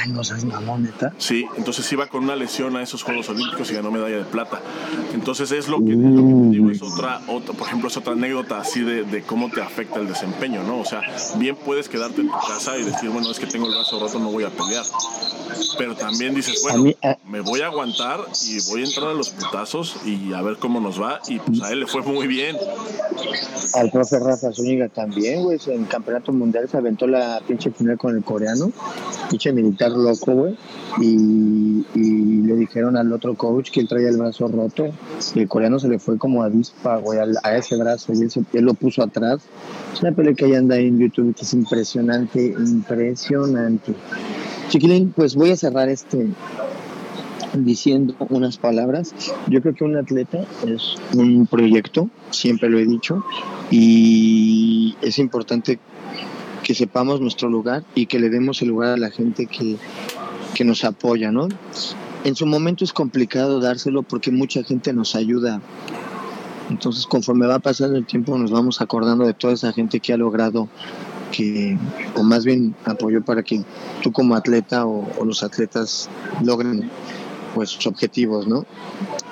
Ay, 0.00 0.10
no 0.12 0.24
seas 0.24 0.44
mamón, 0.44 0.84
neta. 0.84 1.12
Sí, 1.18 1.46
entonces 1.56 1.90
iba 1.92 2.06
con 2.06 2.24
una 2.24 2.36
lesión 2.36 2.76
a 2.76 2.82
esos 2.82 3.02
Juegos 3.02 3.28
Olímpicos 3.28 3.70
y 3.70 3.74
ganó 3.74 3.90
medalla 3.90 4.18
de 4.18 4.24
plata. 4.24 4.60
Entonces 5.12 5.50
es 5.52 5.68
lo 5.68 5.78
que, 5.78 5.92
te 5.92 6.50
digo, 6.50 6.70
es 6.70 6.82
otra, 6.82 7.20
otra, 7.28 7.54
por 7.54 7.66
ejemplo, 7.66 7.88
es 7.88 7.96
otra 7.96 8.12
anécdota 8.12 8.60
así 8.60 8.80
de, 8.82 9.04
de, 9.04 9.22
cómo 9.22 9.50
te 9.50 9.60
afecta 9.62 10.00
el 10.00 10.08
desempeño, 10.08 10.62
¿no? 10.62 10.80
O 10.80 10.84
sea, 10.84 11.02
bien 11.36 11.56
puedes 11.56 11.88
quedarte 11.88 12.20
en 12.20 12.28
tu 12.28 12.38
casa 12.38 12.76
y 12.78 12.84
decir, 12.84 13.10
bueno, 13.10 13.30
es 13.30 13.38
que 13.38 13.46
tengo 13.46 13.66
el 13.66 13.74
brazo 13.74 13.98
roto, 13.98 14.18
no 14.18 14.30
voy 14.30 14.44
a 14.44 14.50
pelear. 14.50 14.84
Pero 15.76 15.94
también 15.94 16.34
dices, 16.34 16.60
bueno, 16.62 16.90
eh, 17.02 17.16
me 17.28 17.40
voy 17.40 17.60
a 17.60 17.66
aguantar 17.66 18.20
y 18.46 18.58
voy 18.68 18.82
a 18.82 18.84
entrar 18.84 19.08
a 19.08 19.14
los 19.14 19.30
putazos 19.30 19.96
y 20.04 20.32
a 20.32 20.42
ver 20.42 20.56
cómo 20.58 20.80
nos 20.80 21.00
va. 21.00 21.20
Y 21.28 21.38
pues 21.38 21.62
a 21.62 21.72
él 21.72 21.80
le 21.80 21.86
fue 21.86 22.02
muy 22.02 22.26
bien. 22.26 22.56
Al 23.74 23.90
profe 23.90 24.18
Rafa 24.18 24.52
Zúñiga 24.52 24.88
también, 24.88 25.42
güey, 25.42 25.58
en 25.66 25.84
Campeonato 25.84 26.32
Mundial 26.32 26.68
se 26.68 26.76
aventó 26.76 27.06
la 27.06 27.40
pinche 27.46 27.70
final 27.70 27.98
con 27.98 28.16
el 28.16 28.24
coreano 28.24 28.72
pinche 29.28 29.52
militar 29.52 29.92
loco, 29.92 30.32
güey. 30.32 30.56
Y, 31.00 31.84
le 32.48 32.56
dijeron 32.56 32.96
al 32.96 33.12
otro 33.12 33.34
coach 33.34 33.70
que 33.70 33.80
él 33.80 33.88
traía 33.88 34.08
el 34.08 34.16
brazo 34.16 34.48
roto. 34.48 34.86
El 35.34 35.48
coreano 35.48 35.78
se 35.78 35.88
le 35.88 35.98
fue 35.98 36.16
como 36.16 36.42
a 36.42 36.48
dispa, 36.48 37.00
a, 37.42 37.56
ese 37.56 37.76
brazo. 37.76 38.12
Y 38.14 38.22
él, 38.56 38.64
lo 38.64 38.74
puso 38.74 39.02
atrás. 39.02 39.42
Es 39.92 40.00
una 40.00 40.12
pelea 40.12 40.34
que 40.34 40.46
ahí 40.46 40.54
anda 40.54 40.78
en 40.78 40.98
YouTube 40.98 41.34
que 41.34 41.42
es 41.42 41.52
impresionante, 41.52 42.54
impresionante. 42.58 43.94
Chiquilín, 44.68 45.12
pues 45.14 45.34
voy 45.34 45.50
a 45.50 45.56
cerrar 45.56 45.88
este 45.88 46.28
diciendo 47.54 48.14
unas 48.30 48.58
palabras. 48.58 49.14
Yo 49.48 49.60
creo 49.62 49.74
que 49.74 49.84
un 49.84 49.96
atleta 49.96 50.44
es 50.66 50.96
un 51.14 51.46
proyecto, 51.46 52.08
siempre 52.30 52.68
lo 52.68 52.78
he 52.78 52.86
dicho, 52.86 53.24
y 53.70 54.96
es 55.02 55.18
importante 55.18 55.78
que 56.62 56.74
sepamos 56.74 57.20
nuestro 57.20 57.48
lugar 57.48 57.84
y 57.94 58.06
que 58.06 58.18
le 58.18 58.30
demos 58.30 58.62
el 58.62 58.68
lugar 58.68 58.90
a 58.90 58.96
la 58.96 59.10
gente 59.10 59.46
que, 59.46 59.78
nos 60.64 60.82
apoya, 60.82 61.30
¿no? 61.30 61.46
En 62.24 62.34
su 62.34 62.44
momento 62.44 62.82
es 62.82 62.92
complicado 62.92 63.60
dárselo 63.60 64.02
porque 64.02 64.32
mucha 64.32 64.64
gente 64.64 64.92
nos 64.92 65.14
ayuda. 65.14 65.60
Entonces, 66.68 67.06
conforme 67.06 67.46
va 67.46 67.60
pasando 67.60 67.96
el 67.96 68.04
tiempo, 68.04 68.36
nos 68.36 68.50
vamos 68.50 68.80
acordando 68.80 69.24
de 69.24 69.34
toda 69.34 69.54
esa 69.54 69.72
gente 69.72 70.00
que 70.00 70.12
ha 70.12 70.16
logrado 70.16 70.68
que, 71.30 71.78
o 72.16 72.24
más 72.24 72.44
bien 72.44 72.74
apoyó 72.86 73.22
para 73.22 73.44
que 73.44 73.62
tú 74.02 74.10
como 74.10 74.34
atleta 74.34 74.84
o, 74.84 75.08
o 75.18 75.24
los 75.24 75.44
atletas 75.44 76.10
logren 76.42 76.90
pues 77.58 77.70
sus 77.70 77.88
objetivos, 77.88 78.46
¿no? 78.46 78.66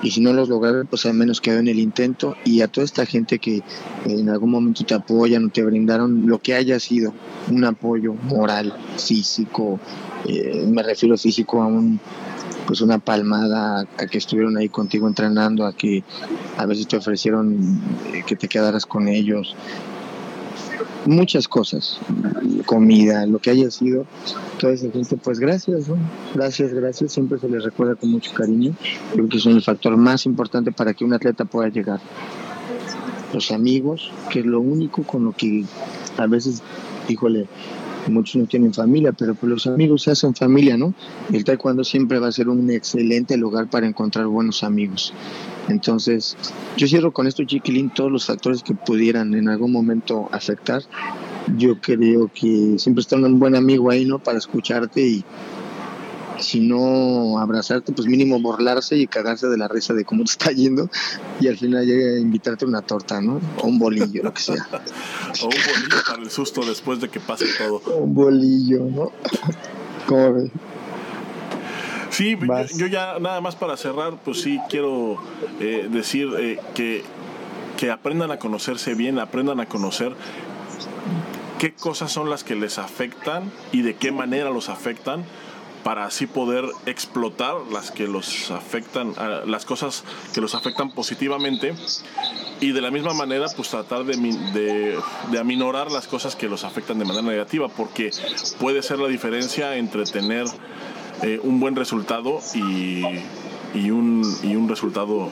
Y 0.03 0.11
si 0.11 0.21
no 0.21 0.33
los 0.33 0.49
lograron, 0.49 0.89
pues 0.89 1.07
al 1.07 1.15
menos 1.15 1.41
quedó 1.41 1.61
en 1.61 1.69
el 1.69 1.79
intento. 1.79 2.35
Y 2.45 2.61
a 2.61 2.67
toda 2.67 2.85
esta 2.85 3.07
gente 3.07 3.39
que 3.39 3.63
en 4.05 4.29
algún 4.29 4.51
momento 4.51 4.83
te 4.83 4.95
apoyan 4.95 5.45
o 5.45 5.49
te 5.51 5.63
brindaron 5.63 6.27
lo 6.27 6.41
que 6.41 6.53
haya 6.55 6.81
sido, 6.81 7.15
un 7.49 7.65
apoyo 7.65 8.15
moral, 8.15 8.77
físico, 8.97 9.79
eh, 10.27 10.67
me 10.69 10.83
refiero 10.83 11.17
físico 11.17 11.63
a 11.63 11.67
un 11.67 12.01
pues 12.67 12.81
una 12.81 12.99
palmada, 12.99 13.87
a 13.97 14.07
que 14.07 14.19
estuvieron 14.19 14.57
ahí 14.57 14.69
contigo 14.69 15.07
entrenando, 15.07 15.65
a 15.65 15.73
que 15.73 16.03
a 16.57 16.67
veces 16.67 16.89
te 16.89 16.97
ofrecieron 16.97 17.81
eh, 18.13 18.25
que 18.27 18.35
te 18.35 18.49
quedaras 18.49 18.87
con 18.87 19.07
ellos, 19.07 19.55
muchas 21.07 21.49
cosas, 21.49 21.99
comida, 22.65 23.27
lo 23.27 23.39
que 23.39 23.51
haya 23.51 23.71
sido, 23.71 24.07
toda 24.59 24.73
esa 24.73 24.91
gente, 24.91 25.17
pues 25.17 25.39
gracias, 25.39 25.87
gracias, 26.35 26.73
gracias, 26.73 27.13
siempre 27.13 27.39
se 27.39 27.49
les 27.49 27.65
recuerda 27.65 27.95
con 27.95 28.11
mucho 28.11 28.33
cariño, 28.33 28.75
creo 29.13 29.29
que 29.29 29.39
son 29.39 29.53
el 29.53 29.63
factor 29.63 29.97
más 29.97 30.27
importante 30.27 30.73
para 30.73 30.95
que 30.95 31.05
un 31.05 31.13
atleta 31.13 31.45
pueda 31.45 31.69
llegar. 31.69 32.01
Los 33.33 33.51
amigos, 33.51 34.11
que 34.31 34.41
es 34.41 34.47
lo 34.47 34.61
único 34.61 35.03
con 35.03 35.25
lo 35.25 35.33
que 35.33 35.65
a 36.17 36.27
veces, 36.27 36.63
híjole, 37.09 37.47
muchos 38.11 38.37
no 38.37 38.47
tienen 38.47 38.73
familia, 38.73 39.13
pero 39.13 39.35
pues 39.35 39.51
los 39.51 39.67
amigos 39.67 40.03
se 40.03 40.11
hacen 40.11 40.35
familia, 40.35 40.77
¿no? 40.77 40.95
El 41.33 41.45
taekwondo 41.45 41.85
siempre 41.85 42.19
va 42.19 42.29
a 42.29 42.33
ser 42.33 42.49
un 42.49 42.71
excelente 42.71 43.37
lugar 43.37 43.69
para 43.69 43.87
encontrar 43.87 44.27
buenos 44.27 44.63
amigos. 44.63 45.13
Entonces, 45.69 46.37
yo 46.77 46.87
cierro 46.87 47.13
con 47.13 47.27
esto, 47.27 47.45
Chiquilín, 47.45 47.91
todos 47.91 48.11
los 48.13 48.27
factores 48.27 48.63
que 48.63 48.75
pudieran 48.75 49.35
en 49.35 49.49
algún 49.49 49.73
momento 49.73 50.29
afectar. 50.33 50.83
Yo 51.57 51.81
creo 51.81 52.31
que 52.33 52.77
siempre 52.79 53.03
está 53.03 53.17
un 53.17 53.39
buen 53.39 53.55
amigo 53.55 53.91
ahí, 53.91 54.05
¿no? 54.05 54.19
Para 54.19 54.39
escucharte 54.39 55.07
y 55.07 55.25
si 56.39 56.61
no 56.61 57.39
abrazarte, 57.39 57.93
pues 57.93 58.07
mínimo 58.07 58.41
burlarse 58.41 58.97
y 58.97 59.07
cagarse 59.07 59.49
de 59.49 59.57
la 59.57 59.69
risa 59.69 59.95
de 59.95 60.05
cómo 60.05 60.25
te 60.25 60.33
está 60.33 60.53
yendo 60.53 60.89
y 61.41 61.49
al 61.49 61.57
final 61.57 61.87
llega 61.87 62.17
a 62.17 62.19
invitarte 62.19 62.65
una 62.65 62.83
torta, 62.83 63.21
¿no? 63.21 63.41
O 63.63 63.67
un 63.67 63.79
bolillo, 63.79 64.23
lo 64.23 64.33
que 64.33 64.43
sea. 64.43 64.67
o 65.43 65.45
un 65.45 65.51
bolillo 65.51 66.03
para 66.07 66.23
el 66.23 66.31
susto 66.31 66.65
después 66.65 67.01
de 67.01 67.09
que 67.09 67.21
pase 67.21 67.47
todo. 67.59 67.81
Un 67.99 68.15
bolillo, 68.15 68.85
¿no? 68.85 69.13
¿Cómo 70.07 70.35
ves? 70.35 70.51
Sí, 72.11 72.39
yo, 72.77 72.87
ya 72.87 73.19
nada 73.19 73.41
más 73.43 73.57
para 73.57 73.77
cerrar, 73.77 74.15
pues 74.25 74.41
sí 74.41 74.59
quiero 74.71 75.19
eh, 75.61 75.87
decir 75.91 76.29
eh, 76.39 76.59
que, 76.75 77.05
que 77.77 77.91
aprendan 77.91 78.31
a 78.31 78.39
conocerse 78.39 78.95
bien, 78.95 79.19
aprendan 79.19 79.61
a 79.61 79.67
conocer 79.67 80.15
qué 81.59 81.75
cosas 81.75 82.13
son 82.13 82.31
las 82.31 82.45
que 82.45 82.55
les 82.55 82.79
afectan 82.79 83.51
y 83.73 83.83
de 83.83 83.97
qué 83.97 84.13
manera 84.13 84.51
los 84.51 84.69
afectan 84.71 85.25
para 85.87 86.05
así 86.05 86.27
poder 86.27 86.65
explotar 86.87 87.55
las 87.71 87.93
que 87.93 88.09
los 88.09 88.51
afectan, 88.51 89.15
las 89.47 89.65
cosas 89.65 90.03
que 90.35 90.41
los 90.41 90.57
afectan 90.57 90.91
positivamente 90.91 91.75
y 92.61 92.73
de 92.73 92.81
la 92.81 92.91
misma 92.91 93.15
manera 93.15 93.47
pues 93.55 93.69
tratar 93.69 94.05
de, 94.05 94.99
aminorar 95.39 95.93
las 95.93 96.09
cosas 96.09 96.35
que 96.35 96.49
los 96.49 96.65
afectan 96.65 96.99
de 96.99 97.05
manera 97.05 97.25
negativa 97.25 97.69
porque 97.69 98.11
puede 98.59 98.83
ser 98.83 98.99
la 98.99 99.07
diferencia 99.07 99.77
entre 99.77 100.03
tener 100.07 100.47
eh, 101.23 101.39
un 101.45 101.61
buen 101.61 101.77
resultado 101.77 102.41
y, 102.53 103.05
y, 103.73 103.93
un, 103.93 104.25
y 104.43 104.57
un 104.57 104.69
resultado 104.69 105.31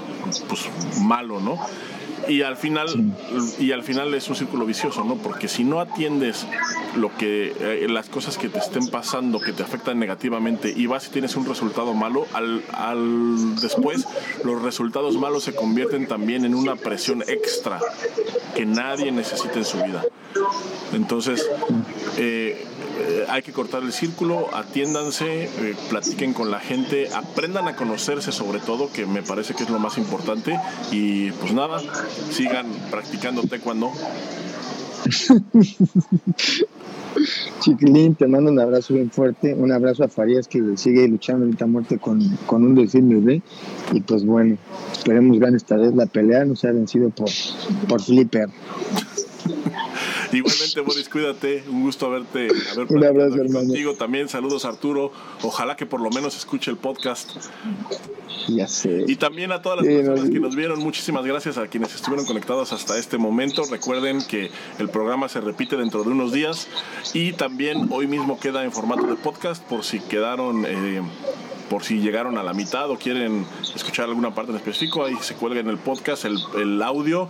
pues 0.49 0.69
malo, 1.01 1.41
¿no? 1.41 1.59
Y 2.29 2.43
al 2.43 2.57
final 2.57 2.89
y 3.59 3.73
al 3.73 3.83
final 3.83 4.15
es 4.15 4.29
un 4.29 4.37
círculo 4.37 4.67
vicioso 4.67 5.05
no 5.05 5.17
porque 5.17 5.49
si 5.49 5.65
no 5.65 5.81
atiendes 5.81 6.47
lo 6.97 7.15
que 7.17 7.53
eh, 7.59 7.87
las 7.89 8.09
cosas 8.09 8.39
que 8.39 8.49
te 8.49 8.59
estén 8.59 8.89
pasando 8.89 9.41
que 9.41 9.53
te 9.53 9.63
afectan 9.63 9.99
negativamente 9.99 10.73
y 10.75 10.87
vas 10.87 11.07
y 11.07 11.11
tienes 11.11 11.37
un 11.37 11.47
resultado 11.47 11.95
malo 11.95 12.27
al, 12.33 12.63
al 12.73 13.57
después 13.57 14.07
los 14.45 14.63
resultados 14.63 15.17
malos 15.17 15.45
se 15.45 15.55
convierten 15.55 16.07
también 16.07 16.45
en 16.45 16.55
una 16.55 16.77
presión 16.77 17.23
extra 17.23 17.81
que 18.55 18.67
nadie 18.67 19.11
necesita 19.11 19.55
en 19.55 19.65
su 19.65 19.83
vida. 19.83 20.05
Entonces 20.93 21.49
eh, 22.19 22.67
eh, 22.97 23.25
hay 23.29 23.43
que 23.43 23.53
cortar 23.53 23.83
el 23.83 23.93
círculo, 23.93 24.55
atiéndanse, 24.55 25.45
eh, 25.45 25.75
platiquen 25.91 26.33
con 26.33 26.51
la 26.51 26.61
gente, 26.61 27.09
aprendan 27.15 27.67
a 27.69 27.77
conocerse 27.77 28.31
sobre 28.33 28.61
todo, 28.61 28.91
que 28.93 29.05
me 29.07 29.23
parece 29.23 29.55
que 29.55 29.65
es 29.65 29.71
lo 29.71 29.79
más 29.79 29.99
importante. 29.99 30.59
Y 30.93 31.31
pues 31.33 31.53
nada, 31.53 31.81
sigan 32.31 32.67
practicando 32.91 33.43
taekwondo. 33.43 33.93
Chiquilín, 37.61 38.15
te 38.15 38.27
mando 38.27 38.51
un 38.51 38.59
abrazo 38.61 38.95
bien 38.95 39.11
fuerte, 39.11 39.55
un 39.55 39.73
abrazo 39.73 40.05
a 40.05 40.09
Farías 40.09 40.49
que 40.49 40.77
sigue 40.77 41.07
luchando 41.09 41.45
ahorita 41.45 41.65
a 41.65 41.69
muerte 41.69 41.99
con, 41.99 42.21
con 42.47 42.65
un 42.65 42.75
decir 42.75 43.03
bebé. 43.03 43.43
Y 43.93 44.01
pues 44.01 44.25
bueno, 44.25 44.57
esperemos 44.93 45.39
ganar 45.39 45.57
esta 45.57 45.77
vez 45.77 45.95
la 45.95 46.07
pelea, 46.07 46.45
no 46.45 46.57
se 46.57 46.69
ha 46.69 46.73
vencido 46.73 47.11
por, 47.11 47.29
por 47.89 48.03
Flipper. 48.03 48.49
Igualmente, 50.39 50.81
Boris, 50.81 51.09
cuídate. 51.09 51.65
Un 51.69 51.83
gusto 51.83 52.07
haberte 52.07 52.49
haber 52.73 52.87
Un 52.91 53.05
abrazo, 53.05 53.37
hermano. 53.37 53.67
contigo 53.67 53.95
también. 53.95 54.29
Saludos, 54.29 54.65
Arturo. 54.65 55.13
Ojalá 55.43 55.77
que 55.77 55.87
por 55.87 56.01
lo 56.01 56.11
menos 56.11 56.37
escuche 56.37 56.71
el 56.71 56.77
podcast. 56.77 57.31
Ya 58.49 58.67
sé. 58.67 59.05
Y 59.07 59.17
también 59.17 59.53
a 59.53 59.63
todas 59.63 59.79
las 59.79 59.87
Sí, 59.87 59.95
personas 59.95 60.25
no, 60.25 60.31
que 60.33 60.41
nos 60.41 60.57
vieron, 60.57 60.79
muchísimas 60.81 61.25
gracias 61.25 61.57
a 61.57 61.67
quienes 61.69 61.95
estuvieron 61.95 62.27
conectados 62.27 62.73
hasta 62.73 62.99
este 62.99 63.17
momento. 63.17 63.63
Recuerden 63.71 64.23
que 64.23 64.51
el 64.79 64.89
programa 64.89 65.29
se 65.29 65.41
repite 65.41 65.77
dentro 65.77 66.03
de 66.05 66.11
unos 66.11 66.33
días 66.33 66.69
y 67.15 67.33
también 67.33 67.89
hoy 67.91 68.07
mismo 68.07 68.39
queda 68.39 68.65
en 68.65 68.73
formato 68.73 69.07
de 69.07 69.15
podcast 69.15 69.63
por 69.65 69.85
si 69.85 70.01
quedaron... 70.01 70.65
eh, 70.67 71.03
por 71.69 71.83
si 71.85 72.01
llegaron 72.01 72.39
a 72.39 72.43
la 72.43 72.53
mitad 72.53 72.91
o 72.91 72.97
quieren 72.97 73.47
escuchar 73.75 74.07
alguna 74.07 74.35
parte 74.35 74.53
en 74.53 74.57
específico, 74.57 75.05
ahí 75.05 75.15
se 75.21 75.35
cuelga 75.35 75.61
en 75.61 75.69
el 75.69 75.79
podcast. 75.79 76.25
El, 76.25 76.39
el 76.61 76.83
audio 76.83 77.29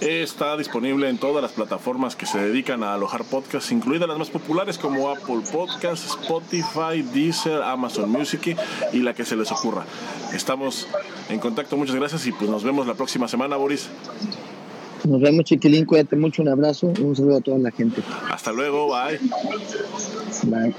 está 0.00 0.56
disponible 0.56 1.08
en 1.08 1.18
todas 1.18 1.42
las 1.42 1.52
plataformas 1.52 2.16
que 2.16 2.26
se 2.26 2.38
dedican 2.38 2.82
a 2.82 2.94
alojar 2.94 3.24
podcasts, 3.24 3.72
incluidas 3.72 4.08
las 4.08 4.18
más 4.18 4.30
populares 4.30 4.78
como 4.78 5.10
Apple 5.10 5.40
Podcasts, 5.52 6.06
Spotify, 6.06 7.02
Deezer, 7.12 7.62
Amazon 7.62 8.10
Music 8.10 8.56
y 8.92 8.98
la 9.00 9.14
que 9.14 9.24
se 9.24 9.36
les 9.36 9.50
ocurra. 9.52 9.84
Estamos 10.32 10.86
en 11.28 11.38
contacto, 11.38 11.76
muchas 11.76 11.96
gracias 11.96 12.26
y 12.26 12.32
pues 12.32 12.50
nos 12.50 12.64
vemos 12.64 12.86
la 12.86 12.94
próxima 12.94 13.28
semana, 13.28 13.56
Boris. 13.56 13.88
Nos 15.04 15.20
vemos, 15.20 15.44
Chiquilín, 15.44 15.84
cuídate 15.84 16.16
mucho, 16.16 16.42
un 16.42 16.48
abrazo, 16.48 16.88
un 17.00 17.14
saludo 17.14 17.36
a 17.36 17.40
toda 17.40 17.58
la 17.58 17.70
gente. 17.70 18.02
Hasta 18.30 18.52
luego, 18.52 18.88
bye. 18.88 19.20
Bye. 20.44 20.74